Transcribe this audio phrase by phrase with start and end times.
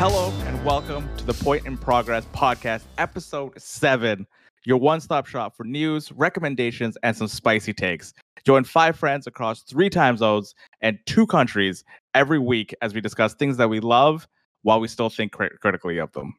[0.00, 4.26] Hello and welcome to the Point in Progress podcast, episode seven,
[4.64, 8.14] your one stop shop for news, recommendations, and some spicy takes.
[8.46, 11.84] Join five friends across three time zones and two countries
[12.14, 14.26] every week as we discuss things that we love
[14.62, 16.32] while we still think crit- critically of them.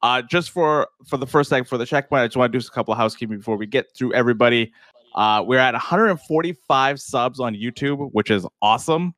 [0.00, 2.64] Uh, just for for the first second for the checkpoint, I just want to do
[2.64, 4.72] a couple of housekeeping before we get through everybody.
[5.16, 9.12] Uh, we're at 145 subs on YouTube, which is awesome.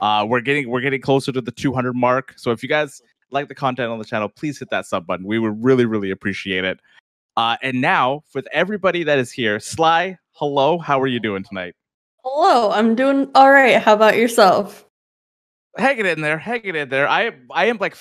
[0.00, 2.34] Uh, we're getting we're getting closer to the 200 mark.
[2.36, 5.26] So if you guys like the content on the channel, please hit that sub button.
[5.26, 6.80] We would really really appreciate it.
[7.36, 11.74] Uh, and now, with everybody that is here, Sly, hello, how are you doing tonight?
[12.24, 13.80] Hello, I'm doing all right.
[13.82, 14.86] How about yourself?
[15.78, 17.08] Hanging in there, hanging in there.
[17.08, 17.96] I I am like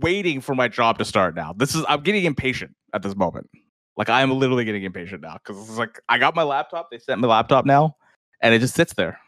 [0.00, 1.54] waiting for my job to start now.
[1.54, 3.48] This is I'm getting impatient at this moment.
[3.96, 6.90] Like I am literally getting impatient now because it's like I got my laptop.
[6.90, 7.96] They sent me laptop now,
[8.42, 9.18] and it just sits there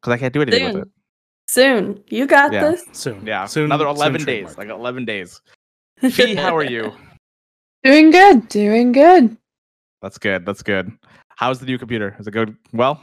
[0.00, 0.88] because I can't do anything with it.
[1.48, 2.02] Soon.
[2.08, 2.70] You got Yeah.
[2.70, 2.84] this.
[2.92, 3.26] Soon.
[3.26, 3.64] Yeah, Soon.
[3.66, 4.24] another soon 11 days.
[4.24, 4.58] trademark.
[4.58, 5.40] Like 11 days.
[6.10, 6.92] Fee, how are you?
[7.84, 9.36] Doing good, doing good.
[10.00, 10.46] That's good.
[10.46, 10.92] That's good.
[11.36, 12.16] How's the new computer?
[12.18, 12.56] Is it good?
[12.72, 13.00] Well,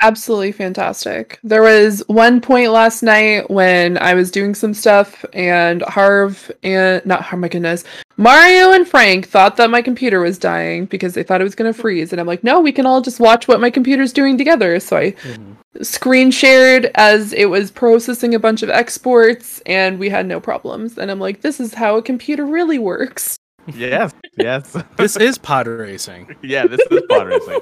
[0.00, 1.40] Absolutely fantastic.
[1.42, 7.04] There was one point last night when I was doing some stuff and Harv and
[7.04, 7.82] not Harv, my goodness,
[8.20, 11.72] Mario and Frank thought that my computer was dying because they thought it was going
[11.72, 12.12] to freeze.
[12.12, 14.80] And I'm like, no, we can all just watch what my computer's doing together.
[14.80, 15.54] So I Mhm.
[15.84, 20.98] screen shared as it was processing a bunch of exports and we had no problems.
[20.98, 23.36] And I'm like, this is how a computer really works.
[23.72, 24.76] yes, yes.
[24.96, 26.34] This is pod racing.
[26.42, 27.60] yeah, this is pod racing.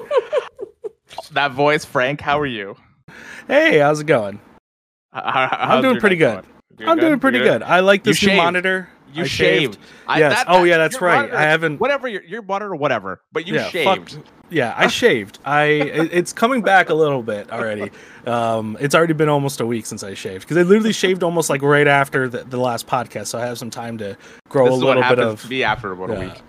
[1.33, 2.75] that voice, Frank, how are you?
[3.47, 4.39] Hey, how's it going?
[5.15, 6.77] H- how- how's doing pretty night good.
[6.79, 6.89] going?
[6.89, 7.61] I'm doing pretty good.
[7.61, 8.37] I like You this new shaved.
[8.37, 8.89] monitor.
[9.13, 9.77] You I shaved.
[10.07, 10.43] I- Yes.
[10.47, 11.31] Oh, yeah, that's right.
[11.33, 13.21] I haven't- Whatever your your or whatever.
[13.31, 14.19] But you Yeah, fuck- shaved.
[14.49, 15.39] Yeah, I shaved.
[15.45, 17.91] I it's coming back a little bit already.
[18.25, 21.49] Um, it's already been almost a week since I shaved because I literally shaved almost
[21.49, 24.17] like right after the, the last podcast, so I have some time to
[24.49, 25.49] grow This a little bit of.
[25.49, 26.19] me after about a yeah.
[26.19, 26.41] week.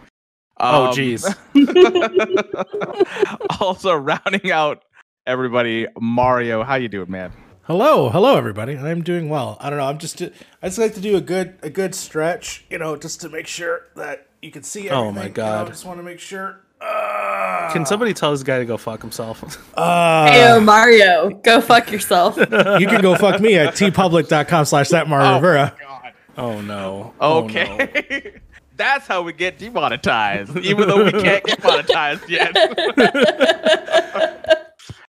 [0.61, 1.25] Oh, Um, jeez.
[3.61, 4.83] also, rounding out
[5.27, 7.33] everybody, Mario, how you doing, man?
[7.69, 8.79] Hello, hello everybody.
[8.79, 9.59] I'm doing well.
[9.61, 9.85] I don't know.
[9.85, 10.31] I'm just I
[10.63, 13.89] just like to do a good a good stretch, you know, just to make sure
[13.95, 14.99] that you can see everything.
[14.99, 15.67] Oh my you know, God.
[15.67, 16.63] I just want to make sure.
[16.81, 19.45] Uh, Can somebody tell this guy to go fuck himself?
[19.77, 22.39] Uh, Hey, Mario, go fuck yourself.
[22.39, 22.47] you
[22.87, 25.75] can go fuck me at tpublic.com slash that Mario Rivera.
[25.79, 26.13] God.
[26.39, 27.13] oh no.
[27.21, 27.45] Oh, no.
[27.45, 28.41] Okay.
[28.77, 32.57] That's how we get demonetized, even though we can't get monetized yet.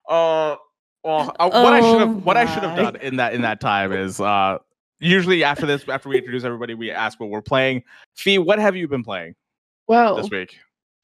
[0.10, 0.58] uh,
[1.04, 3.42] well, uh, what I should Oh have what I should have done in that in
[3.42, 4.60] that time is uh,
[5.00, 7.84] usually after this, after we introduce everybody, we ask what we're playing.
[8.16, 9.36] Fee, what have you been playing
[9.88, 10.60] Well, this week?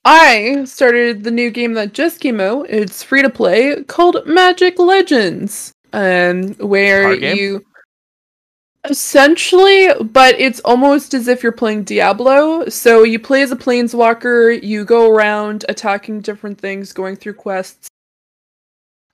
[0.05, 2.69] I started the new game that just came out.
[2.69, 5.71] It's free to play called Magic Legends.
[5.93, 7.63] Um where you
[8.83, 12.67] essentially but it's almost as if you're playing Diablo.
[12.69, 17.87] So you play as a planeswalker, you go around attacking different things, going through quests.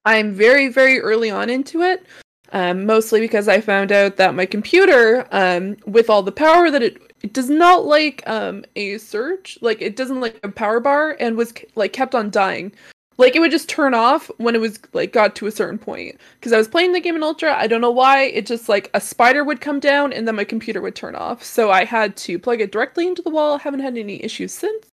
[0.06, 2.06] I'm very very early on into it.
[2.52, 6.84] Um, mostly because I found out that my computer, um, with all the power that
[6.84, 11.18] it, it does not like um, a surge, like it doesn't like a power bar,
[11.20, 12.72] and was like kept on dying.
[13.18, 16.20] Like it would just turn off when it was like got to a certain point.
[16.36, 18.24] Because I was playing the game in ultra, I don't know why.
[18.24, 21.44] It just like a spider would come down and then my computer would turn off.
[21.44, 23.58] So I had to plug it directly into the wall.
[23.58, 24.88] Haven't had any issues since.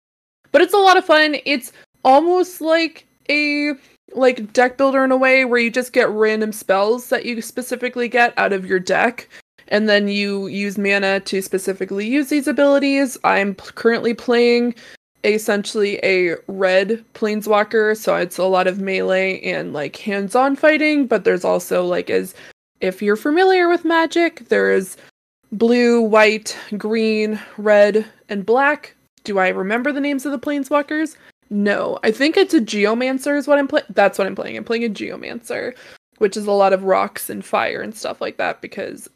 [0.51, 1.37] But it's a lot of fun.
[1.45, 1.73] It's
[2.05, 3.75] almost like a
[4.13, 8.09] like deck builder in a way where you just get random spells that you specifically
[8.09, 9.29] get out of your deck
[9.69, 13.19] and then you use mana to specifically use these abilities.
[13.25, 14.75] I'm p- currently playing
[15.25, 21.25] essentially a red planeswalker, so it's a lot of melee and like hands-on fighting, but
[21.25, 22.35] there's also like as
[22.81, 24.97] if you're familiar with magic, there's
[25.53, 28.95] blue, white, green, red, and black.
[29.25, 31.17] Do I remember the names of the planeswalkers?
[31.51, 33.87] No, I think it's a geomancer is what I'm playing.
[33.91, 34.57] That's what I'm playing.
[34.57, 35.75] I'm playing a geomancer,
[36.19, 39.09] which is a lot of rocks and fire and stuff like that because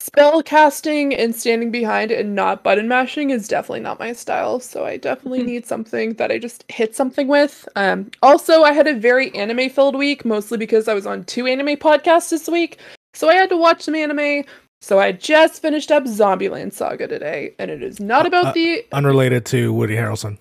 [0.00, 4.60] spell casting and standing behind and not button mashing is definitely not my style.
[4.60, 5.46] So I definitely Hmm.
[5.46, 7.68] need something that I just hit something with.
[7.76, 11.46] Um, also, I had a very anime filled week, mostly because I was on two
[11.46, 12.78] anime podcasts this week.
[13.14, 14.44] So I had to watch some anime.
[14.82, 18.84] So I just finished up Zombieland Saga today, and it is not about Uh, the
[18.92, 20.36] Unrelated to Woody Harrelson.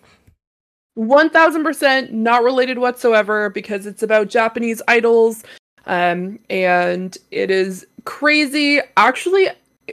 [0.98, 5.44] 1000% not related whatsoever because it's about Japanese idols.
[5.86, 8.80] Um, and it is crazy.
[8.98, 9.50] Actually,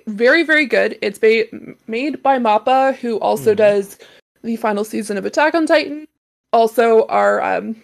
[0.07, 0.99] very, very good.
[1.03, 1.45] It's ba-
[1.87, 3.57] made by Mappa, who also Mhm.
[3.59, 3.99] does
[4.43, 6.07] the final season of Attack on Titan.
[6.53, 7.77] Also, our um,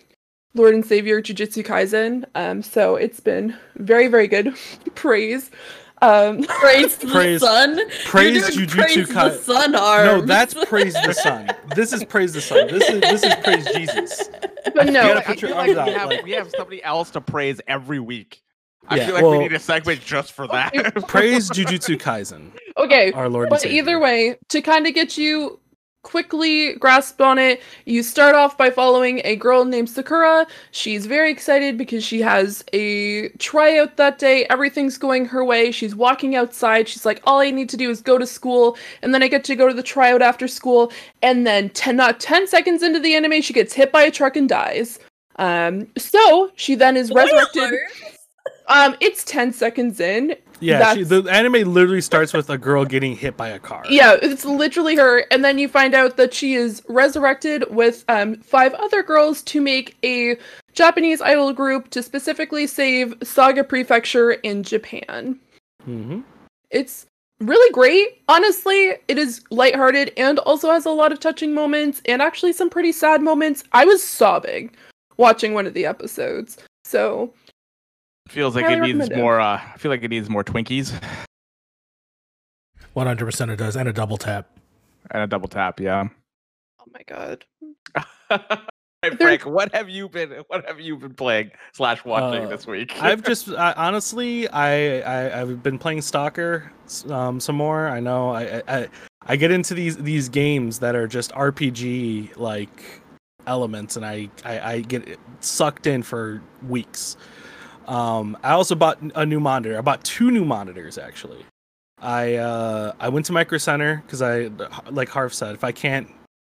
[0.55, 2.25] Lord and Savior Jujutsu Kaisen.
[2.35, 4.55] Um, so it's been very, very good.
[4.95, 5.51] Praise.
[6.01, 7.81] Um, Praise the Praise- sun.
[8.05, 10.05] praise You're doing Jujutsu praise Kai- the sun arms.
[10.07, 11.51] No, that's praise the sun.
[11.75, 12.69] This is praise the sun.
[12.69, 14.29] This is this is praise Jesus.
[14.75, 16.51] but You no, gotta I put your feel like arms we have, like- we have
[16.57, 18.43] somebody else to praise every week.
[18.91, 20.73] I Yeah, feel like we need a segment just for that.
[21.09, 23.13] Praise Jujutsu Kaisen, okay.
[23.13, 25.61] our Lord But either way, to kind of get you
[26.03, 30.47] quickly grasped on it, you start off by following a girl named Sakura.
[30.71, 34.47] She's very excited because she has a tryout that day.
[34.47, 35.71] Everything's going her way.
[35.71, 36.89] She's walking outside.
[36.89, 39.45] She's like, all I need to do is go to school, and then I get
[39.45, 40.93] to go to the tryout after school.
[41.23, 44.37] And then 10, not 10 seconds into the anime, she gets hit by a truck
[44.37, 44.99] and dies.
[45.37, 47.73] Um, so she then is resurrected.
[48.69, 50.37] Um, it's 10 seconds in.
[50.61, 53.85] Yeah, she, the anime literally starts with a girl getting hit by a car.
[53.89, 58.37] Yeah, it's literally her, and then you find out that she is resurrected with um,
[58.37, 60.37] five other girls to make a
[60.73, 65.39] Japanese idol group to specifically save Saga Prefecture in Japan.
[65.85, 66.21] hmm
[66.71, 67.07] It's
[67.41, 68.23] really great.
[68.29, 72.71] Honestly, it is lighthearted and also has a lot of touching moments and actually some
[72.71, 73.65] pretty sad moments.
[73.73, 74.71] I was sobbing
[75.17, 76.59] watching one of the episodes.
[76.85, 77.33] So,
[78.29, 79.41] Feels like it needs more.
[79.41, 80.93] Uh, I feel like it needs more Twinkies
[82.93, 84.49] One hundred percent it does, and a double tap.
[85.11, 85.81] and a double tap.
[85.81, 86.09] Yeah.
[86.81, 87.45] oh my god.
[89.03, 90.43] Hey, Frank, what have you been?
[90.49, 93.01] What have you been playing slash watching Uh, this week?
[93.01, 96.73] I've just I, honestly, I, I I've been playing Stalker
[97.09, 97.87] um, some more.
[97.87, 98.89] I know I, I I
[99.23, 103.01] I get into these these games that are just RPG like
[103.47, 107.17] elements, and I I, I get sucked in for weeks.
[107.89, 109.77] Um, I also bought a new monitor.
[109.79, 111.45] I bought two new monitors actually.
[112.01, 114.51] I uh I went to Micro Center because I
[114.91, 116.09] like Harv said, if I can't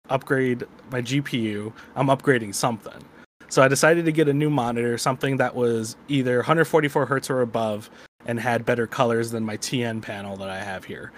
[0.10, 3.06] upgrade my GPU, I'm upgrading something.
[3.48, 7.42] So I decided to get a new monitor, something that was either 144 hertz or
[7.42, 7.90] above,
[8.26, 11.12] and had better colors than my TN panel that I have here.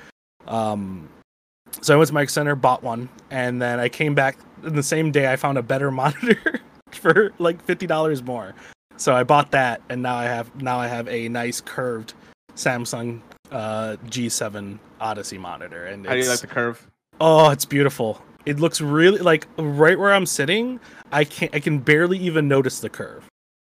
[0.47, 1.09] Um,
[1.81, 5.11] so I went to Micro Center, bought one, and then I came back the same
[5.11, 5.31] day.
[5.31, 6.59] I found a better monitor
[6.91, 8.53] for like fifty dollars more.
[9.01, 12.13] So I bought that, and now I have now I have a nice curved
[12.55, 16.85] Samsung uh, G7 Odyssey monitor, and How do you like the curve?
[17.19, 18.21] Oh, it's beautiful.
[18.45, 20.79] It looks really like right where I'm sitting,
[21.11, 23.25] I can I can barely even notice the curve.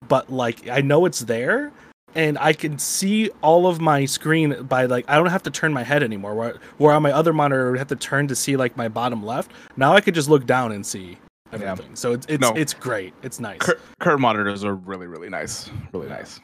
[0.09, 1.73] But like I know it's there
[2.15, 5.75] and I can see all of my screen by like I don't have to turn
[5.75, 6.35] my head anymore.
[6.35, 8.89] Where where on my other monitor I would have to turn to see like my
[8.89, 9.51] bottom left.
[9.77, 11.19] Now I could just look down and see
[11.53, 11.73] Yeah.
[11.73, 11.97] everything.
[11.97, 12.53] So it's it's No.
[12.55, 13.15] it's great.
[13.23, 13.59] It's nice.
[13.59, 15.71] Cur- curve monitors are really, really nice.
[15.93, 16.41] Really nice.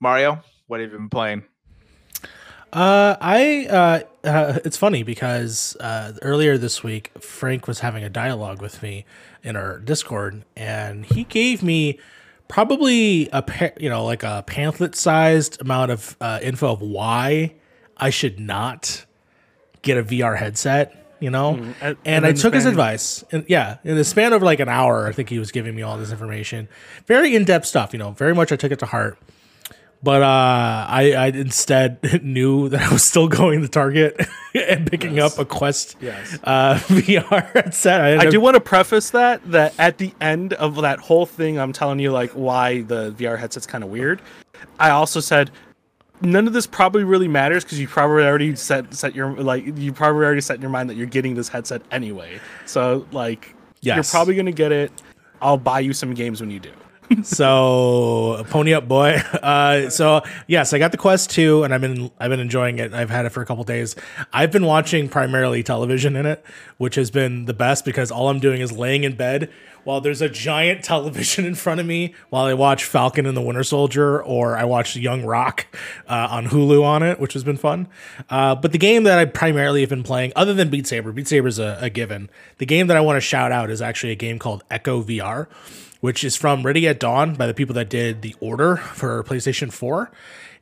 [0.00, 1.44] Mario, what have you been playing?
[2.72, 8.08] Uh, I uh, uh, it's funny because uh, earlier this week Frank was having a
[8.08, 9.04] dialogue with me
[9.42, 11.98] in our Discord, and he gave me
[12.48, 17.52] probably a pa- you know like a pamphlet sized amount of uh, info of why
[17.98, 19.04] I should not
[19.82, 21.01] get a VR headset.
[21.22, 21.74] You know, Mhm.
[21.80, 23.22] And- and, I took his advice.
[23.30, 25.82] And yeah, in the span of like an hour, I think he was giving me
[25.82, 26.68] all this information.
[27.06, 27.92] Very in depth stuff.
[27.92, 29.16] You know, very much I took it to heart.
[30.02, 30.26] But uh,
[30.88, 34.20] I, I instead knew that I was still going to Target
[34.68, 35.34] and picking Yes.
[35.34, 36.40] up a Quest Yes.
[36.42, 38.00] uh, VR headset.
[38.18, 41.56] I, I do want to preface that that at the end of that whole thing,
[41.60, 44.20] I'm telling you like why the VR headset's kind of weird.
[44.80, 45.52] I also said
[46.22, 49.92] none of this probably really matters because you probably already set set your like you
[49.92, 52.40] probably already set in your mind that you're getting this headset anyway.
[52.66, 54.92] So like you're probably gonna get it.
[55.40, 56.72] I'll buy you some games when you do.
[57.22, 59.20] So pony up boy.
[59.42, 62.94] Uh so yes i got the quest 2 and i've been i've been enjoying it.
[62.94, 63.96] I've had it for a couple days.
[64.32, 66.44] I've been watching primarily television in it
[66.78, 69.50] which has been the best because all i'm doing is laying in bed
[69.84, 73.42] while there's a giant television in front of me while i watch falcon and the
[73.42, 75.66] winter soldier or i watch young rock
[76.08, 77.88] uh, on hulu on it which has been fun.
[78.30, 81.26] Uh, but the game that i primarily have been playing other than beat saber beat
[81.26, 82.30] saber is a, a given.
[82.58, 85.48] The game that i want to shout out is actually a game called echo vr
[86.02, 89.72] which is from Ready at Dawn by the people that did The Order for PlayStation
[89.72, 90.10] 4.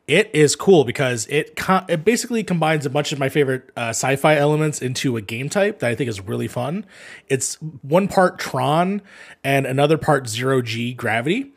[0.06, 3.88] It is cool because it co- it basically combines a bunch of my favorite uh,
[3.90, 6.85] sci-fi elements into a game type that I think is really fun.
[7.28, 9.00] It's one part Tron
[9.42, 11.52] and another part Zero G Gravity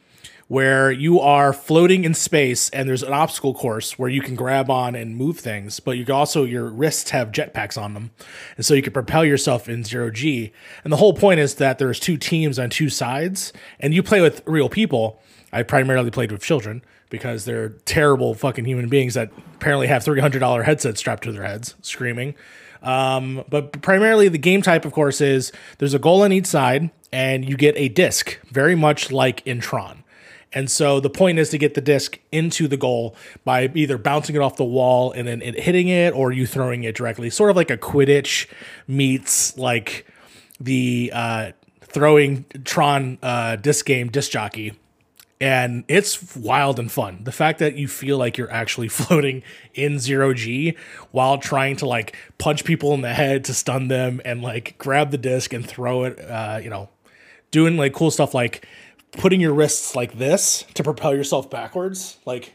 [0.48, 4.70] where you are floating in space and there's an obstacle course where you can grab
[4.70, 8.12] on and move things, but you also your wrists have jetpacks on them,
[8.58, 10.52] and so you can propel yourself in zero g.
[10.84, 14.22] And the whole point is that there's two teams on two sides, and you play
[14.22, 15.20] with real people.
[15.52, 20.20] I primarily played with children because they're terrible fucking human beings that apparently have three
[20.20, 22.36] hundred dollar headsets strapped to their heads, screaming.
[22.82, 26.92] Um, but primarily, the game type, of course, is there's a goal on each side,
[27.14, 30.02] and you get a disc, very much like in Tron
[30.53, 34.36] And so the point is to get the disc into the goal by either bouncing
[34.36, 37.29] it off the wall and then it hitting it or you throwing it directly.
[37.29, 38.48] Sort of like a Quidditch
[38.88, 40.05] meets like
[40.60, 44.74] the uh, throwing Tron uh, disc game disc jockey.
[45.41, 47.25] And it's wild and fun.
[47.25, 49.43] The fact that you feel like you're actually floating
[49.74, 50.77] in zero G
[51.12, 55.12] while trying to like punch people in the head to stun them and like grab
[55.12, 56.89] the disc and throw it, uh, you know,
[57.51, 58.65] doing like cool stuff like
[59.17, 62.53] putting your wrists like this to propel yourself backwards like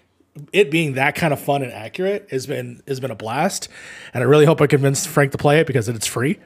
[0.52, 3.68] it being that kind of fun and accurate has been has been a blast.
[4.14, 6.38] And i really hope i convinced frank to play it because it's free.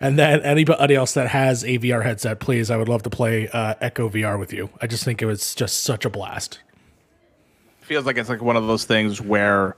[0.00, 3.48] And then anybody else that has a vr headset please i would love to play
[3.48, 4.70] uh, echo vr with you.
[4.80, 6.60] I just think it was just such a blast.
[7.80, 9.76] Feels like it's like one of those things where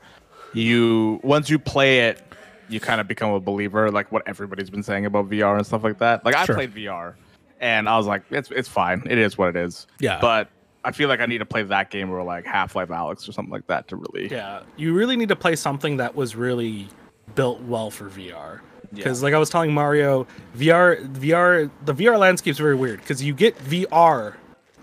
[0.53, 2.23] you once you play it
[2.69, 5.85] you kind of become a believer like what everybody's been saying about vr and stuff
[5.85, 6.25] like that.
[6.25, 6.55] Like i Sure.
[6.55, 7.15] played vr
[7.61, 10.19] and i was like it's it's fine it is what it is Yeah.
[10.21, 10.49] but
[10.85, 13.53] i feel like i need to play that game or like half-life alex or something
[13.53, 16.89] like that to really Yeah, you really need to play something that was really
[17.35, 18.61] built well for VR.
[18.93, 20.27] Because, like I was telling Mario,
[20.57, 24.35] VR, VR, the VR landscape's very weird because you get VR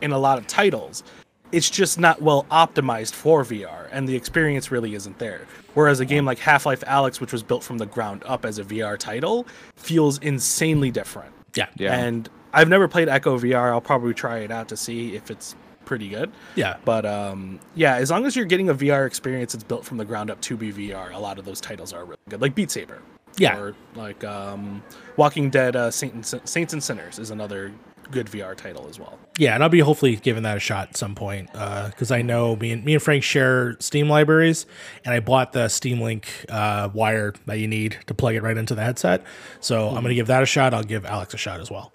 [0.01, 1.03] in a lot of titles.
[1.51, 5.45] It's just not well optimized for VR, and the experience really isn't there.
[5.73, 8.59] Whereas a game like Half Life Alyx, which was built from the ground up as
[8.59, 11.33] a VR title, feels insanely different.
[11.55, 11.97] yeah Yeah.
[11.97, 13.71] And I've never played Echo VR.
[13.71, 16.31] I'll probably try it out to see if it's pretty good.
[16.55, 19.97] yeah But um, yeah, as long as you're getting a VR experience that's built from
[19.97, 22.41] the ground up to be VR, a lot of those titles are really good.
[22.41, 22.99] Like Beat Saber.
[23.37, 23.57] Yeah.
[23.57, 24.83] Or like um,
[25.15, 27.71] Walking Dead uh, Saint and, Saints and Sinners is another
[28.09, 29.19] good VR title as well.
[29.37, 32.55] yeah and i'll be hopefully giving that a shot at some point because i know
[32.55, 34.65] me and me and frank share steam libraries
[35.03, 38.55] and i bought the steam link uh, wire that you need to plug it right
[38.55, 39.25] into the headset
[39.59, 41.91] so i'm going to give that a shot i'll give alyx a shot as well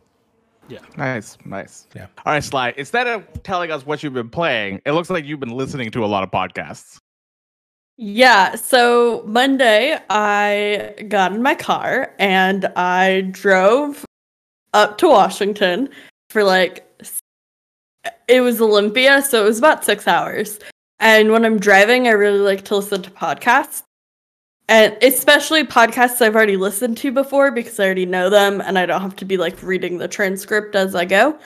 [0.68, 0.78] Yeah.
[0.96, 2.06] nice nice Yeah.
[2.24, 5.40] all right sly instead of telling us what you've been playing it looks like you've
[5.40, 6.98] been listening to a lot of podcasts
[7.98, 14.04] Yeah, so Monday I got in my car and I drove
[14.72, 15.88] up to Washington
[16.30, 16.88] for like
[18.26, 20.58] it was Olympia, so it was about 6 hours.
[20.98, 23.82] And when I'm driving, I really like to listen to podcasts.
[24.68, 28.86] And especially podcasts I've already listened to before because I already know them and I
[28.86, 31.38] don't have to be like reading the transcript as I go.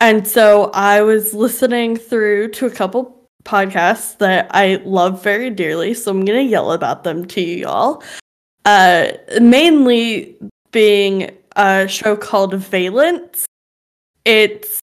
[0.00, 5.94] And so I was listening through to a couple podcasts that I love very dearly,
[5.94, 8.02] so I'm gonna yell about them to you all.
[8.64, 10.36] Uh, mainly
[10.72, 13.46] being a show called Valence.
[14.24, 14.80] It's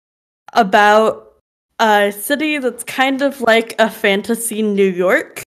[0.53, 1.35] about
[1.79, 5.43] a city that's kind of like a fantasy New York,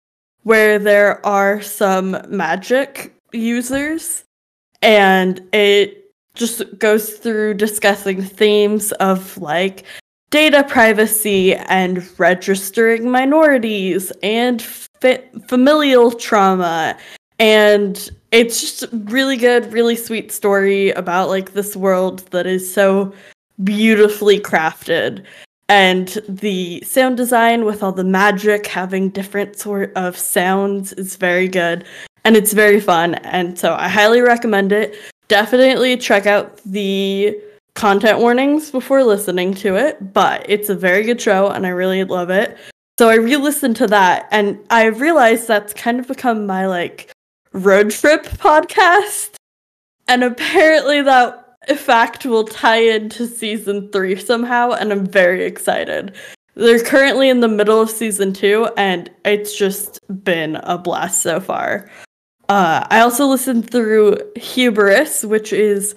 [0.46, 4.24] where there are some magic users,
[4.84, 9.86] and it just goes through discussing themes of like
[10.30, 16.96] data privacy and registering minorities and fa- familial trauma.
[17.40, 23.12] And it's just really good really sweet story about like this world that is so
[23.64, 25.25] beautifully crafted
[25.67, 31.48] and the sound design with all the magic having different sort of sounds is very
[31.48, 31.84] good
[32.24, 34.95] and it's very fun and so i highly recommend it
[35.27, 37.39] definitely check out the
[37.75, 42.03] content warnings before listening to it, but it's a very good show and I really
[42.03, 42.57] love it.
[42.98, 47.12] So I re-listened to that and I realized that's kind of become my like
[47.51, 49.36] road trip podcast.
[50.07, 56.13] And apparently that fact will tie into season 3 somehow and I'm very excited.
[56.55, 61.39] They're currently in the middle of season 2 and it's just been a blast so
[61.39, 61.89] far.
[62.48, 65.95] Uh, I also listened through Hubris, which is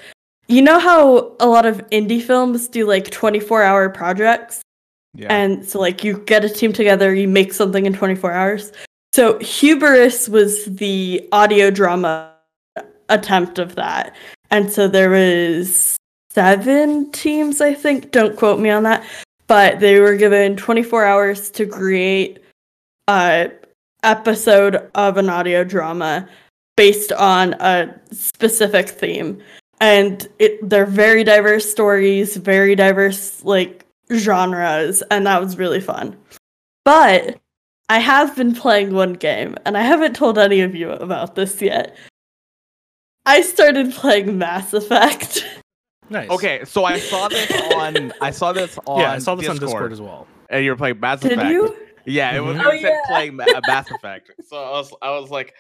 [0.49, 4.63] you know how a lot of indie films do like 24 hour projects?
[5.15, 8.73] yeah And so, like, you get a team together, you make something in 24 hours.
[9.15, 12.33] So, Hubris was the audio drama
[13.11, 14.15] attempt of that.
[14.51, 15.97] And so, there was
[16.31, 18.11] seven teams, I think.
[18.11, 19.05] Don't quote me on that.
[19.47, 22.39] But they were given 24 hours to create
[23.09, 23.51] a
[24.03, 26.29] episode of an audio drama
[26.77, 29.43] based on a specific theme
[29.81, 36.17] and it they're very diverse stories, very diverse like genres, and that was really fun.
[36.85, 37.39] But
[37.89, 41.61] I have been playing one game, and I haven't told any of you about this
[41.63, 41.97] yet.
[43.29, 45.45] I started playing Mass Effect.
[46.11, 46.31] Nice.
[46.31, 49.57] okay so i saw this on i saw this on Yeah, I saw this on
[49.57, 50.27] discord, Discord as well.
[50.49, 51.77] and you were playing mass Did effect you?
[52.07, 52.61] yeah it was Mhm.
[52.61, 53.01] it Oh, said yeah.
[53.09, 55.53] playing Ma- uh, mass effect so i was i was like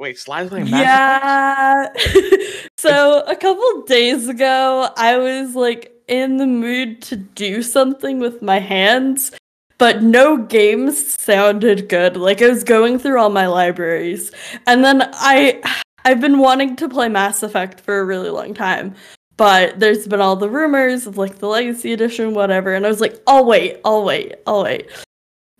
[0.00, 2.60] wait Sly's playing mass effect Yeah.
[2.76, 8.42] so a couple days ago, I was like in the mood to do something with
[8.42, 9.30] my hands.
[9.78, 12.16] but no games sounded good.
[12.16, 14.32] Like I was going through all my libraries,
[14.66, 15.60] and then I
[16.04, 18.94] I've been wanting to play Mass Effect for a really long time.
[19.36, 23.00] But there's been all the rumors of like the Legacy Edition, whatever, and I was
[23.00, 24.88] like, I'll wait, I'll wait, I'll wait.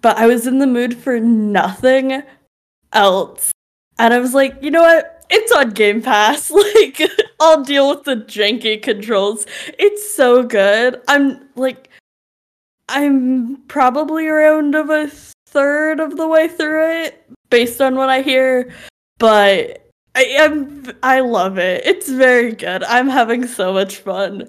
[0.01, 2.23] But I was in the mood for nothing
[2.93, 3.51] else.
[3.99, 5.25] And I was like, you know what?
[5.31, 6.51] It's on Game Pass.
[6.75, 7.01] Like,
[7.41, 9.47] I'll deal with the janky controls.
[9.79, 11.01] It's so good.
[11.09, 11.89] I'm like,
[12.89, 15.09] I'm probably around of a
[15.47, 18.73] third of the way through it, based on what I hear.
[19.19, 19.84] But
[20.17, 21.85] I am I love it.
[21.87, 22.85] It's very good.
[22.85, 24.49] I'm having so much fun.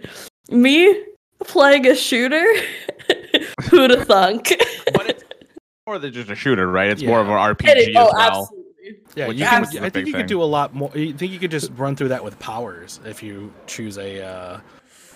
[0.50, 1.04] Me
[1.44, 2.46] playing a shooter?
[3.70, 4.54] Who'd have thunk?
[4.94, 5.24] but it's
[5.88, 6.90] more than just a shooter, right?
[6.92, 7.10] It's Yeah.
[7.10, 8.20] more of an It RPG is- as oh, well.
[8.20, 8.62] absolutely.
[9.16, 10.22] Yeah, Which you can, a I big think you thing.
[10.22, 10.92] could do a lot more.
[10.94, 14.22] You think you could just run through that with powers if you choose a.
[14.24, 14.60] Uh,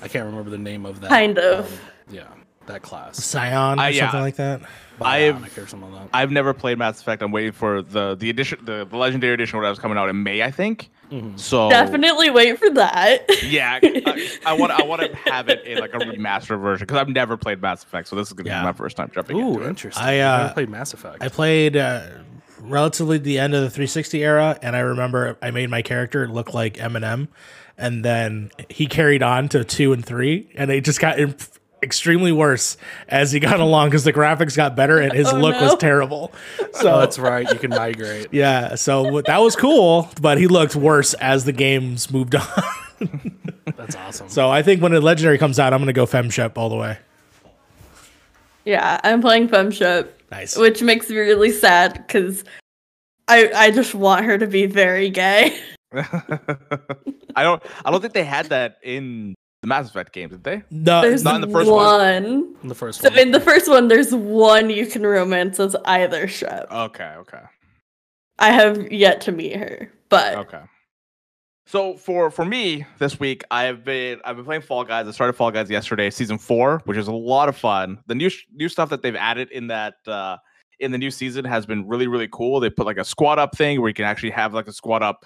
[0.01, 1.09] I can't remember the name of that.
[1.09, 1.65] Kind of.
[1.71, 1.79] um,
[2.09, 2.23] yeah,
[2.69, 3.23] that class.
[3.23, 4.05] Scion or Uh, yeah.
[4.05, 4.61] something like that.
[5.01, 6.17] I've- or something like that.
[6.17, 7.21] I've never played Mass Effect.
[7.21, 10.43] I'm waiting for the the edition, the, the Legendary Edition, whatever's coming out in May,
[10.43, 10.89] I think.
[11.11, 11.39] Mhm.
[11.39, 13.23] So Definitely wait for that.
[13.45, 16.97] yeah, I, I want I want to have it in like a remastered version because
[17.01, 18.61] I've never played Mass Effect, so this is gonna Yeah.
[18.61, 19.67] be my first time jumping Ooh, into it.
[19.69, 20.03] interesting.
[20.05, 21.17] I, I uh, never played Mass Effect.
[21.23, 22.01] I played uh,
[22.59, 26.53] relatively the end of the 360 era, and I remember I made my character look
[26.53, 27.29] like Eminem,
[27.77, 31.41] and then he carried on to two and three, and it just got imp-
[31.81, 35.55] extremely worse as he got along because the graphics got better and his Oh, look
[35.55, 35.63] no.
[35.63, 36.31] was terrible.
[36.61, 37.49] Oh, so oh, that's right.
[37.51, 38.27] You can migrate.
[38.31, 42.43] yeah, so that was cool, but he looked worse as the games moved on.
[43.77, 44.29] That's awesome.
[44.29, 46.97] so I think when the legendary comes out, I'm gonna go femshep all the way.
[48.65, 50.55] yeah, I'm playing FemShep, Nice.
[50.57, 52.43] which makes me really sad because
[53.27, 55.59] I I just want her to be very gay.
[55.93, 60.63] I don't I don't think they had that in the Mass Effect games, did they?
[60.71, 62.23] No, There's not in the first one.
[62.23, 62.55] one.
[62.63, 63.19] In the first So one.
[63.19, 66.71] in the first one, there's one you can romance as either Shep.
[66.71, 67.41] Okay, okay.
[68.37, 70.61] I have yet to meet her, but Okay.
[71.67, 75.07] So for for me this week, I've been I've been playing Fall Guys.
[75.07, 77.99] I started Fall Guys yesterday, season four, which is a lot of fun.
[78.07, 80.37] The new new stuff that they've added in that uh,
[80.79, 82.59] in the new season has been really really cool.
[82.59, 85.03] They put like a squad up thing where you can actually have like a squad
[85.03, 85.25] up.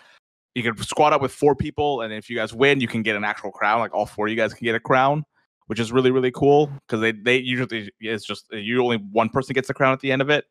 [0.55, 3.15] You can squad up with four people, and if you guys win, you can get
[3.15, 3.79] an actual crown.
[3.79, 5.23] Like all four of you guys can get a crown,
[5.67, 9.53] which is really really cool because they they usually it's just you only one person
[9.53, 10.45] gets the crown at the end of it.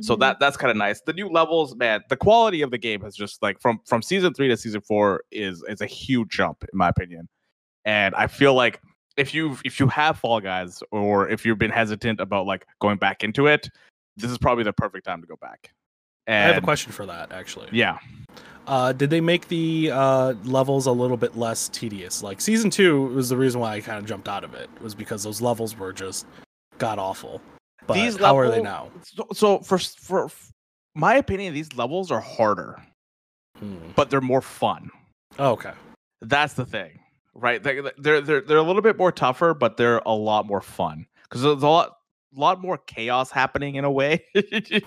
[0.00, 0.20] So Mm-hmm.
[0.20, 1.00] that that's kind of nice.
[1.00, 4.32] The new levels, man, the quality of the game has just like from from season
[4.32, 7.28] three to season four is is a huge jump in my opinion.
[7.84, 8.80] And I feel like
[9.16, 12.98] if you if you have Fall Guys or if you've been hesitant about like going
[12.98, 13.68] back into it,
[14.16, 15.72] this is probably the perfect time to go back.
[16.28, 17.68] I have a question for that actually.
[17.72, 17.98] Yeah,
[18.66, 22.22] Uh, did they make the uh, levels a little bit less tedious?
[22.22, 24.94] Like season two was the reason why I kind of jumped out of it was
[24.94, 26.26] because those levels were just
[26.78, 27.40] god awful.
[27.86, 28.90] But these how are they now?
[29.02, 30.30] So, so for for
[30.94, 32.82] my opinion, these levels are harder,
[33.58, 33.76] Hmm.
[33.96, 34.90] but they're more fun.
[35.38, 35.72] Oh, okay.
[36.20, 36.98] That's the thing,
[37.34, 37.62] right?
[37.62, 41.06] They- They're they're they're a little bit more tougher, but they're a lot more fun
[41.22, 41.96] because there's a lot
[42.36, 44.22] a lot more chaos happening in a way.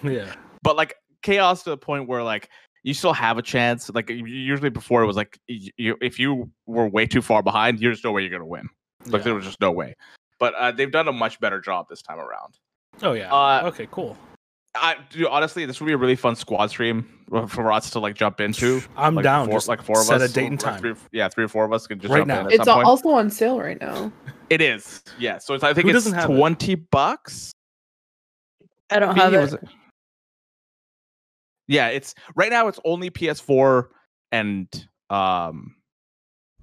[0.03, 0.31] Yeah.
[0.61, 2.49] but like chaos to the point where like
[2.83, 3.89] you still have a chance.
[3.93, 8.03] Like usually before it was like you, if you were way too far behind, there's
[8.03, 8.67] no way you're gonna win.
[9.05, 9.23] Like yeah.
[9.25, 9.95] there was just no way.
[10.39, 12.55] But uh, they've done a much better job this time around.
[13.03, 13.31] Oh yeah.
[13.33, 13.87] Uh, okay.
[13.91, 14.17] Cool.
[14.73, 17.07] I dude, honestly, this would be a really fun squad stream
[17.49, 18.81] for us to like jump into.
[18.95, 19.47] I'm like down.
[19.47, 20.31] Four, Just like four of set us.
[20.31, 20.79] a date and or- or time.
[20.79, 22.39] Three, yeah, three or four of us could just Right jump now.
[22.41, 22.87] in at It's some al- point.
[22.87, 24.11] also on sale right now.
[24.49, 25.03] It is.
[25.19, 25.37] Yeah.
[25.39, 26.35] So it's, I think Who it's doesn't have it?
[26.35, 27.51] twenty bucks.
[28.89, 29.53] I don't Fee, have it.
[29.53, 29.59] it-
[31.71, 32.67] Yeah, it's right now.
[32.67, 33.85] It's only PS4
[34.31, 34.67] and
[35.09, 35.75] um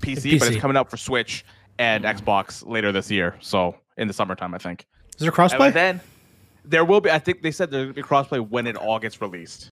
[0.03, 1.45] PC, but it's coming out for Switch
[1.79, 2.19] and Mm.
[2.21, 3.37] Xbox later this year.
[3.41, 4.87] So in the summertime, I think.
[5.15, 5.73] Is there And crossplay?
[5.73, 6.01] then
[6.65, 7.11] there will be.
[7.11, 9.71] I think they said there's gonna be crossplay when it all gets released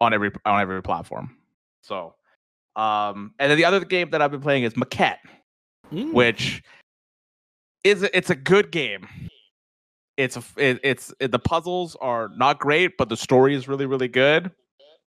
[0.00, 1.36] on every on every platform.
[1.82, 2.14] So,
[2.76, 5.18] um, and then the other game that I've been playing is Maquette
[5.92, 6.12] Mm.
[6.14, 6.62] which
[7.84, 9.06] is it's a good game.
[10.16, 14.08] It's it, it's it, the puzzles are not great, but the story is really really
[14.08, 14.50] good.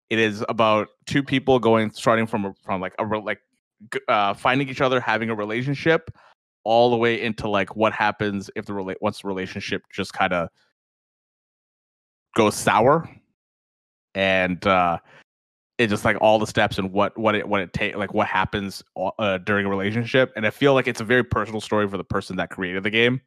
[0.10, 3.40] It is about two people going starting from from like a like
[4.08, 6.12] uh, finding each other, having a relationship,
[6.64, 10.34] all the way into like what happens if the rela- once the relationship just kind
[10.34, 10.50] of
[12.36, 13.10] goes sour,
[14.16, 14.98] and uh,
[15.80, 18.28] it's just like all the steps and what what it what it take like what
[18.28, 20.32] happens uh, uh, during a relationship.
[20.36, 22.90] And i feel like it's a very personal story for the person that created the
[22.90, 23.22] game.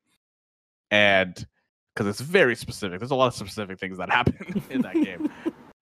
[0.91, 1.47] And
[1.95, 2.99] because it's very specific.
[2.99, 5.31] There's a lot of specific things that happen in that game.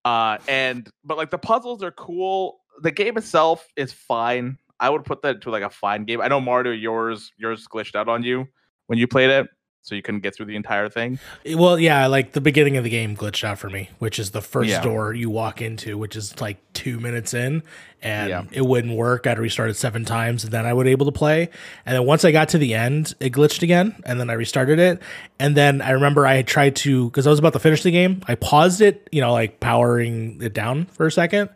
[0.04, 2.60] Uh and but like the puzzles are cool.
[2.82, 4.56] The game itself is fine.
[4.78, 6.20] I would put that to like a fine game.
[6.20, 8.46] I know mario yours yours glitched out on you
[8.86, 9.48] when you played it
[9.82, 11.18] so you couldn't get through the entire thing.
[11.54, 14.42] Well, yeah, like the beginning of the game glitched out for me, which is the
[14.42, 14.82] first Yeah.
[14.82, 17.62] door you walk into, which is like two minutes in,
[18.02, 18.42] and Yeah.
[18.52, 19.26] it wouldn't work.
[19.26, 21.48] I'd restart it seven times, and then I would able to play.
[21.86, 24.78] And then once I got to the end, it glitched again, and then I restarted
[24.78, 25.00] it.
[25.38, 27.90] And then I remember I had tried to because I was about to finish the
[27.90, 28.22] game.
[28.28, 31.48] I paused it, you know, like powering it down for a second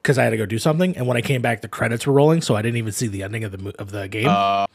[0.00, 0.96] because I had to go do something.
[0.96, 3.22] And when I came back, the credits were rolling, so I didn't even see the
[3.24, 4.28] ending of the of the game.
[4.28, 4.66] Uh.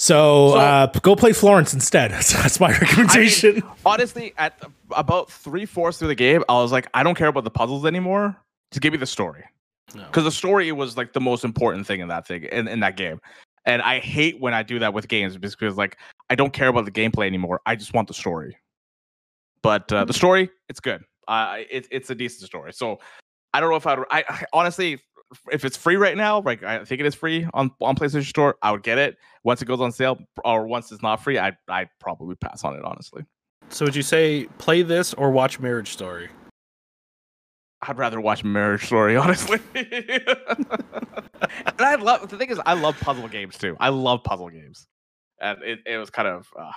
[0.00, 2.10] So so- uh, go play Florence instead.
[2.10, 3.62] That's my recommendation.
[3.84, 7.44] Honestly, at about three fourths through the game, I was like, I don't care about
[7.44, 8.36] the puzzles anymore.
[8.72, 9.44] Just give me the story.
[9.94, 10.04] No.
[10.04, 12.96] Because the story was like the most important thing in that thing in, in that
[12.96, 13.20] game.
[13.66, 15.98] And I hate when I do that with games because like
[16.30, 17.60] I don't care about the gameplay anymore.
[17.66, 18.56] I just want the story.
[19.62, 21.02] But uh, the story, it's good.
[21.28, 22.72] Uh, it, it's a decent story.
[22.72, 22.98] So
[23.52, 25.00] I don't know if I'd, I, I honestly,
[25.52, 28.56] if it's free right now, like I think it is free on on PlayStation Store,
[28.62, 29.16] I would get it.
[29.44, 32.74] Once it goes on sale, or once it's not free, I I'd probably pass on
[32.74, 32.84] it.
[32.84, 33.24] Honestly,
[33.68, 36.28] So would you say play this or watch Marriage Story?
[37.82, 39.16] I'd rather watch Marriage Story.
[39.18, 40.26] Honestly, and
[41.78, 43.76] I love the thing is, I love puzzle games too.
[43.80, 44.86] I love puzzle games,
[45.40, 46.72] and it, it was kind of uh,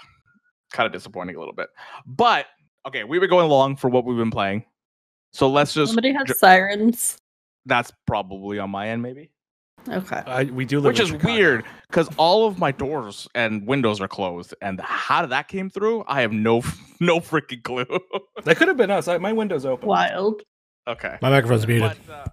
[0.72, 1.70] kind of disappointing a little bit.
[2.06, 2.46] But
[2.88, 4.64] okay, we were going along for what we've been playing,
[5.32, 5.90] so let's just.
[5.92, 7.18] Somebody has dr- sirens.
[7.66, 9.30] That's probably on my end, maybe.
[9.90, 10.22] Okay.
[10.26, 11.34] I, we do live which in is Chicago.
[11.34, 15.70] weird because all of my doors and windows are closed and how did that came
[15.70, 16.62] through i have no
[17.02, 17.86] no freaking clue
[18.46, 19.10] That could have been us.
[19.10, 19.90] I, my window's open.
[19.90, 20.42] Wild.
[20.88, 21.98] okay My microphone's muted.
[22.08, 22.26] but uh,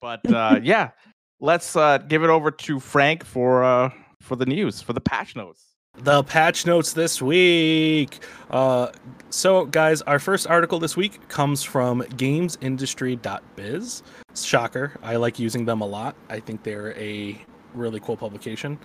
[0.00, 0.90] but uh yeah
[1.38, 3.90] let's uh give it over to frank for uh
[4.20, 8.20] for the news for the patch notes The patch notes this week.
[8.50, 8.90] Uh,
[9.28, 14.02] so, guys, our first article this week comes from gamesindustry.biz.
[14.34, 14.92] Shocker.
[15.02, 16.14] I like using them a lot.
[16.30, 18.78] I think they're a really cool publication.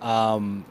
[0.00, 0.64] Um,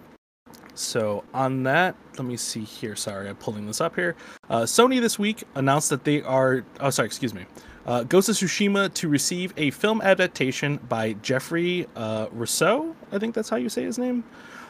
[0.74, 2.96] so, on that, let me see here.
[2.96, 4.16] Sorry, I'm pulling this up here.
[4.50, 6.66] Uh, Sony this week announced that they are.
[6.80, 7.46] Oh, sorry, excuse me.
[7.86, 12.96] Uh, Ghost of Tsushima to receive a film adaptation by Jeffrey uh, Rousseau.
[13.12, 14.24] I think that's how you say his name.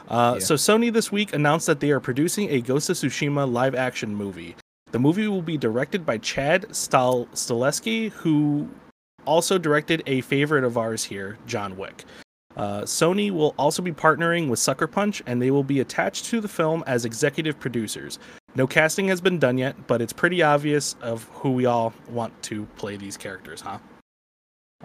[0.09, 0.45] Uh, Yeah.
[0.45, 4.55] So Sony this week announced that they are producing a Ghost of Tsushima live-action movie.
[4.91, 8.69] The movie will be directed by Chad Stal- Stileski, who
[9.25, 12.03] also directed a favorite of ours here, John Wick.
[12.55, 16.39] Uh, Sony will also be partnering with Sucker Punch, and they will be attached to
[16.39, 18.19] the film as executive producers.
[18.53, 22.39] No casting has been done yet, but it's pretty obvious of who we all want
[22.43, 23.79] to play these characters, huh?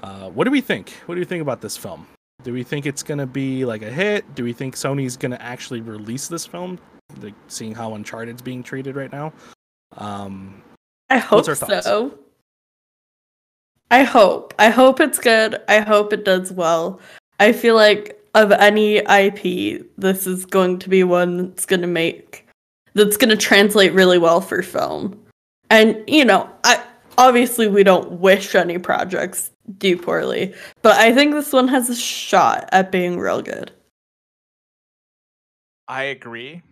[0.03, 0.93] Uh, what do we think?
[1.05, 2.07] What do you think about this film?
[2.43, 4.35] Do we think it's gonna be like a hit?
[4.35, 6.79] Do we think Sony's gonna actually release this film?
[7.21, 9.33] Like seeing how Uncharted's being treated right now.
[9.97, 10.63] Um,
[11.11, 11.85] I hope thoughts?
[11.85, 12.19] so.
[13.91, 14.55] I hope.
[14.59, 15.63] I hope it's good.
[15.67, 17.01] I hope it does well.
[17.41, 21.87] I feel like of any IP, this is going to be one that's going to
[21.87, 22.47] make
[22.95, 25.19] that's going to translate really well for film.
[25.71, 26.83] And you know, I
[27.19, 31.95] obviously we don't wish any projects do poorly, but I think this one has a
[31.95, 33.71] shot at being real good.
[35.89, 36.63] i agree.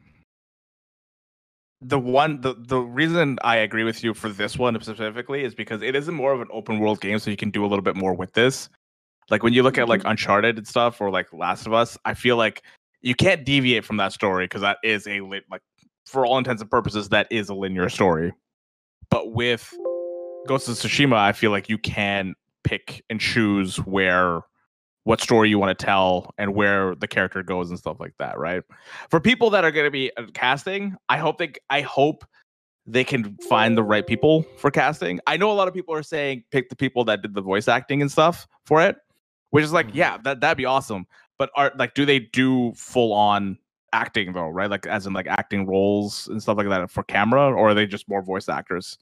[1.83, 5.83] The one the, the reason i agree with you for this one specifically is because
[5.83, 7.97] it isn't more of an open world game so you can do a little bit
[7.97, 8.71] more with this.
[9.29, 10.11] Like when you look at like mm-hmm.
[10.11, 12.63] uncharted and stuff or like last of us i feel like
[13.03, 15.63] you can't deviate from that story because that is a lit like
[16.07, 18.33] for all intents and purposes that is a linear story.
[19.11, 19.73] But with
[20.47, 24.41] ghost of tsushima i feel like you can pick and choose where
[25.05, 28.37] what story you want to tell and where the character goes and stuff like that
[28.39, 28.65] right?
[29.09, 32.25] For people that are going to be uh, casting i hope they i hope
[32.89, 35.19] they can find the right people for casting.
[35.27, 37.67] I know a lot of people are saying pick the people that did the voice
[37.69, 38.97] acting and stuff for it
[39.51, 39.95] which is like Mhm.
[39.95, 41.07] yeah that, that'd be awesome.
[41.39, 43.59] But are like do they do full on
[43.93, 44.69] acting though right?
[44.71, 47.87] Like as in like acting roles and stuff like that for camera or are they
[47.87, 48.99] just more voice actors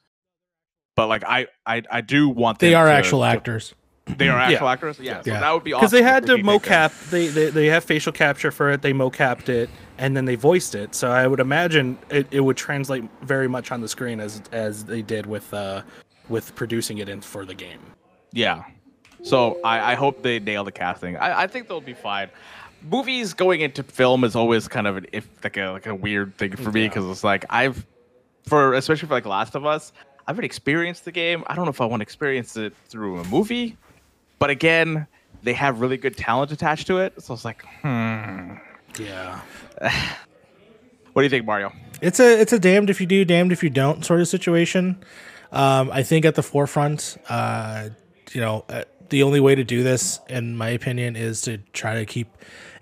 [0.97, 3.75] but like i i, I do want They them are to- actual to- actors.
[4.07, 4.55] they are Yeah.
[4.55, 5.41] actual actors yeah, so Yeah.
[5.41, 5.81] that would be awesome.
[5.87, 6.73] because awesome they had to can make them.
[6.91, 10.35] mocap they, they they have facial capture for it they mocapped it and then they
[10.35, 14.21] voiced it so i would imagine it, it would translate very much on the screen
[14.21, 15.83] as as they did with uh
[16.29, 17.81] with producing it in for the game
[18.33, 18.65] Yeah.
[19.23, 21.17] So I, I hope they nail the casting.
[21.17, 22.29] I, I think they'll be fine.
[22.83, 26.37] Movies going into film is always kind of an if like a like a weird
[26.37, 26.89] thing for me Yeah.
[26.89, 27.87] because it's like I've
[28.47, 29.95] for especially for like Last of Us,
[30.27, 31.45] I've already experienced the game.
[31.47, 33.77] I don't know if I want to experience it through a movie,
[34.39, 35.07] but again,
[35.43, 37.21] they have really good talent attached to it.
[37.23, 38.55] So it's like, hmm.
[38.99, 39.41] yeah
[41.15, 41.73] What do you think, Mario?
[42.03, 44.99] It's a it's a damned if you do, damned if you don't sort of situation.
[45.53, 47.91] Um, I think at the forefront, uh,
[48.33, 51.95] you know, uh, the only way to do this, in my opinion, is to try
[51.95, 52.27] to keep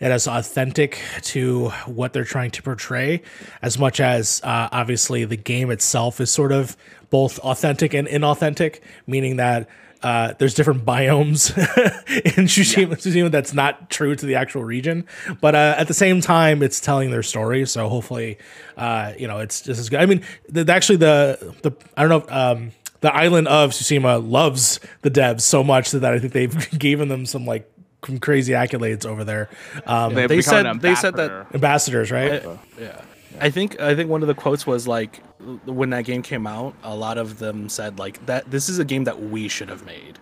[0.01, 3.21] it as authentic to what they're trying to portray,
[3.61, 6.75] as much as uh, obviously the game itself is sort of
[7.13, 9.69] both authentic and inauthentic, meaning that
[10.03, 11.57] uh, there's different biomes
[12.37, 15.07] in Tsushima, Tsushima that's not true to the actual region,
[15.41, 17.65] but uh, at the same time, it's telling their story.
[17.67, 18.39] So hopefully,
[18.77, 20.01] uh, you know, it's just as good.
[20.01, 22.35] I mean, the, the- actually, the the I don't know.
[22.37, 27.07] Um, the island of Tsushima loves the devs so much that I think they've given
[27.09, 27.69] them some like
[28.07, 29.49] some crazy accolades over there.
[29.87, 32.43] Um, They've They become said- they said that- ambassadors, right?
[32.81, 33.01] Yeah.
[33.41, 35.23] I think I think one of the quotes was like
[35.67, 38.85] when that game came out, a lot of them said like that this is a
[38.85, 40.19] game that we should have made.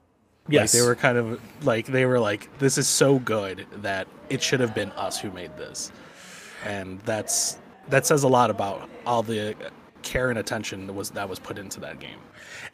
[0.49, 4.07] yes, Like they were kind of like they were like this is so good that
[4.29, 5.93] it should have been us who made this.
[6.65, 9.55] And that's that says a lot about all the
[10.03, 12.19] care and attention that was that was put into that game.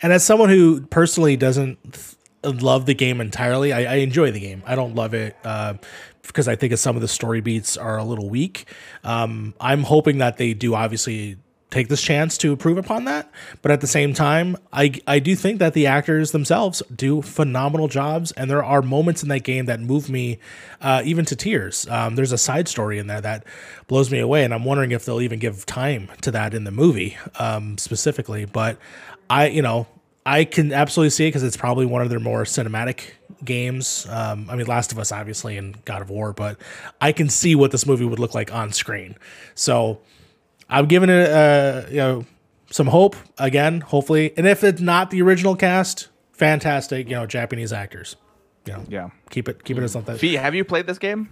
[0.03, 4.63] And as someone who personally doesn't love the game entirely, I, I enjoy the game.
[4.67, 5.75] I don't love it uh,
[6.27, 8.67] because I think some of the story beats are a little weak.
[9.05, 11.39] Um, I'm hoping that they do obviously
[11.71, 15.35] take this chance to improve upon that, but at the same time, I I do
[15.35, 19.67] think that the actors themselves do phenomenal jobs, and there are moments in that game
[19.67, 20.39] that move me
[20.81, 21.87] uh, even to tears.
[21.89, 23.45] Um, there's a side story in there that
[23.89, 26.71] blows me away, and I'm wondering if they'll even give time to that in the
[26.71, 28.45] movie um, specifically.
[28.45, 28.79] But
[29.29, 29.87] I, you know,
[30.27, 33.13] I can absolutely see it because it's probably one of their more cinematic
[33.45, 34.07] games.
[34.11, 36.59] Um, I mean, Last of Us, obviously, and God of War, but
[37.01, 39.17] I can see what this movie would look like on screen.
[39.55, 40.01] So
[40.69, 42.27] I'm giving it, uh, you know,
[42.71, 44.33] some hope again, hopefully.
[44.37, 48.17] And if it's not the original cast, fantastic, you know, Japanese actors.
[48.67, 49.11] You know, Yeah.
[49.31, 50.17] keep it, keep it as something.
[50.17, 51.29] Fee, have you played this game?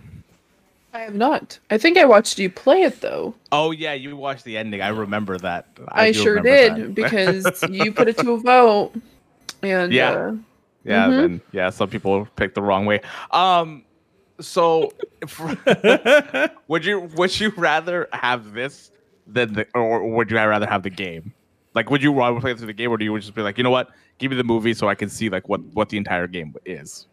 [0.94, 1.58] I have not.
[1.70, 3.34] I think I watched you play it though.
[3.50, 4.80] Oh yeah, you watched the ending.
[4.80, 5.66] I remember that.
[5.88, 8.92] I, do sure did because you put it to a vote.
[9.62, 10.10] And Yeah.
[10.12, 10.32] uh,
[10.84, 11.16] yeah, Mhm.
[11.16, 13.00] then yeah, some people picked the wrong way.
[13.32, 13.84] Um,
[14.40, 14.92] so
[16.68, 18.92] would you would you rather have this
[19.26, 21.34] than the or would you rather have the game?
[21.74, 23.64] Like, would you rather play through the game, or do you just be like, you
[23.64, 26.28] know what, give me the movie so I can see like what what the entire
[26.28, 27.08] game is?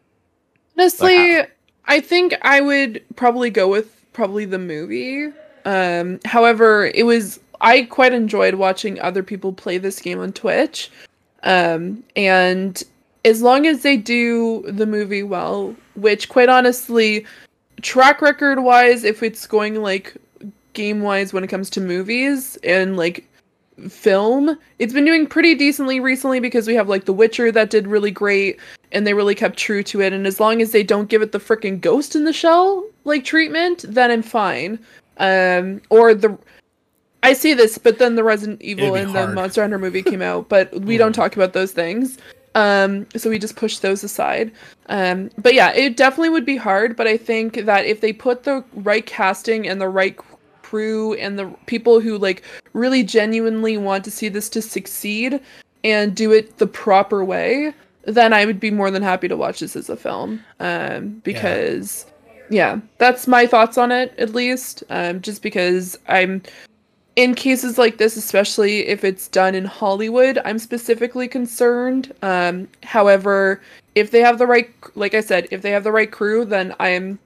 [0.77, 1.41] honestly,
[1.85, 5.31] I think I would probably go with probably the movie.
[5.65, 10.91] Um, however, it was I quite enjoyed watching other people play this game on Twitch.
[11.43, 12.81] Um, and
[13.23, 17.25] as long as they do the movie well, which quite honestly,
[17.81, 20.15] track record wise, if it's going like
[20.73, 23.27] game wise when it comes to movies and like
[23.89, 27.87] film, it's been doing pretty decently recently because we have like The Witcher that did
[27.87, 28.59] really great
[28.91, 30.13] and they really kept true to it.
[30.13, 33.23] And as long as they don't give it the freaking ghost in the shell like
[33.23, 34.79] treatment, then I'm fine.
[35.17, 36.37] Um, or the
[37.23, 39.27] I say this, but then the Resident Evil and the.
[39.27, 42.17] Monster Hunter movie came out, but we don't talk about those things.
[42.55, 44.51] Um, so we just push those aside.
[44.87, 48.43] Um, but yeah, it definitely would be hard, but I think that if they put
[48.43, 50.17] the right casting and the right
[50.71, 55.41] crew and the people who like really genuinely want to see this to succeed
[55.83, 59.59] and do it the proper way, then I would be more than happy to watch
[59.59, 60.39] this as a film.
[60.61, 62.05] Um, because
[62.49, 64.81] yeah, that's my thoughts on it at least.
[64.89, 66.41] Um, just because I'm
[67.17, 72.13] in cases like this, especially if it's done in Hollywood, I'm specifically concerned.
[72.21, 73.61] Um, however,
[73.95, 76.73] if they have the right, like I said, if they have the right crew, then
[76.79, 77.19] I'm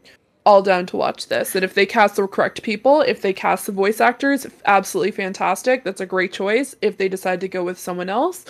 [0.45, 1.55] all down to watch this.
[1.55, 5.83] And if they cast the correct people, if they cast the voice actors, absolutely fantastic.
[5.83, 6.75] That's a great choice.
[6.81, 8.45] If they decide to go with someone else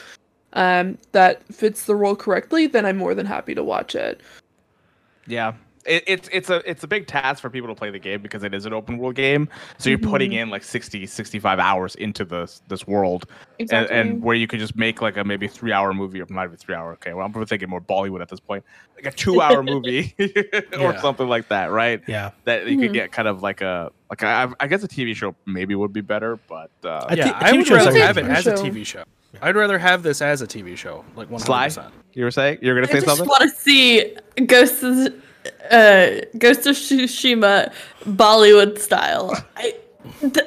[0.53, 4.21] um, that fits the role correctly, then I'm more than happy to watch it.
[5.27, 5.53] Yeah.
[5.85, 8.43] It, it's it's a it's a big task for people to play the game because
[8.43, 9.47] it is an open world game.
[9.77, 10.39] So you're putting Mm-hmm.
[10.39, 13.25] in like 60, 65 hours into this this world,
[13.59, 13.95] Exactly.
[13.95, 16.45] and, and where you could just make like a maybe three hour movie or not
[16.45, 16.93] even three hour.
[16.93, 18.63] Okay, well I'm thinking more Bollywood at this point,
[18.95, 21.01] like a two hour movie or Yeah.
[21.01, 22.01] something like that, right?
[22.07, 22.31] Yeah.
[22.45, 22.81] That you Mhm.
[22.81, 25.93] could get kind of like a like a, I guess a TV show maybe would
[25.93, 28.47] be better, but uh, I yeah, thi- a I TV would rather have it as
[28.47, 29.03] a TV show.
[29.41, 31.93] I'd rather have this as a TV show, like one Sly, hundred percent.
[32.13, 35.13] you were saying you're gonna I say just want to see Ghost of,
[35.71, 37.71] uh, Ghost of Tsushima
[38.05, 39.35] Bollywood style.
[39.55, 39.75] I,
[40.21, 40.37] th-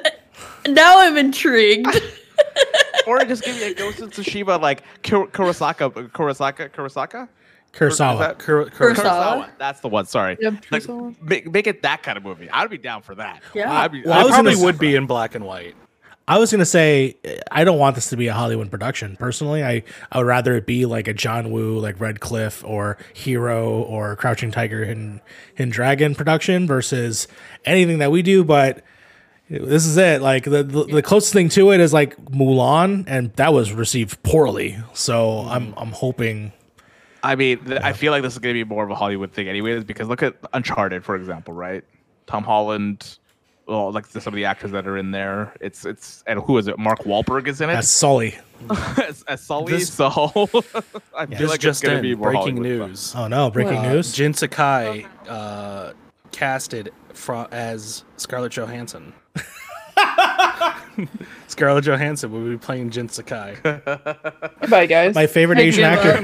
[0.67, 1.87] now I'm intrigued.
[3.07, 7.27] or just give me a Ghost of Tsushima like Kur- Kurosaka, Kurosaka, Kurosaka.
[7.73, 8.13] Kurosawa.
[8.13, 8.95] Is that- Kur- Kurosawa.
[8.95, 9.49] Kurosawa.
[9.59, 10.05] That's the one.
[10.07, 10.37] Sorry.
[10.41, 11.21] Yep, Like, Kurosawa.
[11.21, 12.49] make, make it that kind of movie.
[12.49, 13.41] I'd be down for that.
[13.53, 13.71] Yeah.
[13.71, 15.75] I'd be, Well, I I probably would be in black and white.
[16.29, 17.17] I was gonna say
[17.51, 19.17] I don't want this to be a Hollywood production.
[19.17, 22.99] Personally, I I would rather it be like a John Woo, like Red Cliff or
[23.15, 25.21] Hero or Crouching Tiger, Hidden,
[25.55, 27.27] Hidden Dragon production versus
[27.65, 28.43] anything that we do.
[28.43, 28.83] But
[29.49, 30.21] this is it.
[30.21, 34.21] Like the, the the closest thing to it is like Mulan, and that was received
[34.21, 34.77] poorly.
[34.93, 35.49] So mm-hmm.
[35.49, 36.53] I'm I'm hoping
[37.23, 39.33] I mean, th- I feel like this is going to be more of a Hollywood
[39.33, 41.83] thing, anyways, because look at Uncharted, for example, right?
[42.27, 43.17] Tom Holland,
[43.69, 45.53] well, like some of the actors that are in there.
[45.61, 46.77] It's it's and who is it?
[46.79, 48.35] Mark Wahlberg is in it That's Sully.
[48.97, 49.71] as, as Sully.
[49.73, 50.53] This- so I feel
[51.37, 53.15] This like it's just going to in, be more breaking Hollywood stuff.
[53.15, 53.15] news.
[53.15, 54.11] Oh no, breaking Uh, news.
[54.13, 55.93] Jin Sakai uh,
[56.31, 59.13] casted fro- as Scarlett Johansson.
[61.47, 63.55] Scarlett Johansson will be playing Jin Sakai.
[64.69, 65.15] Bye, guys.
[65.15, 66.21] My favorite Asian actor.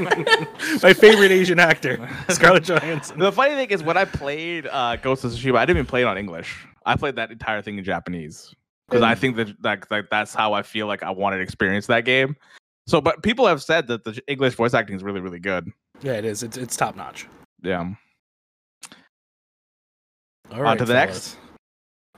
[0.83, 3.19] My favorite Asian actor, Scarlett Johansson.
[3.19, 6.01] The funny thing is, when I played uh, Ghost of Tsushima, I didn't even play
[6.01, 6.65] it on English.
[6.85, 8.53] I played that entire thing in Japanese
[8.87, 11.87] because I think that like, like that's how I feel like I wanted to experience
[11.87, 12.35] that game.
[12.87, 15.71] So, but people have said that the English voice acting is really, really good.
[16.01, 16.43] Yeah, it is.
[16.43, 17.27] It's it's top notch.
[17.63, 17.89] Yeah.
[20.51, 21.37] All right, On to the fellas.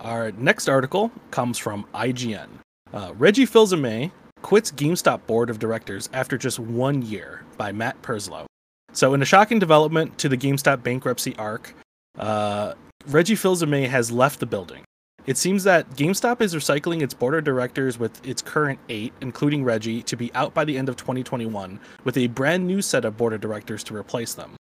[0.01, 2.49] Our next article comes from IGN.
[2.93, 8.45] Uh, Reggie Fils-Aimé quits GameStop board of directors after just one year by Matt Purslow.
[8.91, 11.73] So, in a shocking development to the GameStop bankruptcy arc,
[12.19, 12.73] uh,
[13.08, 14.84] Reggie Fils-Aimé has left the building.
[15.26, 19.63] It seems that GameStop is recycling its board of directors with its current eight, including
[19.63, 23.17] Reggie, to be out by the end of 2021, with a brand new set of
[23.17, 24.56] board of directors to replace them.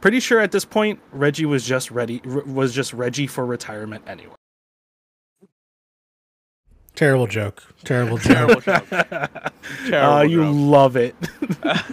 [0.00, 4.04] Pretty sure at this point Reggie was just ready r- was just Reggie for retirement
[4.06, 4.34] anyway.
[6.94, 7.62] Terrible joke.
[7.84, 8.62] Terrible joke.
[8.62, 8.92] Terrible joke.
[9.12, 9.50] uh,
[9.88, 10.54] Terrible you joke.
[10.56, 11.16] love it.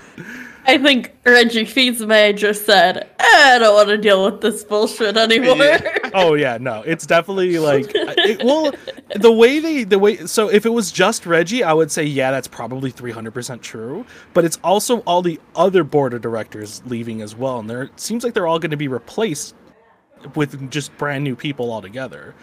[0.67, 5.15] I think Reggie Fils-Aimé just said, eh, "I don't want to deal with this bullshit
[5.15, 6.09] anymore." Yeah.
[6.13, 8.73] oh yeah, no, it's definitely like it, well,
[9.15, 12.31] the way they the way so if it was just Reggie, I would say yeah,
[12.31, 14.05] that's probably three hundred percent true.
[14.33, 17.99] But it's also all the other board of directors leaving as well, and there it
[17.99, 19.55] seems like they're all going to be replaced
[20.35, 22.33] with just brand new people altogether.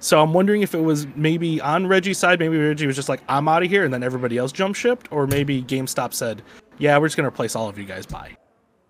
[0.00, 3.20] So I'm wondering if it was maybe on Reggie's side, maybe Reggie was just like,
[3.28, 6.42] "I'm out of here," and then everybody else jump shipped, or maybe GameStop said,
[6.78, 8.36] "Yeah, we're just gonna replace all of you guys by.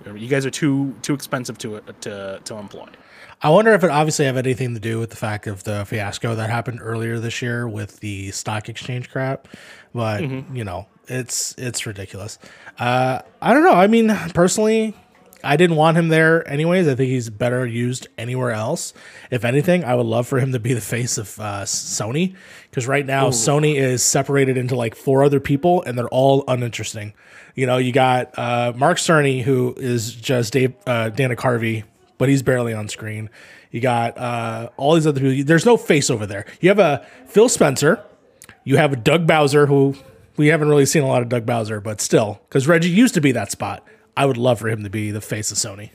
[0.07, 2.88] You guys are too too expensive to to to employ."
[3.40, 6.35] I wonder if it obviously have anything to do with the fact of the fiasco
[6.35, 9.46] that happened earlier this year with the stock exchange crap.
[9.94, 12.38] But you know, it's it's ridiculous.
[12.79, 13.74] Uh, I don't know.
[13.74, 14.94] I mean, personally,
[15.44, 16.88] I didn't want him there anyways.
[16.88, 18.92] I think he's better used anywhere else.
[19.31, 22.35] If anything, I would love for him to be the face of uh, Sony
[22.70, 27.12] because right now Sony is separated into like four other people and they're all uninteresting.
[27.55, 31.85] You know, you got uh, Mark Cerny who is just Dave uh, Dana Carvey,
[32.18, 33.31] but he's barely on screen.
[33.70, 35.44] You got uh, all these other people.
[35.44, 36.46] There's no face over there.
[36.61, 38.03] You have a Phil Spencer.
[38.64, 39.94] You have a Doug Bowser who
[40.37, 43.20] we haven't really seen a lot of Doug Bowser, but still, because Reggie used to
[43.20, 43.85] be that spot.
[44.18, 45.90] I would love for him to be the face of Sony.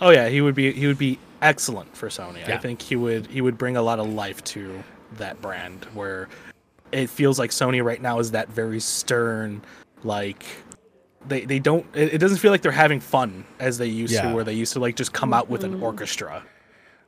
[0.00, 2.48] Oh yeah, he would be he would be excellent for Sony.
[2.48, 4.82] I think he would he would bring a lot of life to
[5.18, 6.28] that brand where
[6.90, 9.60] it feels like Sony right now is that very stern
[10.04, 10.44] like
[11.28, 14.28] they they don't it, it doesn't feel like they're having fun as they used Yeah.
[14.30, 16.42] to where they used to like just come out with an orchestra.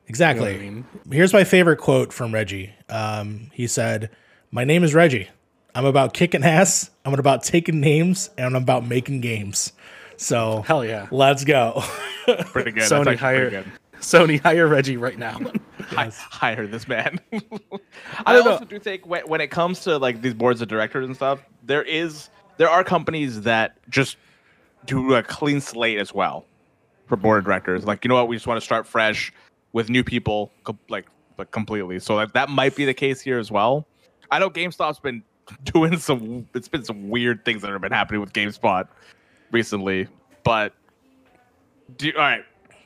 [0.09, 0.55] Exactly.
[0.55, 0.85] I mean?
[1.11, 2.73] Here's my favorite quote from Reggie.
[2.91, 4.11] Um, he said,
[4.51, 5.29] "My name is Reggie.
[5.75, 6.91] I'm about kicking ass.
[7.05, 9.73] I'm about taking names, and I'm about making games."
[10.17, 11.07] So Hell yeah.
[11.11, 11.83] let's go.
[12.25, 12.83] Pretty good.
[12.91, 13.73] Sony actually hire good.
[14.01, 15.39] Sony hire Reggie right now.
[15.89, 17.21] Hi- hire this man.
[18.25, 18.71] I, don't also know.
[18.71, 21.83] do think when, when it comes to like these boards of directors and stuff, there
[21.83, 24.17] is there are companies that just
[24.87, 26.45] do a clean slate as well
[27.07, 27.85] for board of directors.
[27.85, 29.33] Like you know what, we just want to start fresh
[29.73, 31.99] with new people, com- like but completely.
[32.01, 33.87] So like that might be the case here as well.
[34.31, 35.23] I know GameStop's been
[35.65, 36.49] doing some.
[36.55, 38.89] It's been some weird things that have been happening with GameSpot
[39.51, 40.09] recently,
[40.45, 40.73] but
[41.97, 42.45] do all right.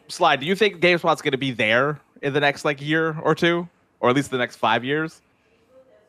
[0.08, 0.40] Slide.
[0.40, 3.68] Do you think GameSpot's going to be there in the next like year or two,
[4.00, 5.20] or at least the next five years,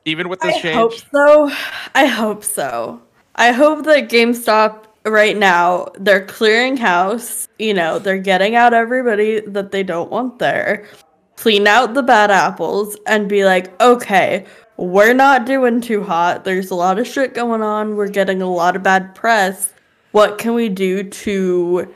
[0.05, 0.75] even with this I change?
[0.75, 1.51] I hope so.
[1.95, 3.01] I hope so.
[3.35, 7.47] I hope that GameStop right now they're clearing house.
[7.59, 10.87] You know, they're getting out everybody that they don't want there,
[11.35, 14.45] clean out the bad apples, and be like, okay,
[14.77, 16.43] we're not doing too hot.
[16.43, 17.95] There's a lot of shit going on.
[17.95, 19.73] We're getting a lot of bad press.
[20.11, 21.93] What can we do to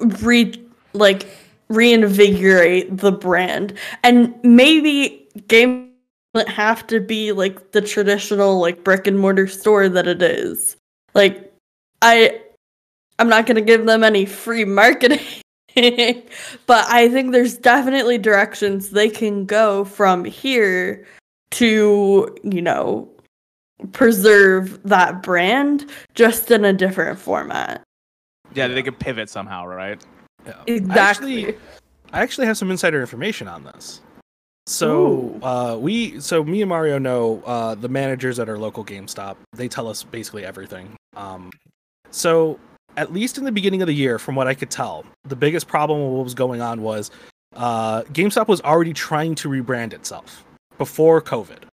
[0.00, 0.52] re
[0.92, 1.26] like
[1.68, 3.74] reinvigorate the brand?
[4.02, 5.92] And maybe game
[6.34, 10.76] doesn't have to be like the traditional like brick and mortar store that it is.
[11.14, 11.54] Like
[12.04, 12.40] i
[13.18, 15.18] i'm not going to give them any free marketing
[16.66, 21.04] but i think there's definitely directions they can go from here
[21.50, 23.08] to you know
[23.92, 27.82] preserve that brand just in a different format
[28.54, 30.02] Yeah, they could pivot somehow, right?
[30.46, 30.54] Yeah.
[30.66, 31.58] exactly Actually,
[32.12, 34.00] I actually have some insider information on this.
[34.66, 39.36] So uh, we, so me and Mario know uh, the managers at our local GameStop.
[39.52, 40.96] They tell us basically everything.
[41.16, 41.50] Um,
[42.10, 42.58] so
[42.96, 45.66] at least in the beginning of the year, from what I could tell, the biggest
[45.66, 47.10] problem with what was going on was
[47.56, 50.44] uh, GameStop was already trying to rebrand itself
[50.78, 51.64] before COVID.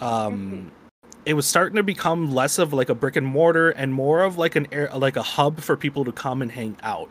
[0.00, 0.70] Um,
[1.24, 4.38] it was starting to become less of like a brick and mortar and more of
[4.38, 7.08] like an air, like a hub for people to come and hang out.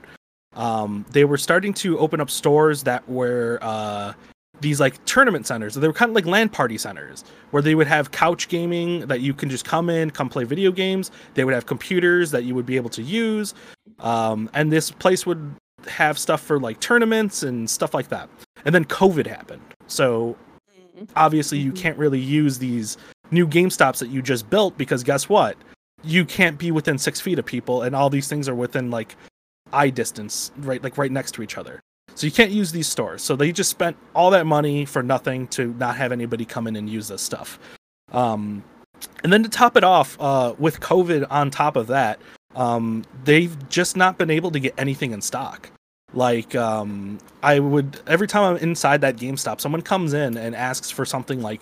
[0.55, 4.13] Um, they were starting to open up stores that were uh,
[4.59, 5.75] these like tournament centers.
[5.75, 9.21] They were kind of like LAN party centers where they would have couch gaming that
[9.21, 11.11] you can just come in, come play video games.
[11.33, 13.53] They would have computers that you would be able to use.
[13.99, 15.55] Um, and this place would
[15.87, 18.29] have stuff for like tournaments and stuff like that.
[18.65, 19.61] And then COVID happened.
[19.87, 20.35] So
[21.15, 22.97] obviously you can't really use these
[23.31, 25.57] new GameStops that you just built because guess what?
[26.03, 29.15] You can't be within six feet of people, and all these things are within like
[29.73, 31.79] eye distance, right, like right next to each other.
[32.15, 33.21] So you can't use these stores.
[33.21, 36.75] So they just spent all that money for nothing to not have anybody come in
[36.75, 37.57] and use this stuff.
[38.11, 38.63] Um,
[39.23, 42.19] and then to top it off, uh, with COVID on top of that,
[42.55, 45.71] um, they've just not been able to get anything in stock.
[46.13, 50.91] Like um, I would every time I'm inside that GameStop, someone comes in and asks
[50.91, 51.61] for something like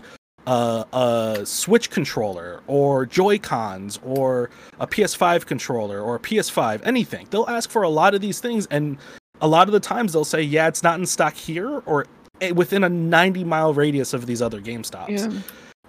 [0.50, 7.28] a, a Switch controller or Joy Cons or a PS5 controller or a PS5, anything.
[7.30, 8.98] They'll ask for a lot of these things, and
[9.42, 12.08] a lot of the times they'll say, "Yeah, it's not in stock here," or
[12.42, 15.10] eh, within a 90 mile radius of these other GameStops.
[15.10, 15.42] Yeah.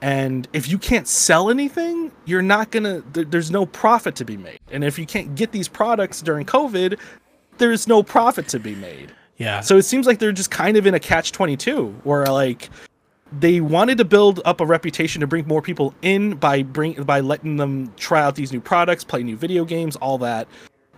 [0.02, 3.00] And if you can't sell anything, you're not gonna.
[3.14, 4.58] Th- there's no profit to be made.
[4.70, 6.98] And if you can't get these products during COVID,
[7.56, 9.12] there's no profit to be made.
[9.38, 9.60] Yeah.
[9.60, 12.68] So it seems like they're just kind of in a catch 22 where like
[13.32, 17.20] they wanted to build up a reputation to bring more people in by bring by
[17.20, 20.48] letting them try out these new products, play new video games, all that.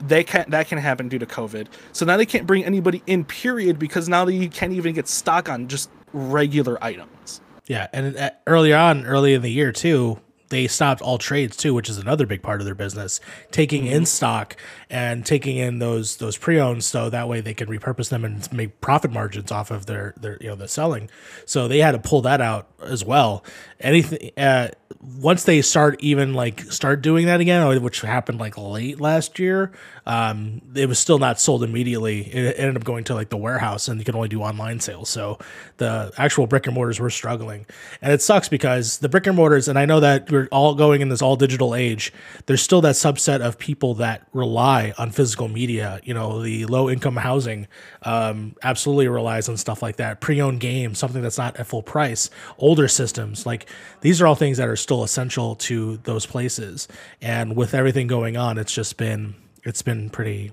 [0.00, 1.68] They can't that can happen due to COVID.
[1.92, 5.48] So now they can't bring anybody in period because now they can't even get stock
[5.48, 7.40] on just regular items.
[7.66, 10.18] Yeah, and uh, earlier on, early in the year too,
[10.52, 14.04] they stopped all trades too, which is another big part of their business, taking in
[14.04, 14.54] stock
[14.90, 18.80] and taking in those those pre-owned, so that way they can repurpose them and make
[18.82, 21.08] profit margins off of their their you know the selling.
[21.46, 23.44] So they had to pull that out as well.
[23.80, 24.68] Anything uh,
[25.02, 29.72] once they start even like start doing that again, which happened like late last year,
[30.06, 32.20] um, it was still not sold immediately.
[32.20, 35.08] It ended up going to like the warehouse, and you can only do online sales.
[35.08, 35.38] So
[35.78, 37.66] the actual brick and mortars were struggling,
[38.00, 41.00] and it sucks because the brick and mortars, and I know that we're all going
[41.02, 42.12] in this all digital age.
[42.46, 46.00] There's still that subset of people that rely on physical media.
[46.02, 47.68] You know, the low income housing
[48.02, 50.20] um, absolutely relies on stuff like that.
[50.20, 52.30] Pre owned games, something that's not at full price.
[52.58, 53.66] Older systems, like
[54.00, 56.88] these are all things that are still essential to those places.
[57.20, 59.34] And with everything going on, it's just been
[59.64, 60.52] it's been pretty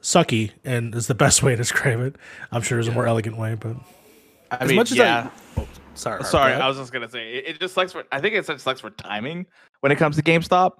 [0.00, 2.16] sucky, and is the best way to describe it.
[2.50, 3.76] I'm sure there's a more elegant way, but
[4.50, 5.30] I As mean, much as I- yeah.
[5.94, 6.22] Sorry.
[6.24, 6.52] Sorry.
[6.54, 8.04] I was just gonna say it, it just sucks for.
[8.12, 9.46] I think it just sucks for timing
[9.80, 10.72] when it comes to GameStop.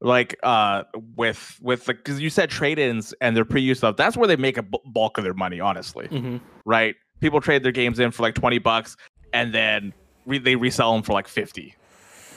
[0.00, 0.84] Like uh,
[1.16, 3.96] with with the because you said trade-ins and their pre-use stuff.
[3.96, 6.06] That's where they make a bulk of their money, honestly.
[6.06, 6.40] Mhm.
[6.64, 6.94] Right?
[7.20, 8.96] People trade their games in for like twenty bucks,
[9.32, 9.92] and then
[10.24, 11.74] re- they resell them for like fifty.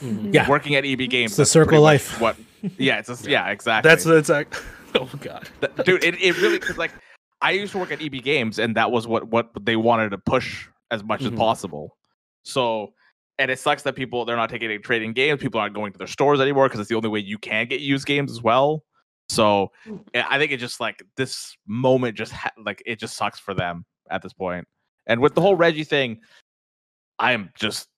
[0.00, 0.34] Mhm.
[0.34, 0.48] Yeah.
[0.48, 2.20] Working at EB Games, It's the circle of life.
[2.20, 2.36] What?
[2.78, 3.88] Yeah, it's just, yeah, exactly.
[3.88, 4.54] That's that's like,
[4.96, 5.48] oh god.
[5.60, 6.92] Th- dude it, it really because like
[7.40, 10.18] i used to work at eb games and that was what what they wanted to
[10.18, 11.32] push as much Mhm.
[11.32, 11.96] as possible
[12.44, 12.92] so
[13.38, 15.98] and it sucks that people they're not taking any trading games people aren't going to
[15.98, 18.84] their stores anymore because it's the only way you can get used games as well
[19.28, 19.70] so
[20.14, 23.84] i think it just like this moment just ha- like it just sucks for them
[24.10, 24.66] at this point.
[25.06, 26.18] and with the whole reggie thing
[27.18, 27.88] i am just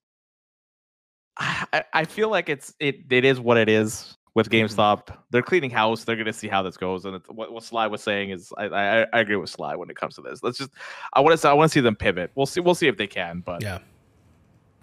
[1.37, 4.65] I, I- feel like it's it it is what it is with Mhm.
[4.69, 5.17] GameStop.
[5.31, 6.05] They're cleaning house.
[6.05, 7.05] They're gonna see how this goes.
[7.05, 9.91] And it's, what what Sly was saying is, I, I I agree with Sly when
[9.91, 10.43] it comes to this.
[10.43, 10.71] Let's just
[11.13, 12.31] I want to I want to see them pivot.
[12.37, 13.41] We'll see we'll see if they can.
[13.41, 13.79] But yeah,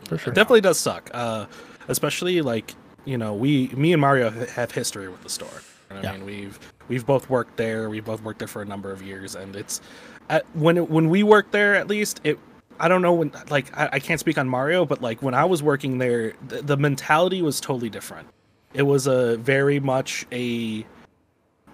[0.06, 0.32] for sure.
[0.32, 1.10] It definitely does suck.
[1.14, 1.46] Uh,
[1.88, 2.76] especially like
[3.06, 5.50] you know, we, me and Mario have history with the store.
[5.90, 6.12] You know Yeah.
[6.12, 7.90] I mean, we've we've both worked there.
[7.90, 9.82] We've both worked there for a number of years, and it's
[10.30, 12.40] at, when it, when we worked there, at least it.
[12.80, 15.46] I don't know when like I, I can't speak on Mario, but like when I
[15.46, 18.28] was working there, the, the mentality was totally different.
[18.74, 20.86] It was a very much a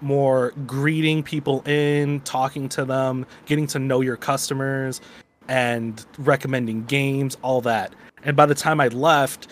[0.00, 5.00] more greeting people in, talking to them, getting to know your customers,
[5.48, 7.94] and recommending games, all that.
[8.24, 9.48] And by the time I left,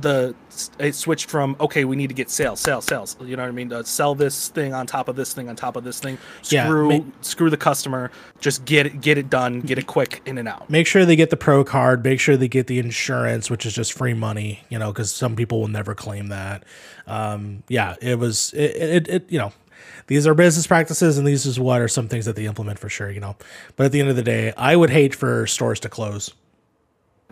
[0.00, 0.34] the
[0.78, 3.14] it switched from okay, we need to get sales, sales, sales.
[3.20, 3.70] You know what I mean?
[3.70, 6.16] Uh, sell this thing on top of this thing on top of this thing.
[6.48, 8.10] Yeah, Screw ma- screw the customer.
[8.40, 10.70] Just get it, get it done, get it quick in and out.
[10.70, 13.74] make sure they get the pro card make sure they get the insurance which is
[13.74, 16.64] just free money you know because some people will never claim that
[17.06, 19.52] um yeah it was it, it, it you know
[20.06, 22.88] these are business practices and these is what are some things that they implement for
[22.88, 23.36] sure you know
[23.76, 26.32] but at the end of the day i would hate for stores to close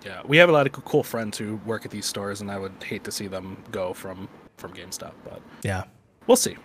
[0.04, 2.58] Yeah, we have a lot of cool friends who work at these stores, and I
[2.58, 5.84] would hate to see them go from from GameStop, but yeah
[6.26, 6.56] we'll see.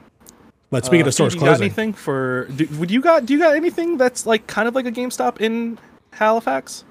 [0.69, 2.45] But speaking Uh, of stores Steve, you got closing, anything for?
[2.55, 3.25] Do, would you got?
[3.25, 5.77] Do you got anything that's like kind of like a GameStop in
[6.11, 6.83] Halifax?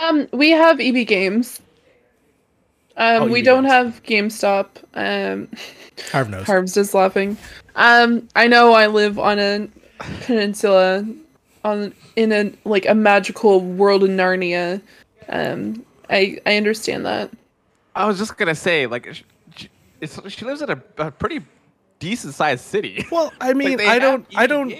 [0.00, 1.60] Um, we have EB Games.
[2.96, 3.72] Um, Oh, we don't Games.
[3.72, 4.66] have GameStop.
[4.94, 5.48] Um,
[6.12, 6.46] Harv knows.
[6.46, 7.36] Harv's just laughing.
[7.76, 9.68] Um, I know I live on a
[10.22, 11.04] peninsula,
[11.64, 14.80] on in a like a magical world in Narnia.
[15.28, 17.30] Um, I I understand that.
[17.94, 19.22] I was just gonna say, like, sh-
[19.56, 19.66] sh-
[20.00, 21.40] it's, she lives in a, a pretty
[21.98, 23.04] decent sized city.
[23.10, 24.72] Well, I mean, Like, I don't, I don't.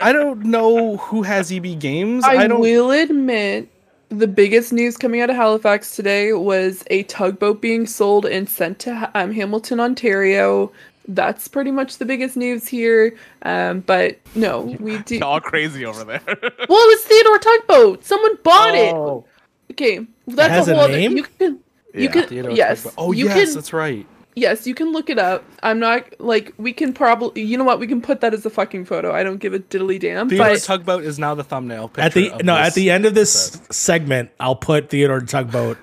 [0.00, 2.24] I don't know who has EB Games.
[2.24, 2.60] I, I, don't.
[2.60, 3.68] will admit,
[4.10, 8.78] the biggest news coming out of Halifax today was a tugboat being sold and sent
[8.80, 10.70] to um, Hamilton, Ontario.
[11.10, 13.16] That's pretty much the biggest news here.
[13.42, 15.14] Um, but no, we do.
[15.16, 16.20] It's all crazy over there.
[16.26, 18.04] Well, it was Theodore Tugboat.
[18.04, 19.24] Someone bought Oh.
[19.26, 19.37] it.
[19.72, 20.92] Okay, that's has a a whole other.
[20.96, 21.16] name?
[21.16, 21.52] You can,
[21.94, 22.10] you Yeah.
[22.10, 22.82] can, Theodore yes.
[22.82, 22.94] Tugboat.
[22.98, 24.06] Oh you yes, can, that's right.
[24.36, 25.44] yes, you can look it up.
[25.62, 27.42] I'm not like we can probably.
[27.42, 27.78] You know what?
[27.80, 29.12] We can put that as a fucking photo.
[29.12, 30.28] I don't give a diddly damn.
[30.28, 31.90] Theodore But Tugboat is now the thumbnail.
[31.98, 33.72] At the of no, at the end of this episode.
[33.74, 35.76] segment, I'll put Theodore Tugboat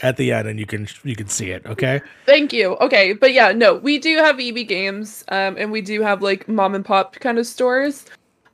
[0.00, 1.64] at the end, and you can you can see it.
[1.66, 2.00] Okay.
[2.26, 2.76] Thank you.
[2.76, 6.48] Okay, but yeah, no, we do have EB games, um, and we do have like
[6.48, 8.04] mom and pop kind of stores.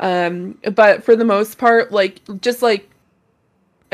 [0.01, 2.89] Um, but for the most part, like just like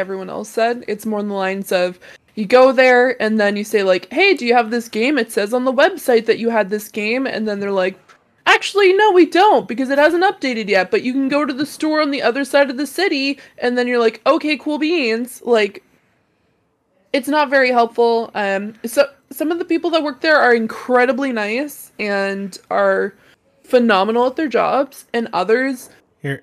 [0.01, 2.01] everyone else said, it's more on the lines of
[2.35, 5.19] you go there and then you say like, "Hey, do you have this game?
[5.19, 7.99] It says on the website that you had this game," and then they're like,
[8.47, 10.91] "Actually, no, we don't because it hasn't updated yet.
[10.91, 13.77] But you can go to the store on the other side of the city." And
[13.77, 15.83] then you're like, "Okay, cool beans." Like
[17.13, 18.31] it's not very helpful.
[18.35, 23.15] Um, so some of the people that work there are incredibly nice and are
[23.65, 25.91] phenomenal at their jobs, and others,
[26.23, 26.43] Here,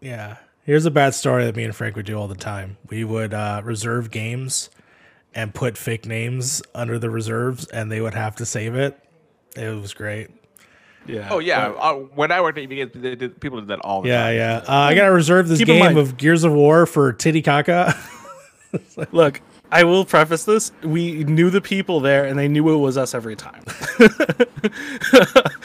[0.00, 0.36] yeah.
[0.70, 2.76] Here's a bad story that me and Frank would do all the time.
[2.90, 4.70] We would uh, reserve games
[5.34, 8.96] and put fake names under the reserves, and they would have to save it.
[9.56, 10.28] It was great.
[11.08, 11.26] yeah.
[11.28, 14.02] oh yeah, but- uh, when I worked at EB, they did, people did that all
[14.02, 14.36] the Yeah, time.
[14.36, 14.56] yeah.
[14.58, 17.98] Uh, I gotta reserve this Keep game of Gears of War for Titty Titicaca.
[19.10, 19.40] Look,
[19.72, 20.70] I will preface this.
[20.84, 23.64] We knew the people there, and they knew it was us every time,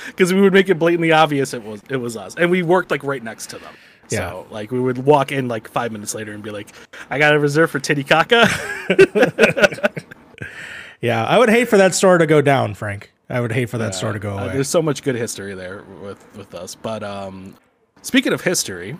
[0.08, 2.89] because we would make it blatantly obvious it was it was us, and we worked
[2.89, 3.76] like right next to them.
[4.10, 4.30] Yeah.
[4.32, 6.70] So like we would walk in like five minutes later and be like,
[7.10, 8.47] "I got a reserve for Titicaca."
[11.01, 13.12] yeah, I would hate for that store to go down, Frank.
[13.30, 14.53] I would hate for that store to go Uh, away.
[14.53, 16.76] there's so much good history there with with us.
[16.76, 17.56] But um,
[18.01, 18.97] speaking of history,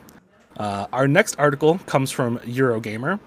[0.58, 3.20] uh, our next article comes from Eurogamer.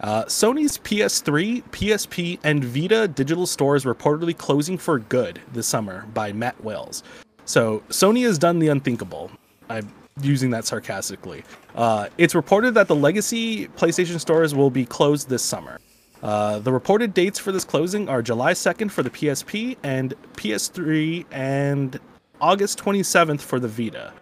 [0.00, 6.32] Uh, Sony's PS3, PSP, and Vita digital stores reportedly closing for good this summer by
[6.32, 7.02] Matt Wales.
[7.46, 9.30] So Sony has done the unthinkable.
[9.68, 9.90] I'm
[10.20, 11.44] using that sarcastically.
[11.74, 15.78] Uh, it's reported that the legacy PlayStation stores will be closed this summer.
[16.22, 21.24] Uh, the reported dates for this closing are July 2nd for the PSP and PS3
[21.30, 21.98] and
[22.40, 24.12] August 27th for the Vita.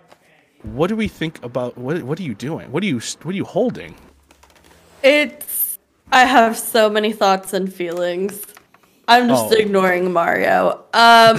[0.62, 2.70] What do we think about what what are you doing?
[2.72, 3.94] What are you what are you holding?
[5.02, 5.78] It's.
[6.12, 8.44] I have so many thoughts and feelings.
[9.08, 9.56] I'm just Oh.
[9.56, 10.82] ignoring Mario.
[10.92, 11.38] Um.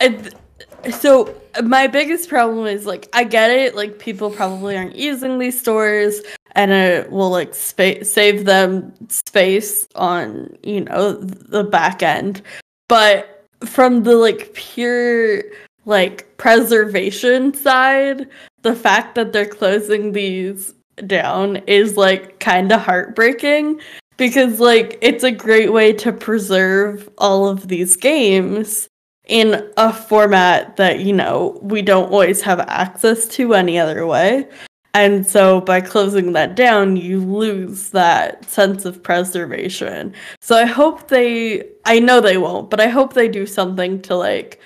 [0.90, 3.74] so my biggest problem is like I get it.
[3.74, 6.20] Like people probably aren't using these stores,
[6.52, 12.42] and it will like spa- save them space on you know the back end.
[12.88, 15.42] But from the like pure
[15.84, 18.28] like preservation side,
[18.62, 20.74] the fact that they're closing these
[21.06, 23.80] down is like kind of heartbreaking
[24.16, 28.88] because like it's a great way to preserve all of these games
[29.26, 34.48] in a format that you know we don't always have access to any other way.
[34.94, 40.14] And so by closing that down you lose that sense of preservation.
[40.40, 44.16] So i hope they i know they won't but i hope they do something to
[44.16, 44.60] like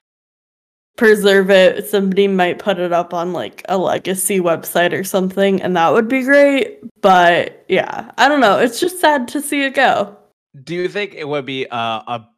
[0.96, 1.86] preserve it.
[1.88, 6.08] Somebody might put it up on like a legacy website or something and that would
[6.08, 6.80] be great.
[7.00, 8.58] But yeah i don't know.
[8.58, 10.16] It's just sad to see it go.
[10.64, 12.28] Do you think it would be uh, a a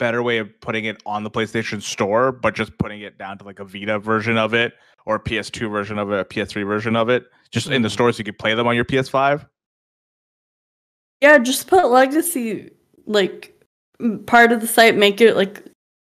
[0.00, 3.44] better way of putting it on the PlayStation Store, but just putting it down to
[3.44, 4.72] like a Vita version of it
[5.06, 7.92] or a PS2 version of it, a PS3 version of it, just in the Mhm.
[7.92, 9.46] stores you could play them on your PS5?
[11.20, 12.70] Yeah, just put legacy
[13.06, 13.54] like
[14.26, 15.62] part of the site, make it like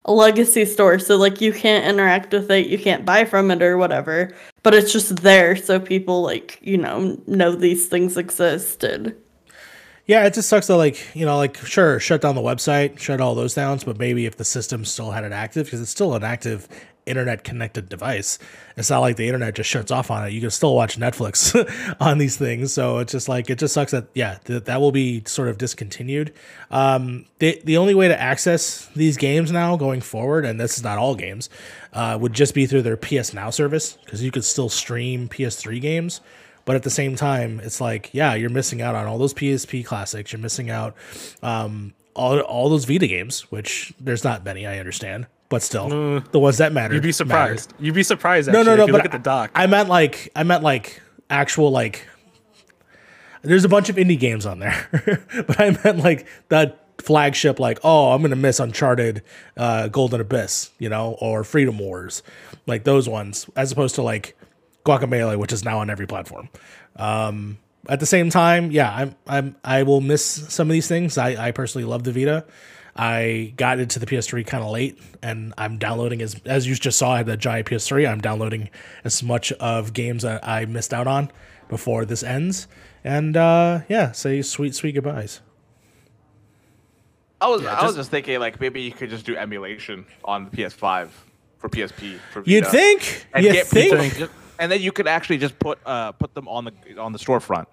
[0.07, 3.62] a legacy store so like you can't interact with it, you can't buy from it
[3.62, 9.14] or whatever, but it's just there so people like, you know, know these things existed.
[10.07, 13.20] Yeah, it just sucks that like you know like sure shut down the website, shut
[13.20, 16.14] all those downs, but maybe if the system still had it active because it's still
[16.14, 16.68] an active
[17.07, 18.38] internet connected device.
[18.76, 20.32] It's not like the internet just shuts off on it.
[20.32, 22.72] You can still watch Netflix on these things.
[22.72, 25.59] So it's just like it just sucks that yeah th- that will be sort of
[25.59, 26.32] discontinued.
[26.70, 30.82] Um, the the only way to access these games now going forward, and this is
[30.82, 31.48] not all games,
[31.92, 35.80] uh, would just be through their PS Now service because you could still stream PS3
[35.80, 36.20] games.
[36.65, 39.85] But at the same time, it's like, yeah, you're missing out on all those PSP
[39.85, 40.33] classics.
[40.33, 40.95] You're missing out
[41.43, 45.87] um, all all those Vita games, which there's not many, I understand, but still,
[46.17, 46.95] Uh, the ones that matter.
[46.95, 47.75] You'd be surprised.
[47.81, 48.51] You'd be surprised.
[48.53, 48.83] No, Actually, no, no.
[48.83, 49.51] If you but look at the doc.
[49.55, 52.07] I meant like I meant like actual like.
[53.43, 54.89] There's a bunch of indie games on there,
[55.49, 57.59] but I meant like that flagship.
[57.59, 59.23] Like, oh, I'm gonna miss Uncharted,
[59.57, 62.23] uh, Golden Abyss, you know, or Freedom Wars,
[62.69, 64.37] like those ones, as opposed to like
[64.85, 66.49] Guacamelee, which is now on every platform.
[66.97, 67.59] Um,
[67.89, 71.18] at the same time, yeah, I'm I'm I will miss some of these things.
[71.18, 72.45] I, I personally love the Vita.
[72.95, 76.99] I got into the PS3 kind of late, and I'm downloading as as you just
[76.99, 77.12] saw.
[77.14, 78.09] I had the giant PS3.
[78.09, 78.68] I'm downloading
[79.03, 81.30] as much of games that I missed out on
[81.68, 82.68] before this ends.
[83.03, 85.41] And uh, yeah, say sweet sweet goodbyes.
[87.41, 90.05] I was Yeah, I was just- just thinking like maybe you could just do emulation
[90.24, 91.09] on the PS5
[91.59, 92.18] for PSP.
[92.33, 93.26] For You'd think?
[93.35, 93.91] and You get think?
[93.93, 97.12] people- just- and then you could actually just put uh put them on the on
[97.12, 97.66] the storefront.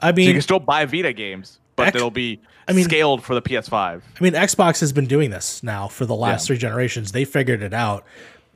[0.00, 3.22] I So you can still buy Vita games, but Ex- they'll be I mean- scaled
[3.22, 3.72] for the PS5.
[3.74, 6.46] I mean, Xbox has been doing this now for the last Yeah.
[6.48, 7.12] three generations.
[7.12, 8.04] They figured it out.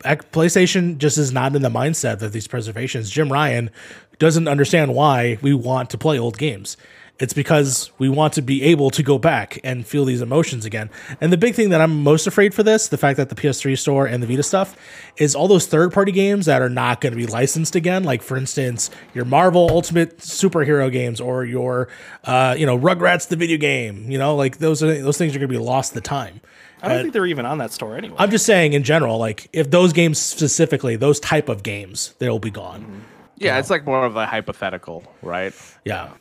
[0.05, 3.11] PlayStation just is not in the mindset of these preservations.
[3.11, 3.71] Jim Ryan
[4.19, 6.77] doesn't understand why we want to play old games.
[7.19, 10.91] It's because we want to be able to go back and feel these emotions again.
[11.19, 13.79] And the big thing that I'm most afraid for this, the fact that the PS3
[13.79, 14.77] store and the Vita stuff,
[15.17, 18.05] is all those third party games that are not going to be licensed again.
[18.05, 21.89] Like, for instance, your Marvel Ultimate Superhero games or your,
[22.25, 24.11] uh, you know, Rugrats the video game.
[24.11, 26.43] You know, like those are those things are going to be lost to time.
[26.83, 28.17] I don't think they're even on that store anyway.
[28.19, 32.39] I'm just saying in general, like if those games specifically, those type of games, they'll
[32.39, 33.05] be gone.
[33.37, 35.55] Yeah, it's like more of a hypothetical, right?
[35.85, 36.13] Yeah.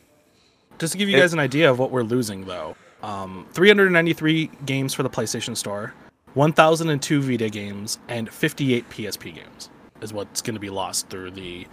[0.78, 4.92] Just to give you guys an idea of what we're losing, though, um, 393 games
[4.94, 5.94] for the PlayStation Store,
[6.34, 9.70] 1,002 Vita games, and 58 PSP games
[10.02, 11.66] is what's going to be lost through the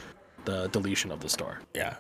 [0.46, 1.60] the deletion of the store.
[1.74, 1.96] Yeah.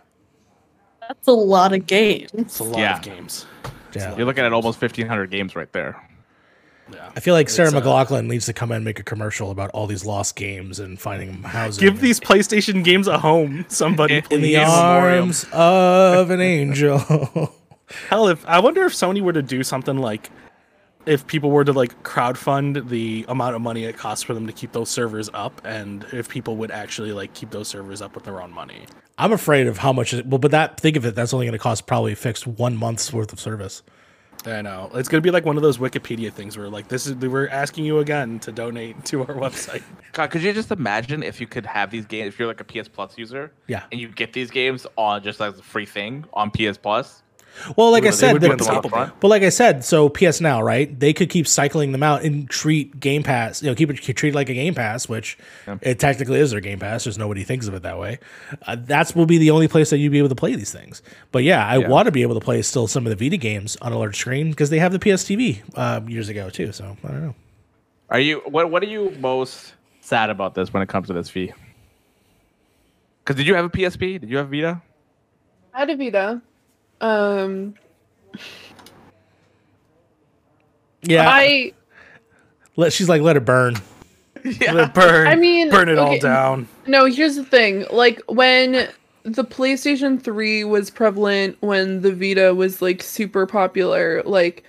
[0.99, 2.29] That's a lot of games.
[2.33, 2.97] It's a lot Yeah.
[2.97, 3.45] of games.
[3.93, 4.15] Yeah.
[4.17, 6.01] You're looking at almost 1,500 games right there.
[6.91, 7.11] Yeah.
[7.15, 9.51] I feel like Sarah It's, uh, McLachlan needs to come in and make a commercial
[9.51, 11.81] about all these lost games and finding housing.
[11.81, 14.17] Give these PlayStation games a home, somebody.
[14.17, 16.97] In in the arms of an angel.
[18.09, 20.29] Hell, if I wonder if Sony were to do something like,
[21.05, 24.53] if people were to like crowdfund the amount of money it costs for them to
[24.53, 28.23] keep those servers up, and if people would actually like keep those servers up with
[28.23, 28.85] their own money.
[29.17, 30.13] I'm afraid of how much.
[30.13, 31.15] It, well, but that think of it.
[31.15, 33.83] That's only going to cost probably fixed one month's worth of service.
[34.45, 37.15] I know it's gonna be like one of those Wikipedia things where like this is
[37.15, 39.81] we're asking you again to donate to our website.
[40.11, 42.27] God, could you just imagine if you could have these games?
[42.33, 43.83] If you're like a PS Plus user, Yeah.
[43.91, 47.22] and you get these games on just like a free thing on PS Plus.
[47.77, 50.99] Well, like I They said, would the- But like I said, so PS Now, right?
[50.99, 54.29] They could keep cycling them out and treat Game Pass, you know, keep it treat
[54.29, 55.37] it like a Game Pass, which
[55.81, 57.03] it technically is their Game Pass.
[57.03, 58.19] Just nobody thinks of it that way.
[58.65, 61.01] Uh, that's will be the only place that you'd be able to play these things.
[61.31, 61.87] But yeah, I Yeah.
[61.89, 64.17] want to be able to play still some of the Vita games on a large
[64.17, 66.71] screen because they have the PS TV uh, years ago too.
[66.71, 67.35] So I don't know.
[68.09, 68.69] Are you what?
[68.71, 71.53] What are you most sad about this when it comes to this fee?
[73.23, 74.19] Because did you have a PSP?
[74.19, 74.81] Did you have Vita?
[75.73, 76.41] I had a Vita.
[77.03, 77.75] Um,
[81.03, 81.73] Yeah, I
[82.75, 83.75] let, she's like, let it burn.
[84.43, 84.73] Yeah.
[84.73, 85.27] Let it burn.
[85.27, 86.67] I mean, burn it all down.
[86.85, 87.85] No, here's the thing.
[87.91, 88.89] Like when
[89.23, 94.63] the PlayStation 3 was prevalent, when the Vita was like super popular, like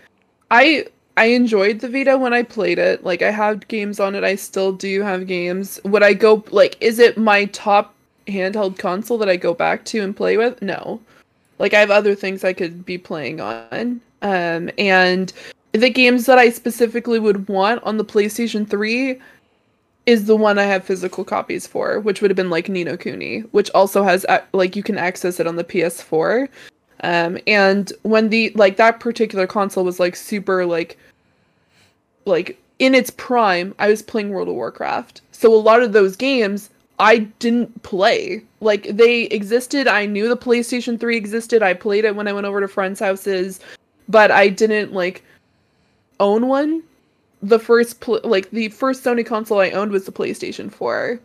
[0.50, 3.02] I I enjoyed the Vita when I played it.
[3.04, 4.22] Like I had games on it.
[4.22, 5.80] I still do have games.
[5.84, 7.94] Would I go like is it my top
[8.28, 10.62] handheld console that I go back to and play with?
[10.62, 11.00] No.
[11.64, 14.02] Like I have other things I could be playing on.
[14.20, 15.32] Um and
[15.72, 19.18] the games that I specifically would want on the PlayStation 3
[20.04, 22.98] is the one I have physical copies for, which would have been like Ni no
[22.98, 26.48] Kuni, which also has like you can access it on the PS4.
[27.02, 30.98] Um, and when the like that particular console was like super like
[32.26, 35.22] like in its prime, I was playing World of Warcraft.
[35.32, 36.68] So a lot of those games
[36.98, 38.42] I didn't play.
[38.60, 39.88] Like they existed.
[39.88, 41.62] I knew the PlayStation 3 existed.
[41.62, 43.60] I played it when I went over to friends' houses,
[44.08, 45.24] but I didn't like
[46.20, 46.82] own one
[47.44, 51.20] the first pl- like the first Sony console I owned was the PlayStation 4.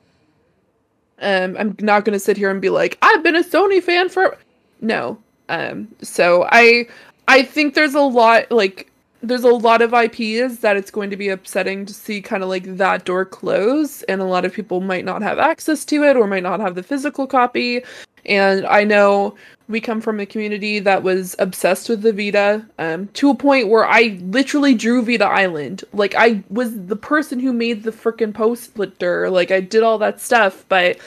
[1.21, 4.09] Um I'm not going to sit here and be like I've been a Sony fan
[4.09, 4.37] for
[4.81, 5.17] no.
[5.47, 6.87] Um so I
[7.27, 8.88] I think there's a lot like
[9.21, 12.49] there's a lot of IPs that it's going to be upsetting to see kind of
[12.49, 16.15] like that door close, and a lot of people might not have access to it
[16.15, 17.83] or might not have the physical copy.
[18.25, 19.35] And I know
[19.67, 23.69] we come from a community that was obsessed with the Vita um, to a point
[23.69, 25.83] where I literally drew Vita Island.
[25.93, 29.29] Like I was the person who made the freaking poster.
[29.29, 30.97] Like I did all that stuff, but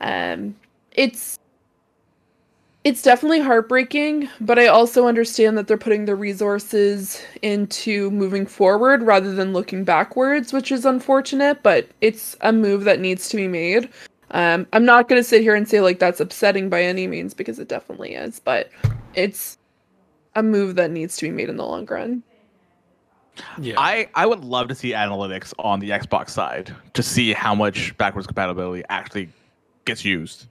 [0.00, 0.54] um,
[0.92, 1.38] it's
[2.84, 9.02] it's definitely heartbreaking, but I also understand that they're putting the resources into moving forward
[9.02, 13.48] rather than looking backwards, which is unfortunate, but it's a move that needs to be
[13.48, 13.90] made.
[14.30, 17.34] Um, I'm not going to sit here and say like that's upsetting by any means
[17.34, 18.70] because it definitely is, but
[19.14, 19.58] it's
[20.34, 22.22] a move that needs to be made in the long run.
[23.60, 23.74] Yeah.
[23.78, 27.96] I, I would love to see analytics on the Xbox side to see how much
[27.96, 29.28] backwards compatibility actually
[29.84, 30.46] gets used.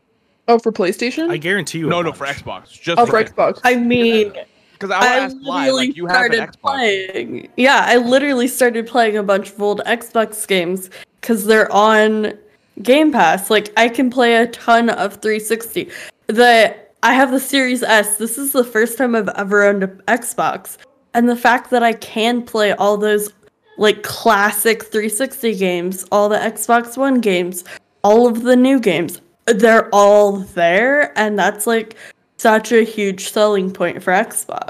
[0.48, 1.30] Oh, for PlayStation?
[1.30, 1.90] I guarantee you.
[1.90, 2.72] No, no, for Xbox.
[2.82, 3.60] Just oh, for Xbox.
[3.64, 4.34] I mean,
[4.74, 6.62] Because I, I want to live, literally like you have an started Xbox.
[6.62, 7.50] playing.
[7.58, 10.90] Yeah, I literally started playing a bunch of old Xbox games
[11.20, 12.34] because they're on
[12.82, 13.50] Game Pass.
[13.50, 15.90] Like I can play a ton of 360.
[16.28, 18.18] The I have the Series S.
[18.18, 20.78] This is the first time I've ever owned an Xbox,
[21.14, 23.32] and the fact that I can play all those
[23.78, 27.64] like classic 360 games, all the Xbox One games,
[28.04, 31.96] all of the new games, they're all there, and that's like
[32.38, 34.70] such a huge selling point for Xbox.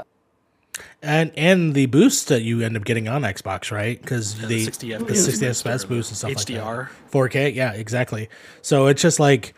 [1.02, 4.00] and and the boost that you end up getting on Xbox, right?
[4.00, 6.78] Because the the 60 the FPS 60 boost FPS or boost and stuff HDR.
[6.78, 7.12] like that.
[7.12, 8.28] 4K, yeah, exactly.
[8.62, 9.54] So it's just like,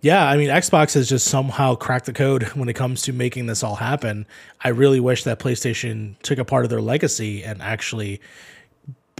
[0.00, 3.46] yeah, I mean, Xbox has just somehow cracked the code when it comes to making
[3.46, 4.26] this all happen.
[4.60, 8.20] I really wish that PlayStation took a part of their legacy and actually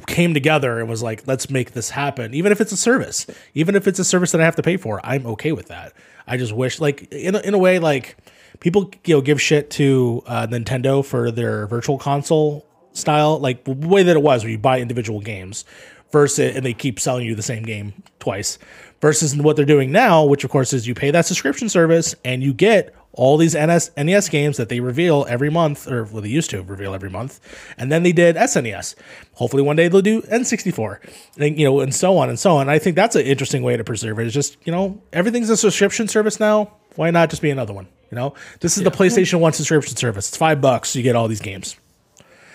[0.07, 2.35] came together and was like, let's make this happen.
[2.35, 4.77] Even if it's a service, even if it's a service that I have to pay
[4.77, 5.93] for, I'm okay with that.
[6.27, 8.17] I just wish, like, in a, in a way, like
[8.61, 13.73] people, you know, give shit to uh, Nintendo for their virtual console style, like the
[13.73, 15.65] way that it was where you buy individual games
[16.13, 18.59] versus, and they keep selling you the same game twice
[19.01, 22.43] versus what they're doing now, which of course is you pay that subscription service and
[22.43, 26.29] you get all these NS, NES games that they reveal every month, or well, they
[26.29, 27.41] used to reveal every month,
[27.77, 28.95] and then they did SNES.
[29.35, 30.99] Hopefully, one day they'll do N64,
[31.39, 32.69] and you know, and so on and so on.
[32.69, 34.27] I think that's an interesting way to preserve it.
[34.27, 36.73] It's just you know, everything's a subscription service now.
[36.95, 37.89] Why not just be another one?
[38.11, 40.29] You know, this is the PlayStation One subscription service.
[40.29, 40.95] It's five bucks.
[40.95, 41.77] You get all these games.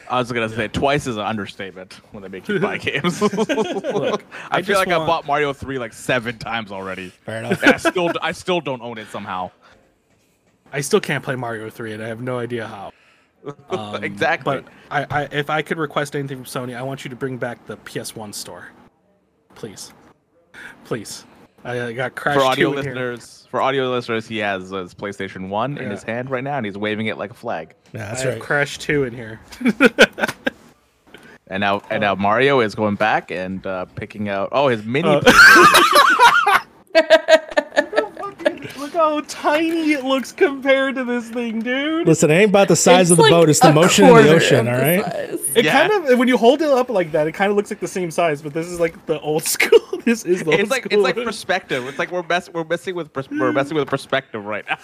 [0.09, 3.21] I was gonna say twice is an understatement when they make you buy games.
[3.21, 7.09] Look, I, I feel just like I bought Mario Three like seven times already.
[7.25, 7.63] Fair enough.
[7.63, 9.51] And I still I still don't own it somehow.
[10.71, 12.91] I still can't play Mario 3, and I have no idea how.
[13.71, 14.61] Um, exactly.
[14.61, 17.37] But I, I, if I could request anything from Sony, I want you to bring
[17.37, 18.67] back the PS1 store,
[19.55, 19.93] please,
[20.83, 21.25] please.
[21.63, 22.93] I uh, got Crash for audio 2 here.
[22.93, 26.67] listeners, for audio listeners, he has his PlayStation One in his hand right now, and
[26.67, 27.73] he's waving it like a flag.
[27.93, 28.43] Yeah, that's I have right.
[28.43, 29.39] Crash 2 in here.
[31.51, 34.49] And now, and now Mario is going back and uh, picking out.
[34.53, 35.09] Oh, his mini.
[35.09, 36.61] Uh, PlayStation.
[38.77, 42.07] Look how tiny it looks compared to this thing, dude.
[42.07, 44.13] Listen, it ain't about the size It's of the like boat; it's the motion in
[44.15, 44.67] the ocean.
[44.67, 45.03] of All the right.
[45.05, 45.39] size.
[45.55, 45.87] It Yeah.
[45.87, 47.87] kind of when you hold it up like that, it kind of looks like the
[47.87, 49.79] same size, but this is like the old school.
[50.05, 51.05] This is the old it's like school.
[51.05, 51.85] it's like perspective.
[51.87, 54.77] It's like we're mess we're messing with pers- we're messing with perspective right now.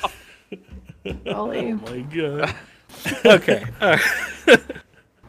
[1.36, 1.72] Ollie.
[1.72, 2.56] Oh my god.
[3.26, 3.64] okay.
[3.82, 3.96] all
[4.48, 4.60] right.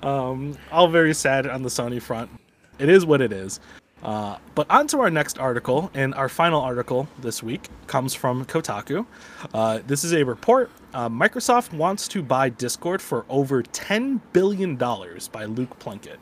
[0.03, 2.31] um, all very sad on the Sony front.
[2.79, 3.61] It is what it is.
[4.03, 8.45] Uh, but on to our next article, and our final article this week comes from
[8.45, 9.07] Kotaku.
[9.53, 10.71] Uh, this is a report.
[10.95, 16.21] Uh, Microsoft wants to buy Discord for over $10 billion by Luke Plunkett.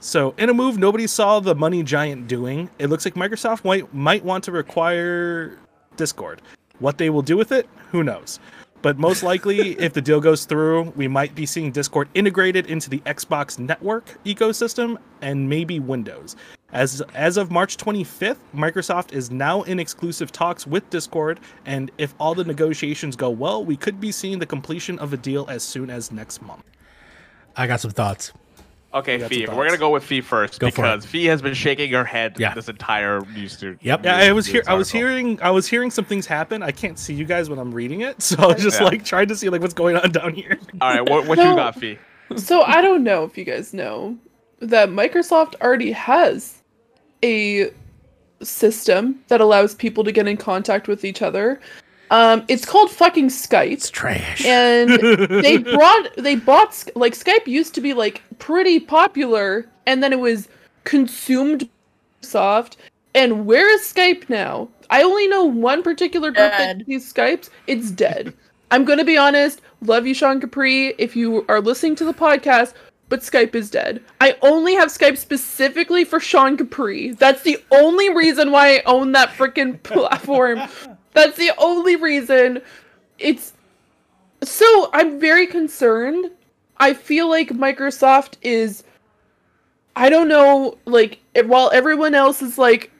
[0.00, 3.92] So, in a move nobody saw the money giant doing, it looks like Microsoft might,
[3.94, 5.58] might want to require
[5.96, 6.42] Discord.
[6.78, 8.38] What they will do with it, who knows?
[8.82, 12.90] But most likely, if the deal goes through, we might be seeing Discord integrated into
[12.90, 16.36] the Xbox network ecosystem and maybe Windows.
[16.74, 22.14] As as of March 25th, Microsoft is now in exclusive talks with Discord, and if
[22.18, 25.62] all the negotiations go well, we could be seeing the completion of a deal as
[25.62, 26.64] soon as next month.
[27.56, 28.32] I got some thoughts.
[28.92, 29.46] Okay, Fee.
[29.46, 32.34] some We're gonna go with Fee first Go because Fee has been shaking her head
[32.38, 32.54] Yeah.
[32.54, 33.56] this entire news.
[33.58, 34.04] to- Yep.
[34.04, 34.62] Yeah, I was here.
[34.66, 35.38] I was hearing.
[35.42, 36.60] I was hearing some things happen.
[36.62, 38.86] I can't see you guys when I'm reading it, so I was just Yeah.
[38.86, 40.58] like trying to see like what's going on down here.
[40.80, 41.50] All right, what, what No.
[41.50, 41.98] you got, Fee?
[42.36, 44.16] So I don't know if you guys know
[44.60, 46.62] that Microsoft already has
[47.24, 47.72] a
[48.44, 51.60] system that allows people to get in contact with each other.
[52.10, 53.72] Um, it's called fucking Skype.
[53.72, 54.44] It's trash.
[54.44, 54.90] and
[55.42, 60.20] they brought they bought like Skype used to be like pretty popular, and then it
[60.20, 60.48] was
[60.84, 61.66] consumed by
[62.24, 62.76] Microsoft.
[63.14, 64.68] And where is Skype now?
[64.90, 67.48] I only know one particular group that uses Skypes.
[67.66, 68.34] It's dead.
[68.70, 69.60] I'm gonna be honest.
[69.82, 70.94] Love you, Sean Capri.
[70.98, 72.74] If you are listening to the podcast,
[73.08, 74.02] but Skype is dead.
[74.20, 77.12] I only have Skype specifically for Sean Capri.
[77.12, 80.60] That's the only reason why I own that freaking platform.
[81.12, 82.62] That's the only reason.
[83.18, 83.52] It's
[84.42, 86.30] so I'm very concerned.
[86.78, 88.84] I feel like Microsoft is
[89.96, 92.90] I don't know, like while everyone else is like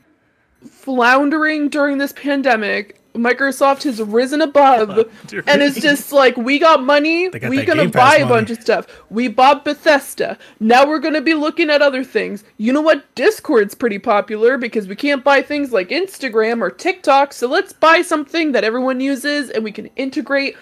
[0.64, 4.90] floundering during this pandemic, Microsoft has risen above
[5.46, 8.28] and it's just like we got money, got we gonna buy a money.
[8.28, 8.86] bunch of stuff.
[9.08, 10.36] We bought Bethesda.
[10.58, 12.42] Now we're gonna be looking at other things.
[12.58, 13.14] You know what?
[13.14, 18.02] Discord's pretty popular because we can't buy things like Instagram or TikTok, so let's buy
[18.02, 20.56] something that everyone uses and we can integrate.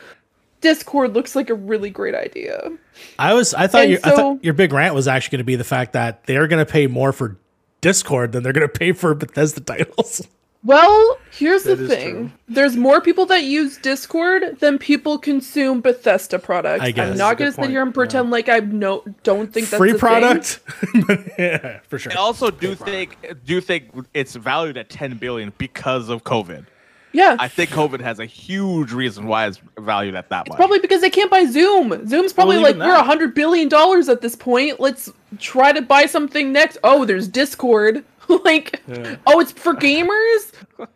[0.60, 2.70] Discord looks like a really great idea.
[3.18, 5.56] I was I thought your I thought your big rant was actually going to be
[5.56, 7.36] the fact that they're going to pay more for
[7.80, 10.26] Discord than they're going to pay for Bethesda titles.
[10.64, 12.14] Well, here's That the thing.
[12.14, 12.30] true.
[12.48, 16.82] There's more people that use Discord than people consume Bethesda products.
[16.84, 17.10] I guess.
[17.10, 19.92] I'm not gonna sit here and pretend like I no don't think that's Free a
[19.94, 19.98] thing.
[19.98, 20.60] product,
[21.06, 22.12] But yeah, for sure.
[22.12, 26.66] I also do think do think it's valued at 10 billion because of COVID.
[27.14, 27.36] Yeah.
[27.38, 30.56] I think COVID has a huge reason why it's valued at that much.
[30.56, 32.08] Probably because they can't buy Zoom.
[32.08, 34.80] Zoom's probably Well, like even we're a hundred billion dollars at this point.
[34.80, 36.78] Let's try to buy something next.
[36.84, 38.02] Oh, there's Discord.
[38.44, 39.16] like, Yeah.
[39.26, 40.52] oh, it's for gamers.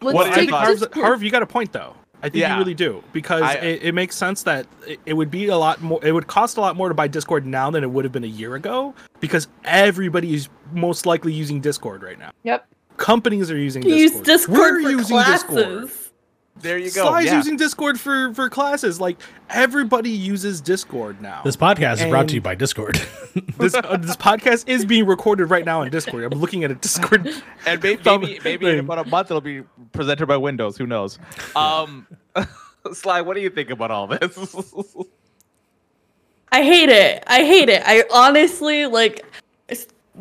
[0.00, 1.04] Let's What I I take think thought- Harv, Discord.
[1.06, 1.94] Harv, you got a point though.
[2.20, 2.54] I think Yeah.
[2.54, 5.56] you really do because I- it, it makes sense that it, it would be a
[5.56, 6.00] lot more.
[6.04, 8.24] It would cost a lot more to buy Discord now than it would have been
[8.24, 12.30] a year ago because everybody is most likely using Discord right now.
[12.42, 12.66] Yep.
[12.96, 14.24] Companies are using You use Discord.
[14.24, 15.48] Discord We're for using classes.
[15.54, 15.90] Discord.
[16.60, 17.06] There you go.
[17.06, 17.36] Sly's yeah.
[17.36, 19.00] using Discord for for classes.
[19.00, 21.42] Like everybody uses Discord now.
[21.42, 22.96] This podcast is brought to you by Discord.
[23.58, 26.24] this uh, this podcast is being recorded right now on Discord.
[26.24, 27.26] I'm looking at a Discord.
[27.66, 30.76] and maybe maybe, maybe in about a month it'll be presented by Windows.
[30.76, 31.18] Who knows?
[31.54, 32.06] Um,
[32.92, 34.54] Sly, what do you think about all this?
[36.50, 37.24] I hate it.
[37.26, 37.82] I hate it.
[37.84, 39.24] I honestly like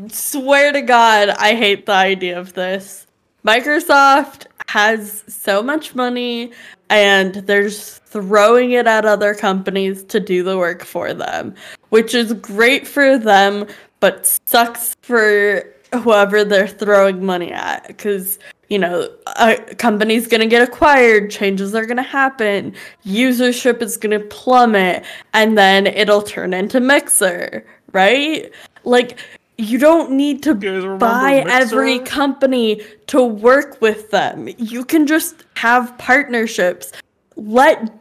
[0.09, 3.07] swear to God, I hate the idea of this.
[3.45, 6.51] Microsoft has so much money
[6.89, 11.55] and they're throwing it at other companies to do the work for them,
[11.89, 13.65] which is great for them,
[13.99, 15.63] but sucks for
[15.93, 17.88] whoever they're throwing money at.
[17.88, 18.39] Because
[18.70, 19.09] you know
[19.39, 24.28] a company's going to get acquired changes are going to happen usership is going to
[24.28, 28.51] plummet and then it'll turn into mixer right?
[28.84, 29.20] Like
[29.58, 30.53] you don't need to
[30.99, 36.91] buy every company to work with them you can just have partnerships
[37.36, 37.91] let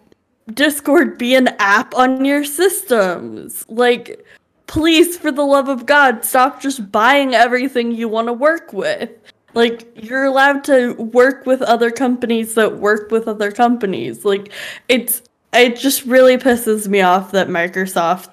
[0.54, 3.64] Discord be an app on your systems.
[3.68, 4.24] Like,
[4.66, 9.10] please, for the love of God, stop just buying everything you want to work with.
[9.54, 14.24] Like, you're allowed to work with other companies that work with other companies.
[14.24, 14.52] Like,
[14.88, 18.28] it's, it just really pisses me off that Microsoft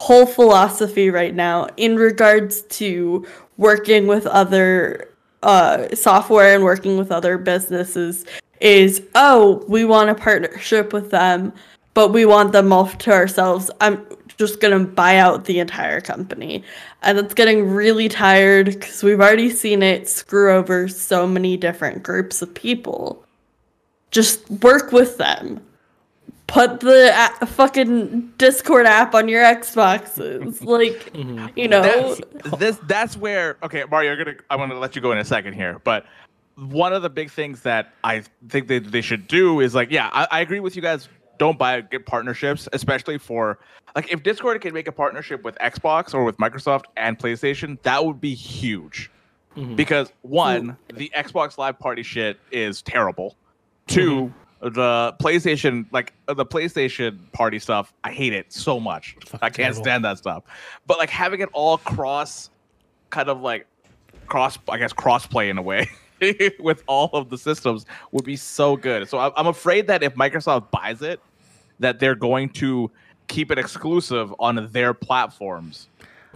[0.00, 3.26] whole philosophy right now in regards to
[3.56, 5.08] working with other
[5.42, 8.24] uh, software and working with other businesses
[8.60, 11.52] is oh we want a partnership with them
[11.96, 13.70] but we want them all to ourselves.
[13.80, 16.62] I'm just gonna buy out the entire company.
[17.00, 22.02] And it's getting really tired because we've already seen it screw over so many different
[22.02, 23.24] groups of people.
[24.10, 25.62] Just work with them
[26.46, 30.62] put the a- fucking discord app on your xboxes.
[30.66, 31.46] Like mm-hmm.
[31.56, 31.82] you know?
[31.82, 35.24] That's, this that's where okay mario you're gonna i'm gonna let you go in a
[35.24, 36.06] second here but
[36.56, 40.10] one of the big things that i think that they should do is like yeah
[40.12, 43.58] i, I agree with you guys don't buy good partnerships especially for
[43.94, 48.04] like if discord can make a partnership with xbox or with microsoft and playstation that
[48.04, 49.10] would be huge.
[49.56, 49.74] Mm-hmm.
[49.74, 53.36] Because one the xbox live party shit is terrible.
[53.88, 53.94] Mm-hmm.
[53.94, 59.50] 2 the playstation like uh, the playstation party stuff i hate it so much i
[59.50, 59.82] can't terrible.
[59.82, 60.42] stand that stuff
[60.86, 62.50] but like having it all cross
[63.10, 63.66] kind of like
[64.26, 65.88] cross i guess cross play in a way
[66.58, 70.70] with all of the systems would be so good so i'm afraid that if microsoft
[70.70, 71.20] buys it
[71.78, 72.90] that they're going to
[73.28, 75.88] keep it exclusive on their platforms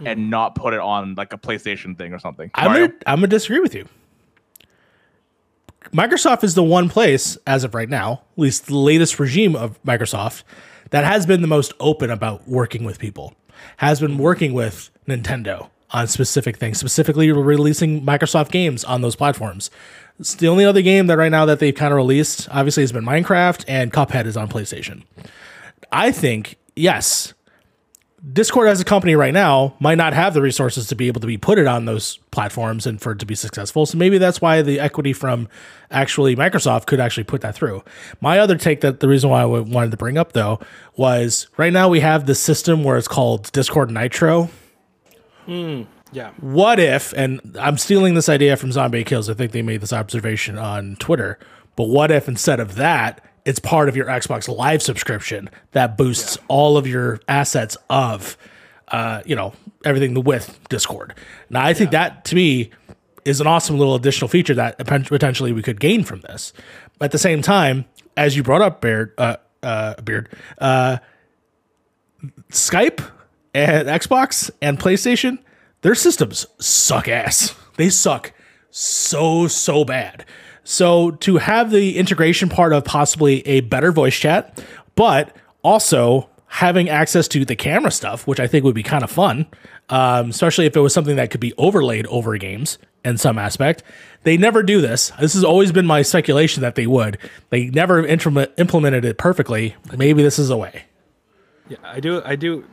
[0.05, 2.87] and not put it on like a playstation thing or something I'm Mario?
[2.87, 3.87] gonna I'm gonna disagree with you.
[5.89, 9.81] Microsoft is the one place, as of right now, at least the latest regime of
[9.83, 10.43] Microsoft,
[10.91, 13.33] that has been the most open about working with people.
[13.77, 19.69] Has been working with Nintendo on specific things, specifically releasing Microsoft games on those platforms.
[20.19, 22.91] It's the only other game that right now that they've kind of released, obviously, has
[22.91, 25.03] been Minecraft, and Cuphead is on PlayStation.
[25.91, 27.33] I think, yes,
[28.33, 31.27] Discord as a company right now might not have the resources to be able to
[31.27, 33.87] be put it on those platforms and for it to be successful.
[33.87, 35.47] So maybe that's why the equity from
[35.89, 37.83] actually Microsoft could actually put that through.
[38.19, 40.59] My other take that the reason why I wanted to bring up though
[40.95, 44.51] was right now we have this system where it's called Discord Nitro.
[45.47, 46.31] Hmm, yeah.
[46.39, 49.93] What if, and I'm stealing this idea from Zombie Kills, I think they made this
[49.93, 51.39] observation on Twitter,
[51.75, 56.37] but what if instead of that, it's part of your Xbox Live subscription that boosts
[56.47, 58.37] all of your assets of,
[58.89, 61.15] uh, you know, everything with Discord.
[61.49, 62.71] Now, I think that to me
[63.25, 66.53] is an awesome little additional feature that potentially we could gain from this.
[66.99, 67.85] At the same time,
[68.17, 70.97] as you brought up, Beard, uh, uh, Beard, uh,
[72.49, 73.07] Skype
[73.53, 75.39] and Xbox and PlayStation,
[75.81, 77.55] their systems suck ass.
[77.77, 78.33] They suck
[78.69, 80.25] so so bad.
[80.63, 84.63] So to have the integration part of possibly a better voice chat,
[84.95, 89.09] but also having access to the camera stuff, which I think would be kind of
[89.09, 89.47] fun,
[89.89, 93.83] um, especially if it was something that could be overlaid over games in some aspect.
[94.23, 95.11] They never do this.
[95.19, 97.17] This has always been my speculation that they would.
[97.49, 99.75] They never implement, implemented it perfectly.
[99.95, 100.83] Maybe this is a way.
[101.69, 102.21] Yeah, I do.
[102.23, 102.65] I do.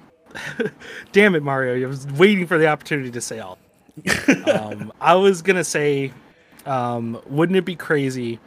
[1.12, 1.86] Damn it, Mario!
[1.86, 3.58] I was waiting for the opportunity to say all.
[4.52, 6.12] um, I was gonna say,
[6.68, 8.38] um, wouldn't it be crazy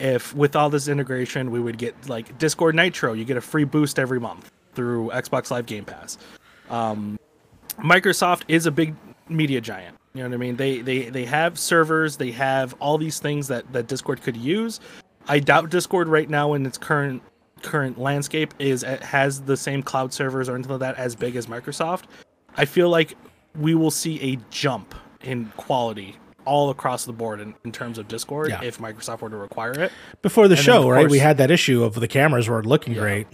[0.00, 3.12] if, with all this integration, we would get like Discord Nitro?
[3.12, 6.18] You get a free boost every month through Xbox Live Game Pass.
[6.70, 7.18] Um,
[7.78, 8.94] Microsoft is a big
[9.28, 9.96] media giant.
[10.14, 10.56] You know what I mean?
[10.56, 12.16] They they they have servers.
[12.16, 14.80] They have all these things that that Discord could use.
[15.28, 17.22] I doubt Discord right now in its current
[17.62, 21.46] current landscape is has the same cloud servers or anything like that as big as
[21.46, 22.04] Microsoft.
[22.56, 23.14] I feel like
[23.56, 26.16] we will see a jump in quality
[26.48, 28.62] all across the board in, in terms of Discord Yeah.
[28.62, 29.92] if Microsoft were to require it.
[30.22, 31.08] Before the then, show, right?
[31.08, 33.26] We had that issue of the cameras were looking great.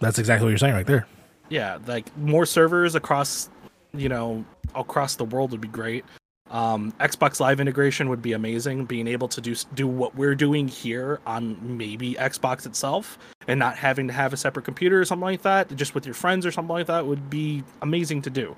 [0.00, 1.06] That's exactly what you're saying right there.
[1.48, 3.48] Yeah, like more servers across,
[3.92, 4.44] you know,
[4.74, 6.04] across the world would be great.
[6.50, 8.84] Um, Xbox Live integration would be amazing.
[8.84, 13.76] Being able to do do what we're doing here on maybe Xbox itself, and not
[13.76, 16.50] having to have a separate computer or something like that, just with your friends or
[16.50, 18.56] something like that, would be amazing to do.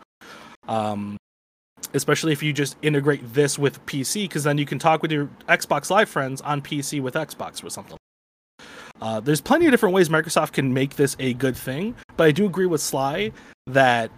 [0.68, 1.18] Um,
[1.94, 5.26] especially if you just integrate this with PC, because then you can talk with your
[5.48, 7.96] Xbox Live friends on PC with Xbox or something.
[9.00, 12.30] Uh, there's plenty of different ways Microsoft can make this a good thing, but I
[12.30, 13.32] do agree with Sly
[13.66, 14.10] that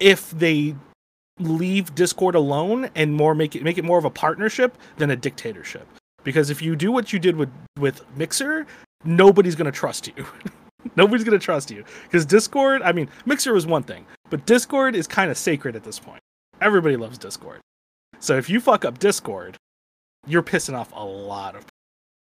[0.00, 0.74] if they
[1.38, 5.16] leave Discord alone and more make it make it more of a partnership than a
[5.16, 5.86] dictatorship,
[6.24, 8.66] because if you do what you did with with Mixer,
[9.04, 10.26] nobody's gonna trust you.
[10.96, 12.82] nobody's gonna trust you because Discord.
[12.82, 16.20] I mean, Mixer was one thing, but Discord is kind of sacred at this point.
[16.60, 17.60] Everybody loves Discord,
[18.20, 19.56] so if you fuck up Discord,
[20.26, 21.66] you're pissing off a lot of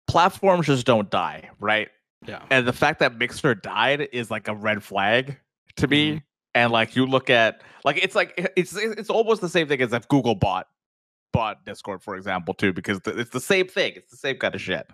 [0.07, 1.89] Platforms just don't die, right?
[2.25, 2.43] yeah.
[2.49, 5.37] and the fact that Mixer died is like a red flag
[5.77, 6.09] to me.
[6.11, 6.17] Mm-hmm.
[6.55, 9.93] And like you look at like it's like it's it's almost the same thing as
[9.93, 10.67] if Google bought
[11.31, 13.93] bought Discord, for example, too, because it's the same thing.
[13.95, 14.89] It's the same kind of shit.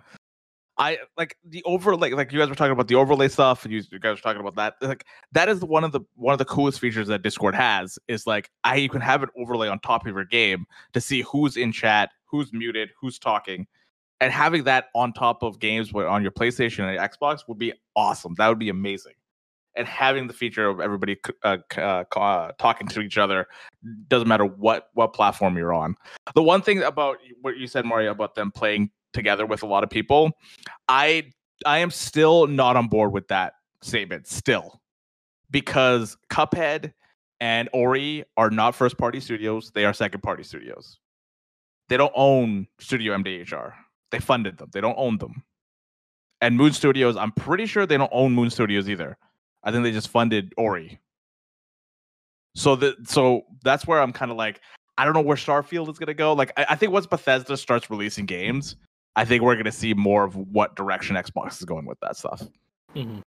[0.76, 3.82] I like the overlay, like you guys were talking about the overlay stuff, and you,
[3.92, 4.74] you guys were talking about that.
[4.80, 8.26] Like that is one of the one of the coolest features that Discord has is
[8.26, 11.56] like I you can have an overlay on top of your game to see who's
[11.56, 13.66] in chat, who's muted, who's talking,
[14.20, 18.34] and having that on top of games on your PlayStation and Xbox would be awesome.
[18.38, 19.14] That would be amazing.
[19.76, 23.46] And having the feature of everybody uh, uh, uh, talking to each other
[24.08, 25.96] doesn't matter what what platform you're on.
[26.34, 29.84] The one thing about what you said, Mario, about them playing together with a lot
[29.84, 30.32] of people,
[30.88, 31.30] I
[31.64, 34.26] I am still not on board with that statement.
[34.26, 34.80] Still,
[35.50, 36.92] because Cuphead
[37.40, 40.98] and Ori are not first party studios; they are second party studios.
[41.88, 43.72] They don't own Studio MDHR.
[44.10, 44.70] They funded them.
[44.72, 45.44] They don't own them.
[46.40, 49.16] And Moon Studios, I'm pretty sure they don't own Moon Studios either.
[49.62, 51.00] I think they just funded Ori.
[52.54, 54.60] So that so that's where I'm kind of like,
[54.96, 56.32] I don't know where Starfield is gonna go.
[56.32, 58.76] Like I, I think once Bethesda starts releasing games,
[59.16, 62.42] I think we're gonna see more of what direction Xbox is going with that stuff.
[62.94, 63.20] Mm-hmm.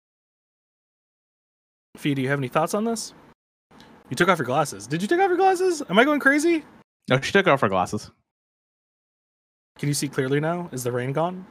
[1.96, 3.14] Fee, do you have any thoughts on this?
[4.10, 4.86] You took off your glasses.
[4.86, 5.82] Did you take off your glasses?
[5.88, 6.64] Am I going crazy?
[7.08, 8.10] No, she took off her glasses.
[9.78, 10.68] Can you see clearly now?
[10.72, 11.46] Is the rain gone?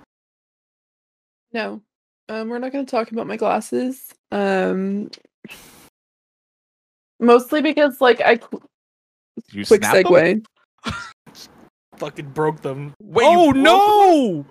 [1.51, 1.81] No.
[2.29, 4.11] Um, we're not going to talk about my glasses.
[4.31, 5.09] Um,
[7.19, 8.61] mostly because, like, I qu-
[9.51, 10.43] You quick snapped them?
[10.86, 10.93] segue.
[11.98, 12.93] Fucking broke them.
[13.02, 14.46] Wait, oh broke no!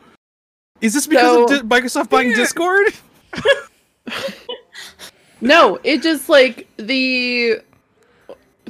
[0.80, 2.88] Is this because of Di- Microsoft buying Discord?
[5.44, 7.58] No, it just like the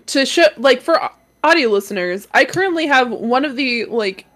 [0.07, 1.09] to show like for
[1.45, 2.27] audio listeners.
[2.35, 4.27] I currently have one of the like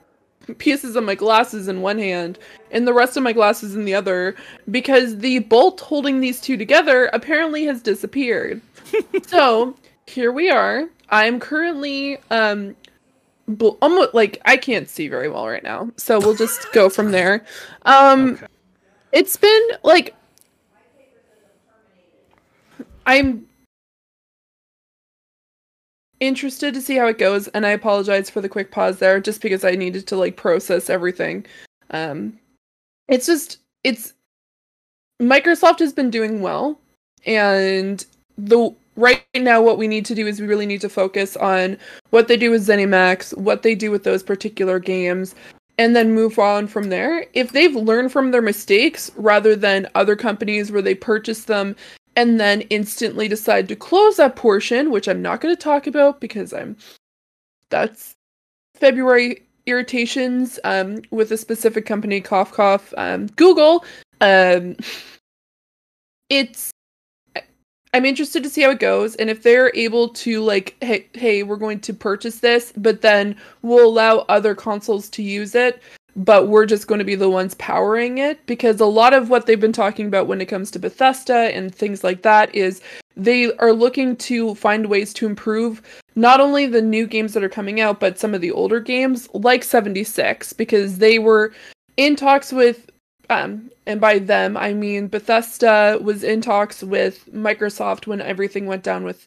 [0.58, 2.38] pieces of my glasses in one hand
[2.70, 4.36] and the rest of my glasses in the other
[4.70, 8.62] because the bolt holding these two together apparently has disappeared.
[9.26, 9.74] so
[10.06, 10.88] here we are.
[11.10, 12.76] I'm currently um
[13.48, 15.90] bl- almost like I can't see very well right now.
[15.96, 17.44] So we'll just go from there.
[17.82, 18.46] Um Okay.
[19.12, 20.14] it's been like
[23.06, 23.46] I'm
[26.20, 29.40] interested to see how it goes and I apologize for the quick pause there just
[29.40, 31.46] because I needed to like process everything.
[31.90, 32.38] Um
[33.08, 34.12] it's just it's
[35.22, 36.78] Microsoft has been doing well
[37.24, 38.04] and
[38.36, 41.78] the right now what we need to do is we really need to focus on
[42.10, 45.34] what they do with ZeniMax, what they do with those particular games
[45.78, 47.24] and then move on from there.
[47.32, 51.76] If they've learned from their mistakes rather than other companies where they purchase them
[52.16, 56.20] and then instantly decide to close that portion, which I'm not going to talk about
[56.20, 56.76] because I'm
[57.70, 58.16] that's
[58.74, 63.84] February irritations um, with a specific company, cough cough, um, Google.
[64.20, 64.76] Um,
[66.28, 66.72] it's
[67.94, 71.42] I'm interested to see how it goes, and if they're able to like, hey, hey,
[71.42, 75.82] we're going to purchase this, but then we'll allow other consoles to use it,
[76.14, 78.44] but we're just going to be the ones powering it.
[78.46, 81.74] Because a lot of what they've been talking about when it comes to Bethesda and
[81.74, 82.82] things like that is
[83.16, 85.82] they are looking to find ways to improve
[86.14, 89.28] not only the new games that are coming out, but some of the older games
[89.32, 91.52] like 76 because they were
[91.96, 92.90] in talks with
[93.30, 98.82] um and by them I mean Bethesda was in talks with Microsoft when everything went
[98.82, 99.26] down with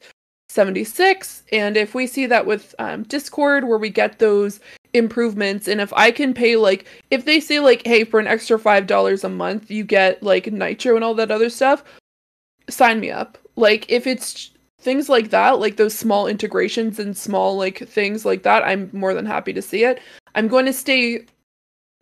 [0.50, 4.60] 76 and if we see that with um, Discord where we get those
[4.94, 8.60] improvements and if I can pay like if they say like hey for an extra
[8.60, 11.84] $5 a month you get like nitro and all that other stuff
[12.70, 13.38] sign me up.
[13.56, 18.44] Like if it's things like that like those small integrations and small like things like
[18.44, 20.00] that I'm more than happy to see it.
[20.36, 21.26] I'm going to stay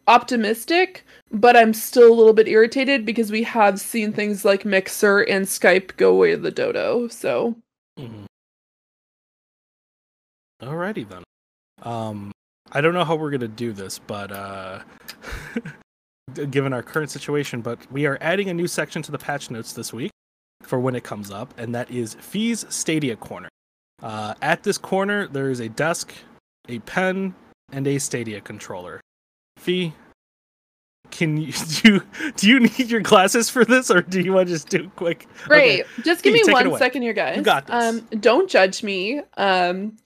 [0.07, 5.19] optimistic but I'm still a little bit irritated because we have seen things like Mixer
[5.21, 7.55] and Skype go away in the dodo so
[7.97, 8.25] Mhm.
[10.61, 11.23] Alrighty then.
[11.84, 12.32] Um,
[12.71, 14.82] I don't know how we're gonna do this, but uh,
[16.49, 19.73] given our current situation, but we are adding a new section to the patch notes
[19.73, 20.11] this week
[20.63, 23.49] for when it comes up, and that is Fee's Stadia Corner.
[24.03, 26.13] Uh, at this corner, there is a desk,
[26.67, 27.34] a pen,
[27.71, 29.01] and a Stadia controller.
[29.57, 29.93] Fee,
[31.12, 31.51] can you
[31.82, 32.01] do you,
[32.36, 34.89] do you need your glasses for this, or do you want to just do a
[34.91, 35.28] quick?
[35.45, 35.86] Great.
[36.03, 36.99] Just give Fee, me one second it one away.
[37.01, 37.41] here, guys.
[37.41, 37.76] got this.
[37.76, 39.22] Um, don't judge me.
[39.38, 39.97] Um,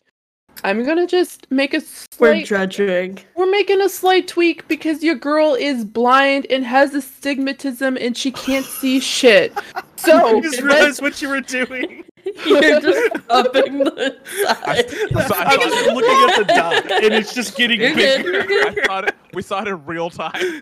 [0.64, 1.82] I'm gonna just make a
[2.20, 2.45] We're slight.
[2.45, 3.20] judging.
[3.36, 8.32] We're making a slight tweak because your girl is blind and has astigmatism and she
[8.32, 9.54] can't see shit.
[9.95, 12.04] So I just realized what you were doing.
[12.45, 14.17] You're just upping the
[14.65, 15.32] I, size.
[15.32, 18.32] I, I was looking at the dot, and it's just getting You're bigger.
[18.32, 18.80] you're good.
[18.80, 20.61] I thought it, we saw it in real time.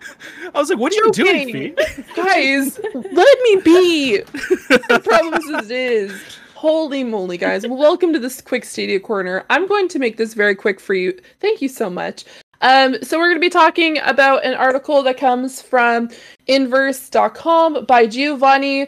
[0.53, 1.75] I was like, "What are you doing, Joking.
[1.75, 4.17] Fee?" guys, let me be.
[4.21, 6.21] the problems as it is.
[6.55, 7.65] Holy moly, guys.
[7.67, 9.45] Well, welcome to this quick Stadia corner.
[9.49, 11.17] I'm going to make this very quick for you.
[11.39, 12.25] Thank you so much.
[12.61, 16.09] Um, so we're going to be talking about an article that comes from
[16.47, 18.87] inverse.com by Giovanni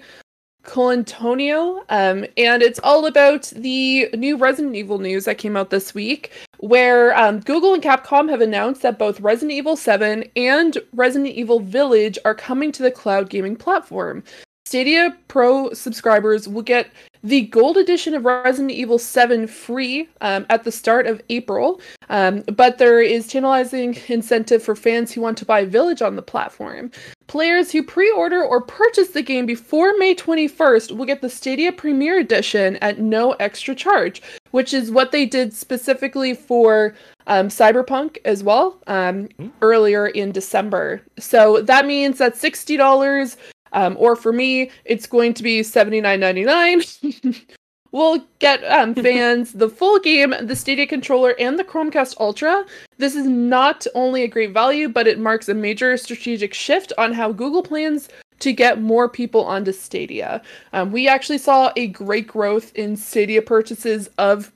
[0.63, 1.83] Colantonio.
[1.89, 6.31] Um, and it's all about the new Resident Evil news that came out this week,
[6.59, 11.59] where um, Google and Capcom have announced that both Resident Evil 7 and Resident Evil
[11.59, 14.23] Village are coming to the cloud gaming platform.
[14.65, 16.89] Stadia Pro subscribers will get
[17.23, 22.41] the gold edition of Resident Evil 7 free um, at the start of April, um,
[22.53, 26.91] but there is tantalizing incentive for fans who want to buy Village on the platform.
[27.27, 31.71] Players who pre order or purchase the game before May 21st will get the Stadia
[31.71, 34.21] Premier Edition at no extra charge,
[34.51, 36.93] which is what they did specifically for
[37.27, 39.29] um, Cyberpunk as well um,
[39.61, 41.01] earlier in December.
[41.17, 43.37] So that means that $60,
[43.73, 47.45] um, or for me, it's going to be $79.99.
[47.93, 52.65] We'll get um, fans the full game, the Stadia controller, and the Chromecast Ultra.
[52.97, 57.13] This is not only a great value, but it marks a major strategic shift on
[57.13, 58.09] how Google plans
[58.39, 60.41] to get more people onto Stadia.
[60.73, 64.51] Um, we actually saw a great growth in Stadia purchases of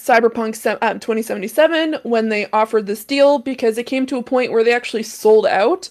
[0.00, 4.62] Cyberpunk um, 2077 when they offered this deal because it came to a point where
[4.62, 5.88] they actually sold out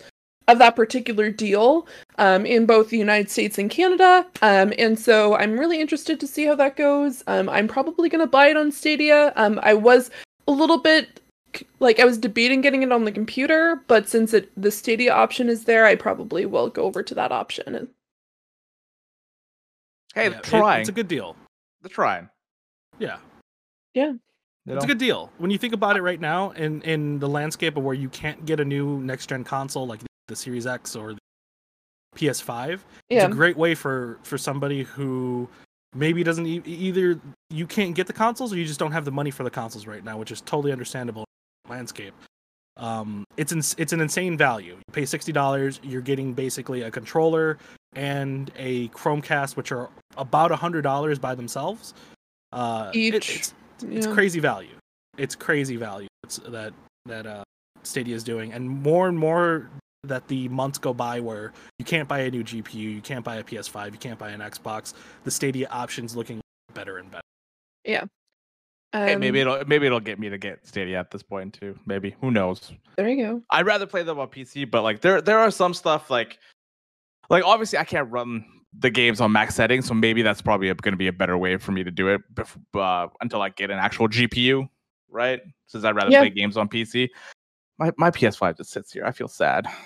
[0.48, 1.88] of that particular deal
[2.18, 4.26] um, in both the United States and Canada.
[4.42, 7.24] Um, and so I'm really interested to see how that goes.
[7.28, 9.32] Um, I'm probably going to buy it on Stadia.
[9.36, 10.12] Um, I was
[10.48, 11.20] a little bit
[11.80, 15.50] like I was debating getting it on the computer, but since it the Stadia option
[15.50, 17.88] is there, I probably will go over to that option.
[20.16, 20.80] Hey, Yeah, they're it- trying.
[20.82, 21.36] it's a good deal.
[21.82, 22.30] They're trying.
[23.00, 23.18] Yeah.
[23.96, 24.20] You
[24.68, 27.76] It's a good deal when you think about it right now in in the landscape
[27.78, 30.00] of where you can't get a new next gen console like
[30.34, 31.20] the Series X or the
[32.16, 32.80] PS5.
[33.10, 33.26] Yeah.
[33.26, 35.48] It's a great way for for somebody who
[35.96, 37.20] maybe doesn't e- either
[37.50, 39.86] you can't get the consoles or you just don't have the money for the consoles
[39.88, 41.26] right now, which is totally understandable
[41.70, 42.14] landscape.
[42.78, 44.74] Um, it's ins- it's an insane value.
[44.74, 47.58] You pay sixty dollars, you're getting basically a controller
[47.96, 51.94] and a Chromecast, which are about a hundred dollars by themselves.
[52.52, 53.14] Uh, Each.
[53.16, 53.54] it's
[53.84, 54.14] it's Yeah.
[54.14, 54.76] crazy value.
[55.18, 56.08] It's crazy value.
[56.24, 56.74] It's that
[57.06, 57.44] that uh,
[57.84, 59.70] Stadia is doing, and more and more
[60.04, 63.38] that the months go by where you can't buy a new GPU, you can't buy
[63.38, 64.94] a PS5, you can't buy an Xbox.
[65.24, 66.42] The Stadia options looking
[66.74, 67.22] better and better.
[67.86, 68.06] Yeah,
[68.94, 71.78] Hey, maybe Um, it'll maybe it'll get me to get Stadia at this point too.
[71.86, 72.72] Maybe who knows?
[72.96, 73.42] There you go.
[73.50, 76.38] I'd rather play them on PC, but like there there are some stuff like
[77.30, 78.46] like obviously I can't run
[78.78, 81.58] the games on max settings, so maybe that's probably going to be a better way
[81.58, 84.68] for me to do it bef- uh, until I get an actual GPU,
[85.10, 85.42] right?
[85.68, 86.20] Since I'd rather Yeah.
[86.22, 87.10] play games on PC.
[87.84, 89.04] My my PS5 just sits here.
[89.06, 89.68] I feel sad.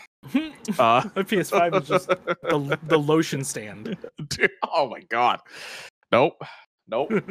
[0.78, 3.96] Uh, My PS5 is just the, the lotion stand.
[4.28, 5.40] dude, oh my god.
[6.12, 6.42] Nope.
[6.88, 7.12] Nope.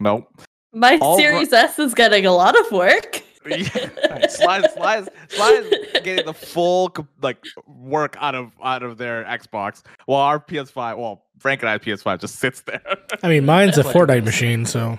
[0.00, 0.28] Nope.
[0.72, 3.22] My All Series S is getting a lot of work.
[3.46, 5.68] Yeah, Slides, slides, slides,
[6.02, 6.92] getting the full
[7.22, 11.80] like work out of out of their Xbox, while our PS5, well, Frank and I's
[11.80, 12.82] PS5 just sits there.
[13.22, 14.98] I mean, mine's a Fortnite machine, so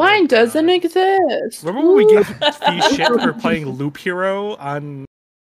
[0.00, 1.62] Mine doesn't exist.
[1.62, 2.24] Remember when we Ooh.
[2.24, 5.04] gave Fee shit for playing Loop Hero on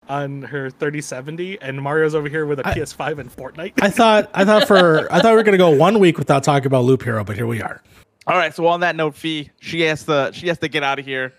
[0.07, 3.73] on her 3070, and Mario's over here with a I- PS5 and Fortnite?
[3.79, 6.65] I thought I thought for I thought we were gonna go one week without talking
[6.65, 7.83] about Loop Hero, but here we are.
[8.25, 10.97] All right, so on that note, Fee, she has to she has to get out
[10.97, 11.31] of here.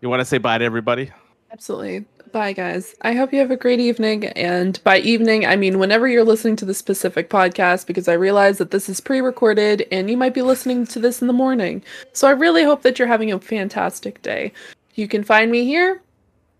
[0.00, 1.12] You want to say bye to everybody?
[1.52, 2.04] Absolutely.
[2.32, 2.94] Bye, guys.
[3.02, 4.26] I hope you have a great evening.
[4.26, 8.58] And by evening, I mean whenever you're listening to this specific podcast, because I realize
[8.58, 11.82] that this is pre recorded and you might be listening to this in the morning.
[12.12, 14.52] So I really hope that you're having a fantastic day.
[14.94, 16.02] You can find me here.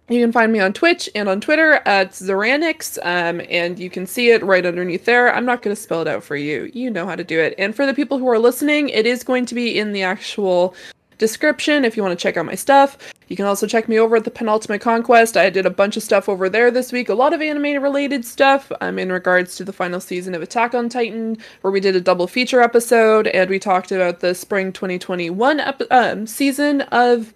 [0.09, 4.07] You can find me on Twitch and on Twitter at Zeranix, um, and you can
[4.07, 5.35] see it right underneath there.
[5.35, 6.70] I'm not going to spell it out for you.
[6.73, 7.55] You know how to do it.
[7.59, 10.74] And for the people who are listening, it is going to be in the actual
[11.19, 12.97] description if you want to check out my stuff.
[13.28, 15.36] You can also check me over at the Penultimate Conquest.
[15.36, 18.24] I did a bunch of stuff over there this week, a lot of anime related
[18.24, 21.95] stuff um, in regards to the final season of Attack on Titan, where we did
[21.95, 27.35] a double feature episode and we talked about the spring 2021 ep- um, season of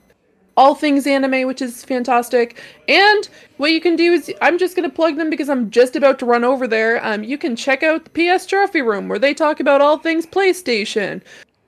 [0.56, 2.60] all things anime, which is fantastic.
[2.88, 5.96] And what you can do is, I'm just going to plug them because I'm just
[5.96, 7.04] about to run over there.
[7.04, 10.26] Um, you can check out the PS Trophy Room where they talk about all things
[10.26, 11.22] PlayStation.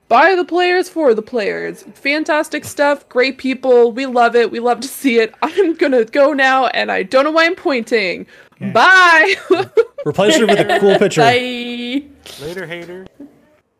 [0.07, 1.83] By the players for the players.
[1.95, 3.07] Fantastic stuff.
[3.09, 3.91] Great people.
[3.91, 4.51] We love it.
[4.51, 5.33] We love to see it.
[5.41, 8.27] I'm gonna go now, and I don't know why I'm pointing.
[8.53, 8.71] Okay.
[8.71, 9.35] Bye.
[10.05, 11.21] Replace it with a cool picture.
[11.21, 12.03] Bye.
[12.39, 13.07] Later, hater.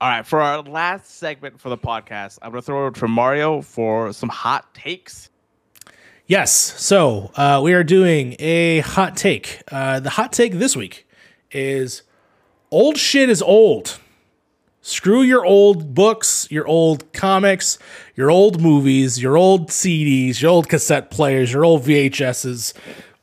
[0.02, 3.62] All right, for our last segment for the podcast, I'm gonna throw it to Mario
[3.62, 5.30] for some hot takes.
[6.28, 6.52] Yes.
[6.52, 9.62] So uh, we are doing a hot take.
[9.72, 11.08] Uh, the hot take this week
[11.52, 12.02] is
[12.72, 14.00] old shit is old.
[14.88, 17.80] Screw your old books, your old comics,
[18.16, 22.74] your old movies, your old CDs, your old cassette players, your old VHSs.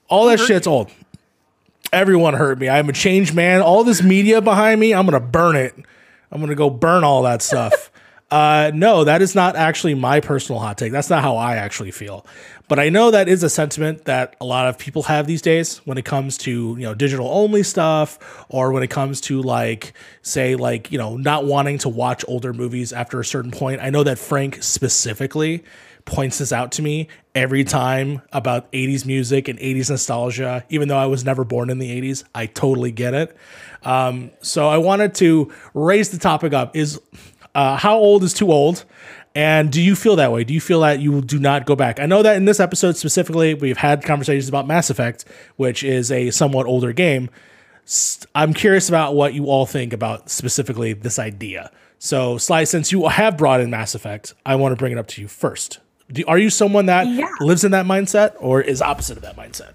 [0.08, 0.90] All that shit's old.
[1.92, 2.68] Everyone hurt me.
[2.68, 3.62] I'm a changed man.
[3.62, 5.72] All this media behind me, I'm gonna burn it.
[6.32, 7.90] I'm gonna go burn all that stuff.
[8.32, 10.90] Uh, no, that is not actually my personal hot take.
[10.90, 12.24] That's not how I actually feel.
[12.72, 15.82] But I know that is a sentiment that a lot of people have these days
[15.84, 19.92] when it comes to you know digital only stuff, or when it comes to like
[20.22, 23.82] say like you know not wanting to watch older movies after a certain point.
[23.82, 25.64] I know that Frank specifically
[26.06, 30.64] points this out to me every time about 80s music and 80s nostalgia.
[30.70, 33.36] Even though I was never born in the 80s, I totally get it.
[33.82, 36.98] Um, so I wanted to raise the topic up: is
[37.54, 38.86] uh, how old is too old?
[39.34, 40.44] And do you feel that way?
[40.44, 41.98] Do you feel that you do not go back?
[41.98, 45.24] I know that in this episode specifically, we've had conversations about Mass Effect,
[45.56, 47.30] which is a somewhat older game.
[48.34, 51.70] I'm curious about what you all think about specifically this idea.
[51.98, 55.06] So, Sly, since you have brought in Mass Effect, I want to bring it up
[55.08, 55.78] to you first.
[56.10, 57.28] Do, are you someone that Yeah.
[57.40, 59.70] lives in that mindset or is opposite of that mindset?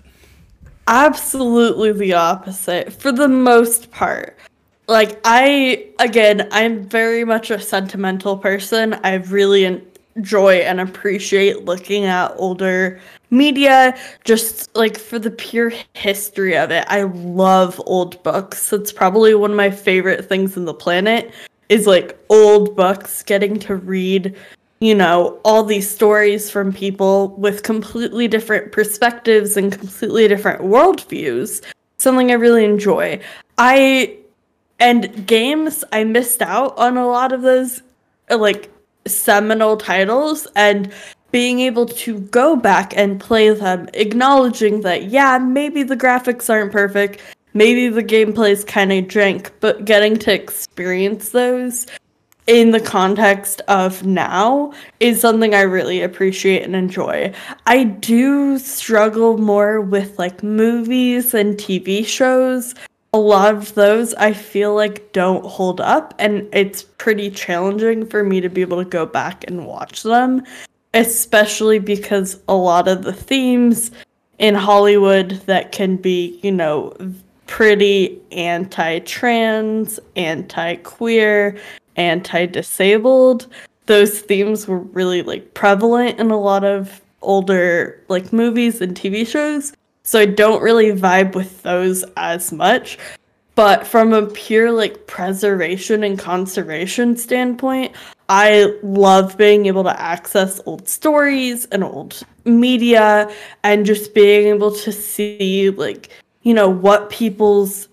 [0.88, 4.38] Absolutely the opposite for the most part.
[4.88, 8.94] Like I again, I'm very much a sentimental person.
[9.04, 9.82] I really
[10.16, 13.00] enjoy and appreciate looking at older
[13.30, 16.86] media just like for the pure history of it.
[16.88, 18.72] I love old books.
[18.72, 21.32] It's probably one of my favorite things in the planet
[21.68, 24.36] is like old books getting to read
[24.80, 31.64] you know, all these stories from people with completely different perspectives and completely different worldviews.
[31.98, 33.20] Something I really enjoy.
[33.58, 34.16] I
[34.80, 37.82] and games, I missed out on a lot of those
[38.30, 38.72] like
[39.06, 40.92] seminal titles and
[41.32, 46.72] being able to go back and play them, acknowledging that, yeah, maybe the graphics aren't
[46.72, 47.22] perfect,
[47.54, 51.86] maybe the gameplay's kind of jank, but getting to experience those
[52.48, 54.72] in the context of now
[55.02, 57.34] is something I really appreciate and enjoy.
[57.66, 62.74] I do struggle more with like movies and TV shows.
[63.18, 68.24] A lot of those I feel like don't hold up, and it's pretty challenging for
[68.24, 70.44] me to be able to go back and watch them,
[70.94, 73.90] especially because a lot of the themes
[74.38, 76.96] in Hollywood that can be, you know,
[77.48, 81.58] pretty anti trans, anti queer,
[81.96, 83.48] anti disabled.
[83.88, 89.26] Those themes were really like prevalent in a lot of older like movies and TV
[89.26, 89.74] shows.
[90.08, 92.98] So I don't really vibe with those as much.
[93.56, 97.94] But from a pure like preservation and conservation standpoint,
[98.30, 103.30] I love being able to access old stories and old media
[103.64, 106.10] and just being able to see like,
[106.44, 107.90] you know, what people's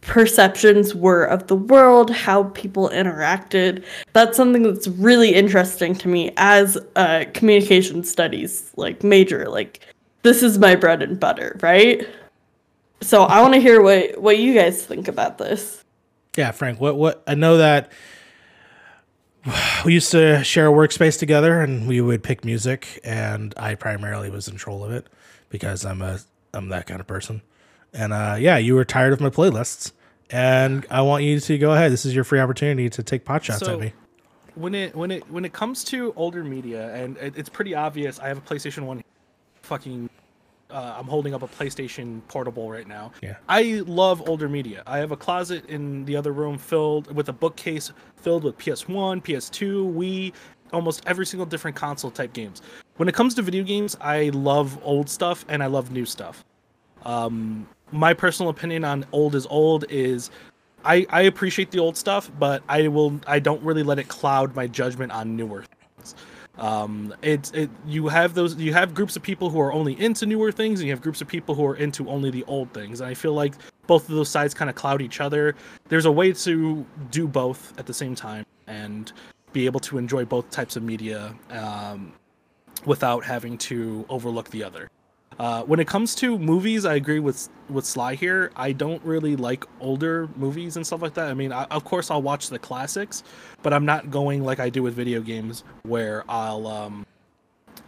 [0.00, 3.84] perceptions were of the world, how people interacted.
[4.14, 9.50] That's something that's really interesting to me as a communication studies like major.
[9.50, 9.80] Like
[10.22, 12.06] this is my bread and butter, right?
[13.00, 15.84] So I want to hear what what you guys think about this.
[16.36, 16.80] Yeah, Frank.
[16.80, 17.90] What what I know that
[19.84, 24.30] we used to share a workspace together, and we would pick music, and I primarily
[24.30, 25.08] was in control of it
[25.48, 26.20] because I'm a
[26.54, 27.42] I'm that kind of person.
[27.92, 29.92] And uh, yeah, you were tired of my playlists,
[30.30, 31.90] and I want you to go ahead.
[31.92, 33.92] This is your free opportunity to take pot shots So- at me.
[34.54, 38.20] when it when it when it comes to older media and it, it's pretty obvious
[38.20, 39.02] i have a playstation 1
[39.72, 40.10] fucking
[40.68, 43.36] uh, i'm holding up a playstation portable right now Yeah.
[43.48, 47.32] i love older media i have a closet in the other room filled with a
[47.32, 50.32] bookcase filled with ps1 ps2 wii
[50.74, 52.60] almost every single different console type games
[52.98, 56.44] when it comes to video games i love old stuff and i love new stuff
[57.04, 60.30] um, my personal opinion on old is old is
[60.84, 64.54] I, I appreciate the old stuff, but I will I don't really let it cloud
[64.56, 65.64] my judgment on newer.
[66.58, 70.26] Um, it's it you have those you have groups of people who are only into
[70.26, 73.00] newer things, and you have groups of people who are into only the old things.
[73.00, 73.54] And I feel like
[73.86, 75.54] both of those sides kind of cloud each other.
[75.88, 79.12] There's a way to do both at the same time and
[79.52, 82.12] be able to enjoy both types of media um,
[82.84, 84.90] without having to overlook the other.
[85.38, 88.52] Uh, when it comes to movies, I agree with with Sly here.
[88.56, 91.28] I don't really like older movies and stuff like that.
[91.28, 93.22] I mean, I, of course, I'll watch the classics,
[93.62, 97.06] but I'm not going like I do with video games, where I'll um,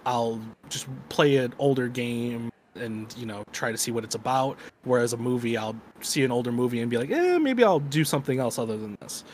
[0.07, 4.59] I'll just play an older game and you know try to see what it's about.
[4.85, 8.05] Whereas a movie, I'll see an older movie and be like, eh, maybe I'll do
[8.05, 9.25] something else other than this.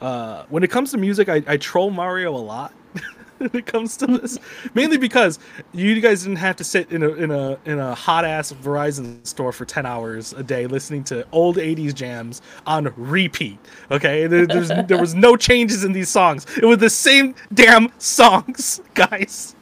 [0.00, 2.72] Uh, when it comes to music, I, I troll Mario a lot.
[3.50, 4.38] when it comes to this,
[4.74, 5.38] mainly because
[5.72, 9.26] you guys didn't have to sit in a in a in a hot ass Verizon
[9.26, 13.58] store for ten hours a day listening to old '80s jams on repeat.
[13.90, 16.46] Okay, there, there's there was no changes in these songs.
[16.56, 19.54] It was the same damn songs, guys.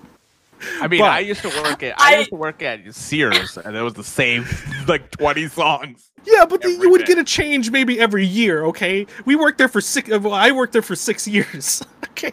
[0.81, 3.59] I mean, But- I used to work at I, I- used to work at Sears,
[3.59, 4.47] and it was the same
[4.89, 6.11] like twenty songs.
[6.25, 7.07] Yeah, but the, you would day.
[7.15, 8.65] get a change maybe every year.
[8.65, 10.11] Okay, we worked there for six.
[10.11, 11.83] Uh, well, I worked there for six years.
[12.17, 12.33] Okay.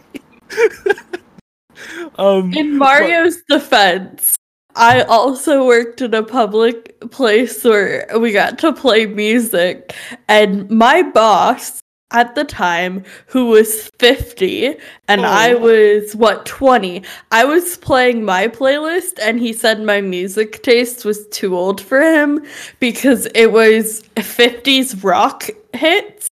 [2.15, 2.53] Um.
[2.53, 4.35] In Mario's defense,
[4.75, 9.93] I also worked in a public place where we got to play music,
[10.27, 11.79] and my boss
[12.11, 14.75] at the time, who was 50,
[15.07, 15.57] and I Oh.
[15.59, 17.01] was, what, 20,
[17.31, 21.99] I was playing my playlist, and he said my music taste was too old for
[22.01, 22.45] him
[22.79, 26.27] because it was 50s rock hits,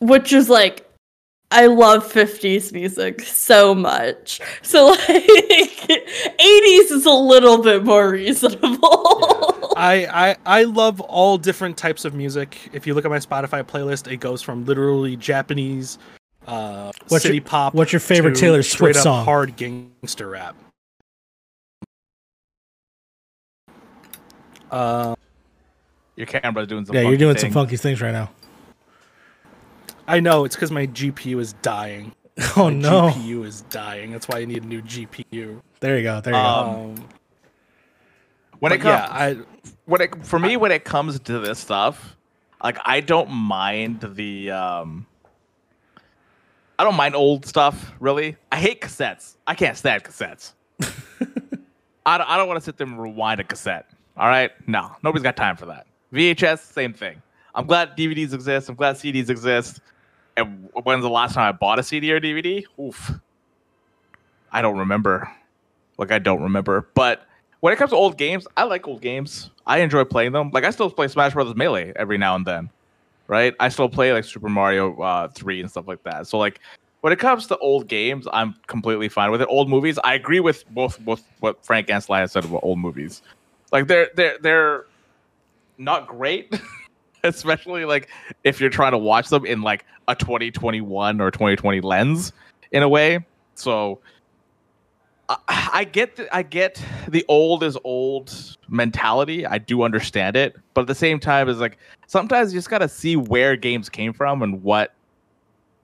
[0.00, 0.88] which is like,
[1.52, 4.40] I love 50s music so much.
[4.62, 9.72] So like 80s is a little bit more reasonable.
[9.76, 12.56] I, I I love all different types of music.
[12.72, 15.98] If you look at my Spotify playlist, it goes from literally Japanese,
[16.46, 17.74] uh, What's city your- pop.
[17.74, 19.24] what's your favorite to Taylor Swift song?
[19.24, 20.56] Hard gangster rap.
[24.70, 25.14] Uh,
[26.16, 26.94] Your camera's doing some.
[26.94, 28.30] Yeah, you're funky doing some funky things right now.
[30.08, 32.12] I know it's because my GPU is dying.
[32.56, 33.10] Oh My no!
[33.10, 34.10] GPU is dying.
[34.10, 35.60] That's why I need a new GPU.
[35.80, 36.20] There you go.
[36.22, 36.44] There you go.
[36.44, 36.94] Um, Um,
[38.58, 39.36] When but it comes, yeah, I
[39.84, 42.16] when it for me when it comes to this stuff
[42.62, 45.06] like i don't mind the um
[46.78, 50.52] i don't mind old stuff really i hate cassettes i can't stand cassettes
[52.06, 54.92] i don't, I don't want to sit there and rewind a cassette all right no
[55.02, 57.20] nobody's got time for that vhs same thing
[57.54, 59.80] i'm glad dvds exist i'm glad cds exist
[60.36, 63.12] and when's the last time i bought a cd or dvd oof
[64.52, 65.30] I don't remember.
[65.98, 66.88] Like I don't remember.
[66.94, 67.26] But
[67.60, 69.50] when it comes to old games, I like old games.
[69.66, 70.50] I enjoy playing them.
[70.52, 72.70] Like I still play Smash Brothers Melee every now and then,
[73.26, 73.54] right?
[73.58, 76.26] I still play like Super Mario uh, Three and stuff like that.
[76.26, 76.60] So like
[77.00, 79.48] when it comes to old games, I'm completely fine with it.
[79.48, 83.22] Old movies, I agree with both both what Frank and Sly said about old movies.
[83.72, 84.86] Like they're they're they're
[85.78, 86.52] not great,
[87.24, 88.08] especially like
[88.44, 92.32] if you're trying to watch them in like a 2021 or 2020 lens
[92.72, 93.24] in a way.
[93.54, 94.00] So
[95.48, 99.46] I, get the, I get the old is old mentality.
[99.46, 102.88] I do understand it, but at the same time, it's like sometimes you just gotta
[102.88, 104.92] see where games came from and what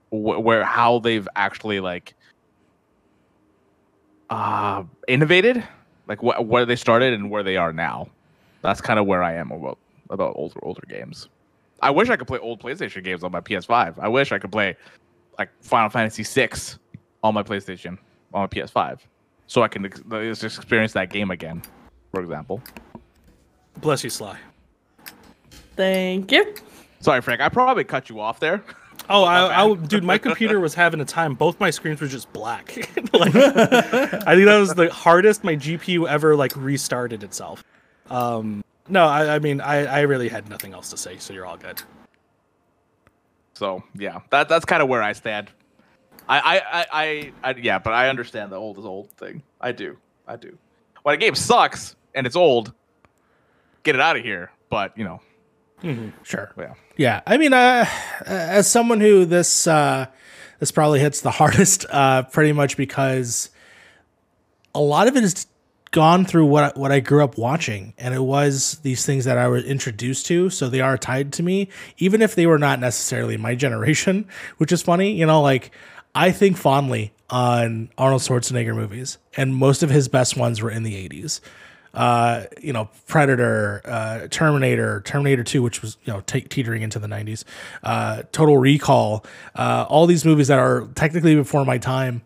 [0.09, 2.13] wh- where how they've actually like
[4.29, 5.63] uh innovated
[6.07, 8.07] like wh- where they started and where they are now
[8.61, 9.77] that's kind of where i am about
[10.09, 11.29] about older older games
[11.81, 14.51] i wish i could play old playstation games on my ps5 i wish i could
[14.51, 14.75] play
[15.37, 16.79] like final fantasy 6
[17.23, 17.97] on my playstation
[18.33, 18.99] on my ps5
[19.47, 20.01] so i can ex-
[20.39, 21.61] just experience that game again
[22.11, 22.61] for example
[23.81, 24.37] Bless you, Sly.
[25.77, 26.53] Thank you.
[26.99, 28.63] sorry frank i probably cut you off there
[29.11, 31.33] Oh, I, I, dude, my computer was having a time.
[31.33, 32.77] Both my screens were just black.
[33.13, 37.63] like, I think that was the hardest my GPU ever like restarted itself.
[38.11, 41.45] Um, no, I, I mean, I, I really had nothing else to say, so you're
[41.45, 41.81] all good.
[43.53, 45.49] So yeah, that that's kind of where I stand.
[46.27, 49.43] I I, I I yeah, but I understand the old is old thing.
[49.59, 49.97] I do,
[50.27, 50.57] I do.
[51.03, 52.73] When a game sucks and it's old,
[53.83, 54.51] get it out of here.
[54.69, 55.21] But you know,
[56.23, 56.51] Sure.
[56.57, 57.85] yeah, Yeah, I mean, uh,
[58.25, 60.05] as someone who this uh,
[60.59, 63.49] this probably hits the hardest, uh, pretty much because
[64.75, 65.47] a lot of it is
[65.91, 69.47] gone through what what I grew up watching, and it was these things that I
[69.47, 73.37] was introduced to, so they are tied to me, even if they were not necessarily
[73.37, 74.27] my generation.
[74.57, 75.71] Which is funny, you know, like
[76.15, 80.83] I think fondly on Arnold Schwarzenegger movies, and most of his best ones were in
[80.83, 81.41] the '80s
[81.93, 86.99] uh, you know, Predator, uh, Terminator, Terminator 2, which was, you know, te- teetering into
[86.99, 87.43] the 90s,
[87.83, 89.25] uh, Total Recall,
[89.55, 92.21] uh, all these movies that are technically before my time.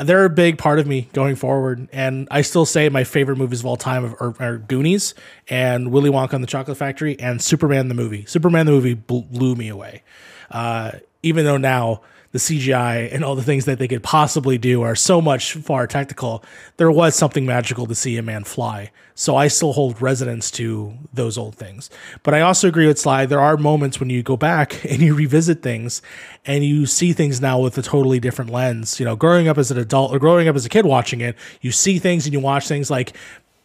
[0.00, 1.88] They're a big part of me going forward.
[1.92, 5.14] And I still say my favorite movies of all time are, are Goonies
[5.48, 8.24] and Willy Wonka and the Chocolate Factory and Superman the movie.
[8.26, 10.02] Superman the movie blew me away.
[10.50, 10.92] Uh,
[11.22, 12.02] even though now
[12.32, 15.86] the CGI and all the things that they could possibly do are so much far
[15.86, 16.44] technical,
[16.76, 18.90] there was something magical to see a man fly.
[19.14, 21.90] So I still hold resonance to those old things.
[22.22, 23.26] But I also agree with Sly.
[23.26, 26.02] There are moments when you go back and you revisit things
[26.44, 29.00] and you see things now with a totally different lens.
[29.00, 31.36] You know, growing up as an adult or growing up as a kid watching it,
[31.60, 33.16] you see things and you watch things like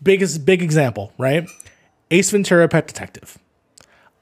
[0.01, 1.47] biggest big example, right?
[2.11, 3.37] Ace Ventura Pet Detective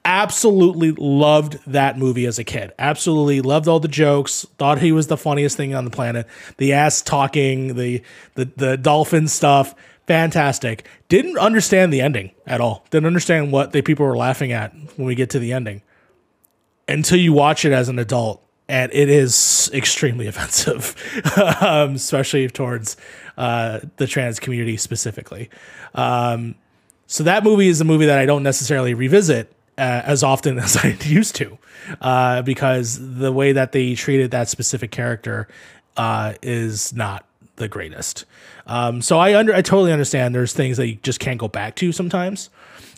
[0.06, 2.72] absolutely loved that movie as a kid.
[2.80, 4.46] Absolutely loved all the jokes.
[4.58, 6.28] Thought he was the funniest thing on the planet.
[6.58, 8.02] The ass talking, the
[8.36, 9.76] the the dolphin stuff,
[10.08, 10.88] fantastic.
[11.10, 12.86] Didn't understand the ending at all.
[12.90, 15.82] Didn't understand what the people were laughing at when we get to the ending.
[16.88, 20.96] Until you watch it as an adult, and it is extremely offensive,
[21.62, 22.98] um, especially towards
[23.38, 25.50] uh, the trans community specifically.
[25.94, 26.56] Um,
[27.08, 30.78] so that movie is a movie that I don't necessarily revisit uh, as often as
[30.78, 31.58] I used to,
[32.02, 35.48] uh, because the way that they treated that specific character
[35.98, 37.26] uh, is not
[37.58, 38.26] the greatest.
[38.68, 40.34] Um, so I under I totally understand.
[40.36, 42.50] There's things that you just can't go back to sometimes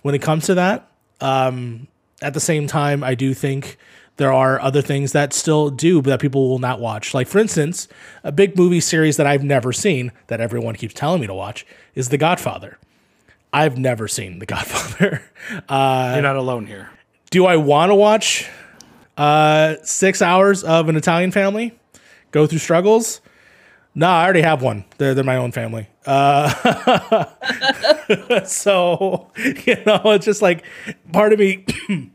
[0.02, 0.90] when it comes to that.
[1.22, 1.88] Um,
[2.22, 3.78] at the same time, I do think
[4.18, 7.14] there are other things that still do that people will not watch.
[7.14, 7.88] Like for instance,
[8.24, 11.66] a big movie series that I've never seen that everyone keeps telling me to watch
[11.96, 12.78] is The Godfather.
[13.54, 15.22] I've never seen The Godfather.
[15.68, 16.90] Uh, You're not alone here.
[17.30, 18.50] do I want to watch
[19.18, 21.78] uh, six hours of an Italian family
[22.32, 23.20] go through struggles?
[23.94, 24.86] No, I already have one.
[25.00, 25.90] They're, they're my own family.
[26.06, 27.26] Uh,
[28.46, 30.64] so, you know, it's just like
[31.12, 31.66] part of me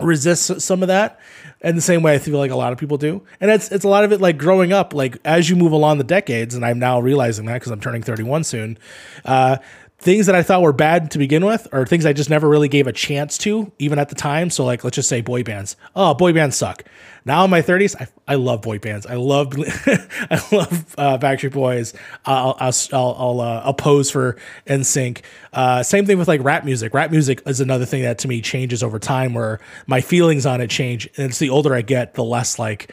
[0.00, 1.18] resists some of that
[1.62, 3.22] in the same way I feel like a lot of people do.
[3.40, 5.98] And it's it's a lot of it like growing up, like as you move along
[5.98, 8.78] the decades, and I'm now realizing that because I'm turning 31 soon.
[9.24, 9.58] Uh,
[10.02, 12.68] things that I thought were bad to begin with, or things I just never really
[12.68, 14.50] gave a chance to, even at the time.
[14.50, 15.76] So like, let's just say boy bands.
[15.94, 16.84] Oh, boy bands suck.
[17.24, 19.06] Now in my 30s, I, I love boy bands.
[19.06, 21.94] I love I love uh, Backstreet Boys.
[22.26, 25.22] I'll I'll I'll, I'll, uh, pose for NSYNC.
[25.52, 26.92] Uh, same thing with like rap music.
[26.94, 30.60] Rap music is another thing that to me changes over time, where my feelings on
[30.60, 31.08] it change.
[31.16, 32.92] And it's the older I get, the less like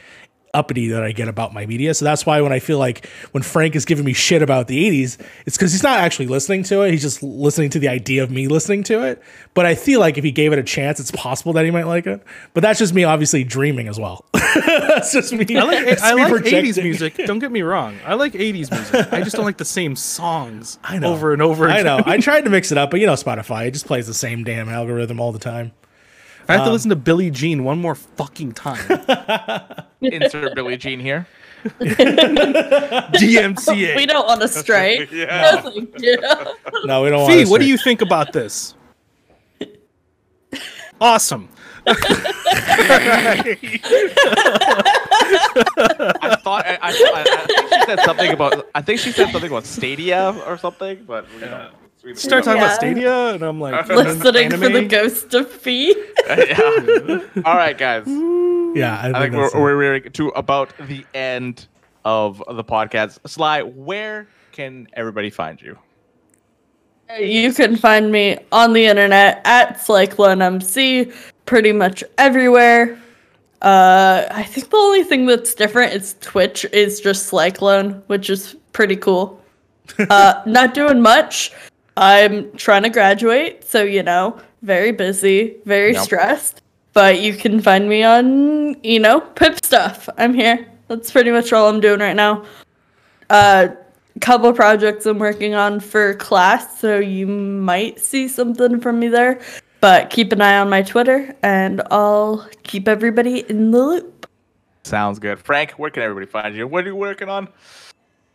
[0.54, 1.94] uppity that I get about my media.
[1.94, 4.90] So that's why when I feel like when Frank is giving me shit about the
[4.90, 6.92] 80s, it's because he's not actually listening to it.
[6.92, 9.22] He's just listening to the idea of me listening to it.
[9.54, 11.86] But I feel like if he gave it a chance, it's possible that he might
[11.88, 12.24] like it.
[12.54, 14.26] But that's just me obviously dreaming as well.
[14.34, 15.58] that's just me.
[15.58, 17.16] I like, I like 80s music.
[17.26, 17.98] Don't get me wrong.
[18.06, 19.14] I like 80s music.
[19.14, 21.14] I just don't like the same songs I know.
[21.14, 22.02] over and over I know.
[22.06, 24.44] I tried to mix it up, but you know Spotify, it just plays the same
[24.44, 25.72] damn algorithm all the time.
[26.50, 28.80] I Um, have to listen to Billie Jean one more fucking time.
[30.02, 31.28] Insert Billie Jean here.
[33.14, 33.96] DMCA.
[33.96, 35.08] We don't want to stray.
[35.12, 35.62] Yeah.
[35.64, 35.94] No, thank.
[36.86, 38.74] No, we don't Fee, want what do you think about this?
[41.02, 41.50] Awesome.
[41.86, 41.94] I
[46.44, 49.50] thought I, I, I, I think she said something about I think she said something
[49.52, 52.66] about Stadia or something, but you know, we- we Start don't talking know.
[52.66, 55.90] about Stadia, and I'm like, Listening for the ghost of Fee.
[56.28, 57.20] yeah.
[57.44, 58.06] All right, guys.
[58.08, 59.76] Yeah, I, I think that's we're, it.
[59.76, 61.68] we're, we're to about the end
[62.06, 63.20] of the podcast.
[63.28, 65.78] Sly, where can everybody find you?
[67.20, 71.14] You can find me on the internet at SlycloneMC
[71.46, 72.98] pretty much everywhere.
[73.62, 78.56] Uh, I think the only thing that's different is Twitch is just Cyclone, which is
[78.72, 79.42] pretty cool.
[80.10, 81.52] uh, not doing much.
[82.00, 86.04] I'm trying to graduate, so you know, very busy, very Yep.
[86.04, 86.62] stressed.
[86.94, 90.08] But you can find me on, you know, Pip stuff.
[90.18, 90.66] I'm here.
[90.88, 92.46] That's pretty much all I'm doing right now.
[93.30, 93.68] Uh,
[94.22, 99.40] couple projects I'm working on for class, so you might see something from me there.
[99.82, 104.26] But keep an eye on my Twitter, and I'll keep everybody in the loop.
[104.84, 105.40] Sounds good.
[105.40, 106.66] Frank, where can everybody find you?
[106.68, 107.50] What are you working on?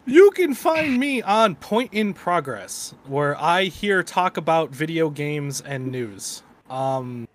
[0.07, 5.63] You can find me on Point in Progress, where I here talk about video games
[5.63, 6.43] and news.
[6.69, 7.27] Um,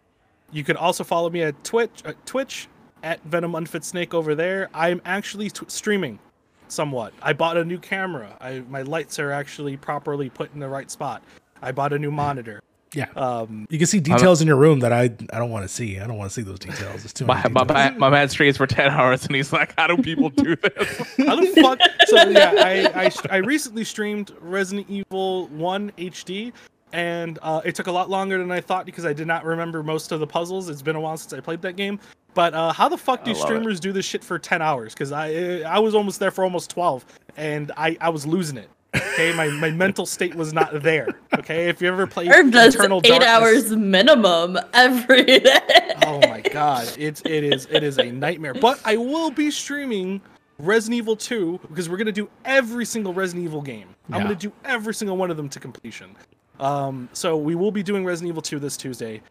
[0.52, 2.68] you can also follow me at Twitch, uh, Twitch
[3.02, 4.70] at Venom Unfit Snake over there.
[4.72, 6.20] I'm actually t- streaming
[6.68, 7.12] somewhat.
[7.24, 8.38] I bought a new camera.
[8.40, 11.24] I my lights are actually properly put in the right spot.
[11.64, 12.62] I bought a new monitor.
[12.94, 13.06] Yeah.
[13.16, 16.00] Um, You can see details in your room that I I don't want to see.
[16.00, 17.04] I don't want to see those details.
[17.04, 17.92] It's too My, many my, details.
[17.94, 20.98] my, my man streams for 10 hours and he's like, how do people do this?
[21.28, 21.80] How the fuck?
[22.08, 26.52] So yeah, I, I I recently streamed Resident Evil One HD,
[26.92, 29.84] and uh, it took a lot longer than I thought because I did not remember
[29.84, 30.70] most of the puzzles.
[30.70, 32.00] It's been a while since I played that game.
[32.34, 33.46] But uh, how the fuck do I love it.
[33.46, 34.94] streamers do this shit for ten hours?
[34.94, 37.06] Because I I was almost there for almost twelve,
[37.38, 38.70] and I I was losing it.
[38.96, 41.08] Okay, my my mental state was not there.
[41.38, 45.60] Okay, if you ever play Herb does Eternal eight Darkness- hours minimum every day.
[46.06, 48.54] oh my god, it's it is it is a nightmare.
[48.56, 50.22] But I will be streaming
[50.58, 53.90] Resident Evil 2 because we're gonna do every single Resident Evil game.
[54.12, 56.16] I'm gonna do every single one of them to completion.
[56.60, 59.22] Um, so we will be doing Resident Evil 2 this Tuesday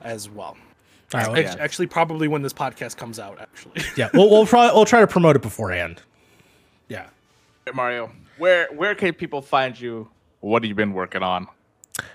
[0.00, 0.56] as well.
[1.14, 3.38] All right, well, Act- Actually, probably when this podcast comes out.
[3.40, 6.00] Actually, yeah, we'll we'll try we'll try to promote it beforehand.
[6.88, 7.06] Yeah.
[7.74, 8.10] Mario,
[8.42, 10.08] where where can people find you?
[10.40, 11.46] What have you been working on?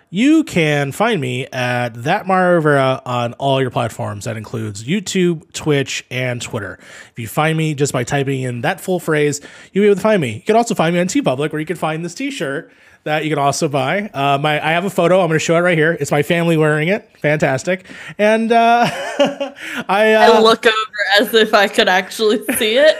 [0.09, 4.25] You can find me at that Mario Rivera on all your platforms.
[4.25, 6.79] That includes YouTube, Twitch, and Twitter.
[7.11, 9.39] If you find me just by typing in that full phrase,
[9.71, 10.33] you'll be able to find me.
[10.33, 12.71] You can also find me on TeePublic, where you can find this T-shirt
[13.03, 14.09] that you can also buy.
[14.13, 15.21] Uh, my I have a photo.
[15.21, 15.95] I'm going to show it right here.
[15.97, 17.09] It's my family wearing it.
[17.21, 17.85] Fantastic.
[18.17, 18.85] And uh,
[19.87, 22.97] I, uh, I look over as if I could actually see it.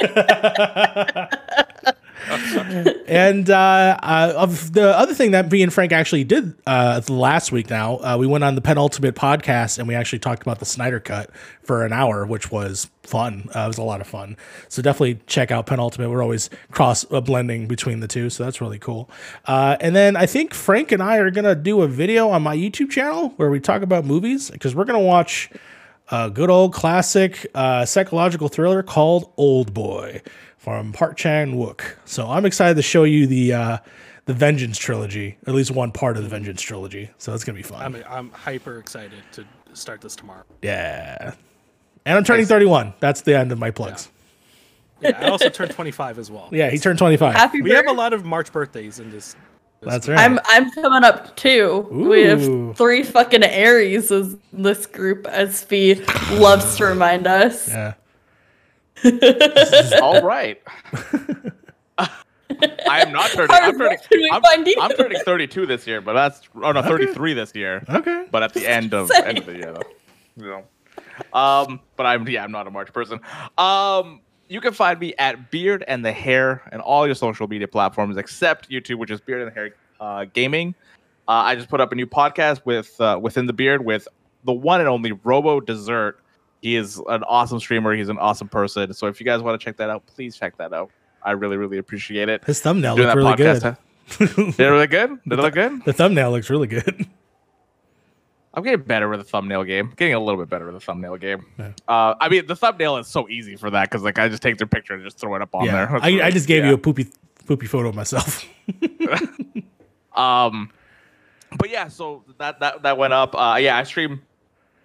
[3.08, 7.52] and uh, uh, of the other thing that me and Frank actually did uh, last
[7.52, 10.66] week now, uh, we went on the penultimate podcast and we actually talked about the
[10.66, 11.30] Snyder Cut
[11.64, 13.50] for an hour, which was fun.
[13.56, 14.38] Uh, it was a lot of fun.
[14.70, 16.10] So definitely check out penultimate.
[16.10, 19.10] We're always cross uh, blending between the two, so that's really cool.
[19.46, 22.90] And then I think Frank and I are gonna do a video on my YouTube
[22.90, 25.50] channel where we talk about movies because we're gonna watch
[26.10, 30.22] a good old classic uh, psychological thriller called Old Boy
[30.58, 31.96] from Park Chan Wook.
[32.06, 33.78] So I'm excited to show you the uh,
[34.26, 37.10] the Vengeance trilogy, at least one part of the Vengeance trilogy.
[37.18, 37.82] So it's gonna be fun.
[37.96, 40.44] I'm I'm hyper excited to start this tomorrow.
[40.62, 41.34] yeah.
[42.06, 42.94] And I'm turning 31.
[43.02, 44.10] That's the end of my plugs.
[45.02, 46.48] Yeah, I also turned 25 as well.
[46.54, 47.36] Yeah, he turned 25.
[47.36, 49.36] Happy We have a lot of March birthdays in this.
[49.82, 50.20] This That's right.
[50.20, 51.88] I'm I'm coming up too.
[51.92, 55.96] We have three fucking Aries as this group as Fee
[56.32, 57.70] loves to remind us.
[57.70, 57.94] yeah.
[60.02, 60.62] All right.
[62.50, 63.52] I am not turning.
[63.52, 63.98] I'm turning.
[64.12, 64.42] we I'm.
[64.82, 67.84] I'm turning 32 this year, but that's oh no, 33 this year.
[67.90, 68.26] Okay.
[68.32, 70.44] But at the end of end of the year, though.
[70.44, 70.64] You know.
[71.34, 73.20] Um, but I'm yeah, I'm not a March person.
[73.58, 77.68] Um, you can find me at Beard and the Hair and all your social media
[77.68, 80.76] platforms except YouTube, which is Beard and the Hair uh, Gaming.
[81.28, 84.08] Uh, I just put up a new podcast with uh, within the Beard with
[84.46, 86.20] the one and only Robo Dessert,
[86.62, 87.94] He is an awesome streamer.
[87.94, 88.94] He's an awesome person.
[88.94, 90.90] So if you guys want to check that out, please check that out.
[91.22, 92.46] I really, really appreciate it.
[92.46, 93.64] His thumbnail looks really podcast, good.
[93.64, 93.76] huh?
[94.52, 95.20] Did it look good?
[95.28, 95.84] Did it look good?
[95.84, 97.06] the thumbnail looks really good.
[98.58, 99.94] I'm getting better with the thumbnail game.
[99.96, 101.46] Getting a little bit better with the thumbnail game.
[101.60, 101.72] Yeah.
[101.88, 104.58] Uh, I mean, the thumbnail is so easy for that because like I just take
[104.58, 105.96] their picture and just throw it up on yeah, there.
[106.02, 106.70] I, I just gave Yeah.
[106.70, 107.08] you a poopy
[107.46, 108.44] poopy photo of myself.
[110.18, 110.72] Um,
[111.58, 113.36] but yeah, so that that that went up.
[113.36, 114.22] Uh, yeah, I stream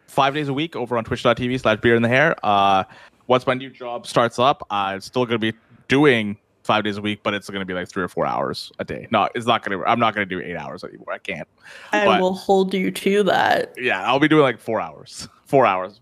[0.07, 2.37] five days a week over on Twitch.tv slash Beard in the Hair.
[2.45, 2.85] Uh,
[3.27, 5.55] once my new job starts up, I'm still gonna be
[5.89, 8.85] doing five days a week, but it's gonna be like three or four hours a
[8.85, 9.09] day.
[9.11, 9.83] No, it's not gonna.
[9.85, 11.13] I'm not gonna do eight hours anymore.
[11.13, 11.49] I can't.
[11.93, 13.75] I But- will hold you to that.
[13.77, 15.29] Yeah, I'll be doing like four hours.
[15.47, 16.01] Four hours.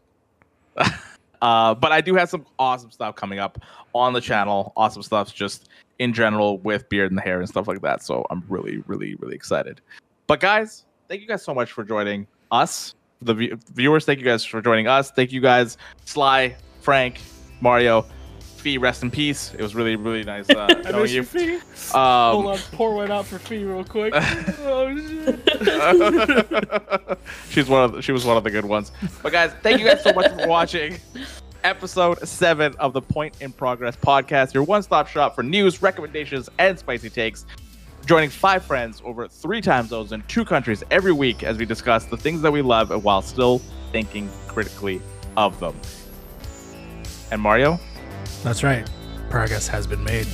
[1.43, 3.59] uh, but I do have some awesome stuff coming up
[3.95, 4.73] on the channel.
[4.77, 5.69] Awesome stuff just
[5.99, 8.03] in general with beard and the hair and stuff like that.
[8.05, 9.81] So I'm really, really, really excited.
[10.29, 12.95] But guys, thank you guys so much for joining us.
[13.23, 15.11] The view- viewers, thank you guys for joining us.
[15.11, 17.21] Thank you guys, Sly, Frank,
[17.61, 18.07] Mario,
[18.61, 19.53] Fee, rest in peace.
[19.55, 21.23] It was really, really nice uh, I knowing you.
[21.23, 21.57] Fee.
[21.57, 21.63] Um,
[22.35, 24.13] Hold on, pour one out for Fee real quick.
[24.17, 25.41] oh shit.
[27.51, 28.93] She's one of the, she was one of the good ones.
[29.23, 30.99] But guys, thank you guys so much for watching
[31.65, 36.79] episode seven of the Point in Progress podcast, your one-stop shop for news, recommendations, and
[36.79, 37.47] spicy takes.
[38.07, 42.05] Joining five friends over three time zones in two countries every week as we discuss
[42.07, 43.61] the things that we love while still
[43.93, 45.01] thinking critically
[45.37, 45.75] of them.
[47.31, 47.79] And Mario,
[48.43, 48.89] that's right,
[49.29, 50.27] progress has been made.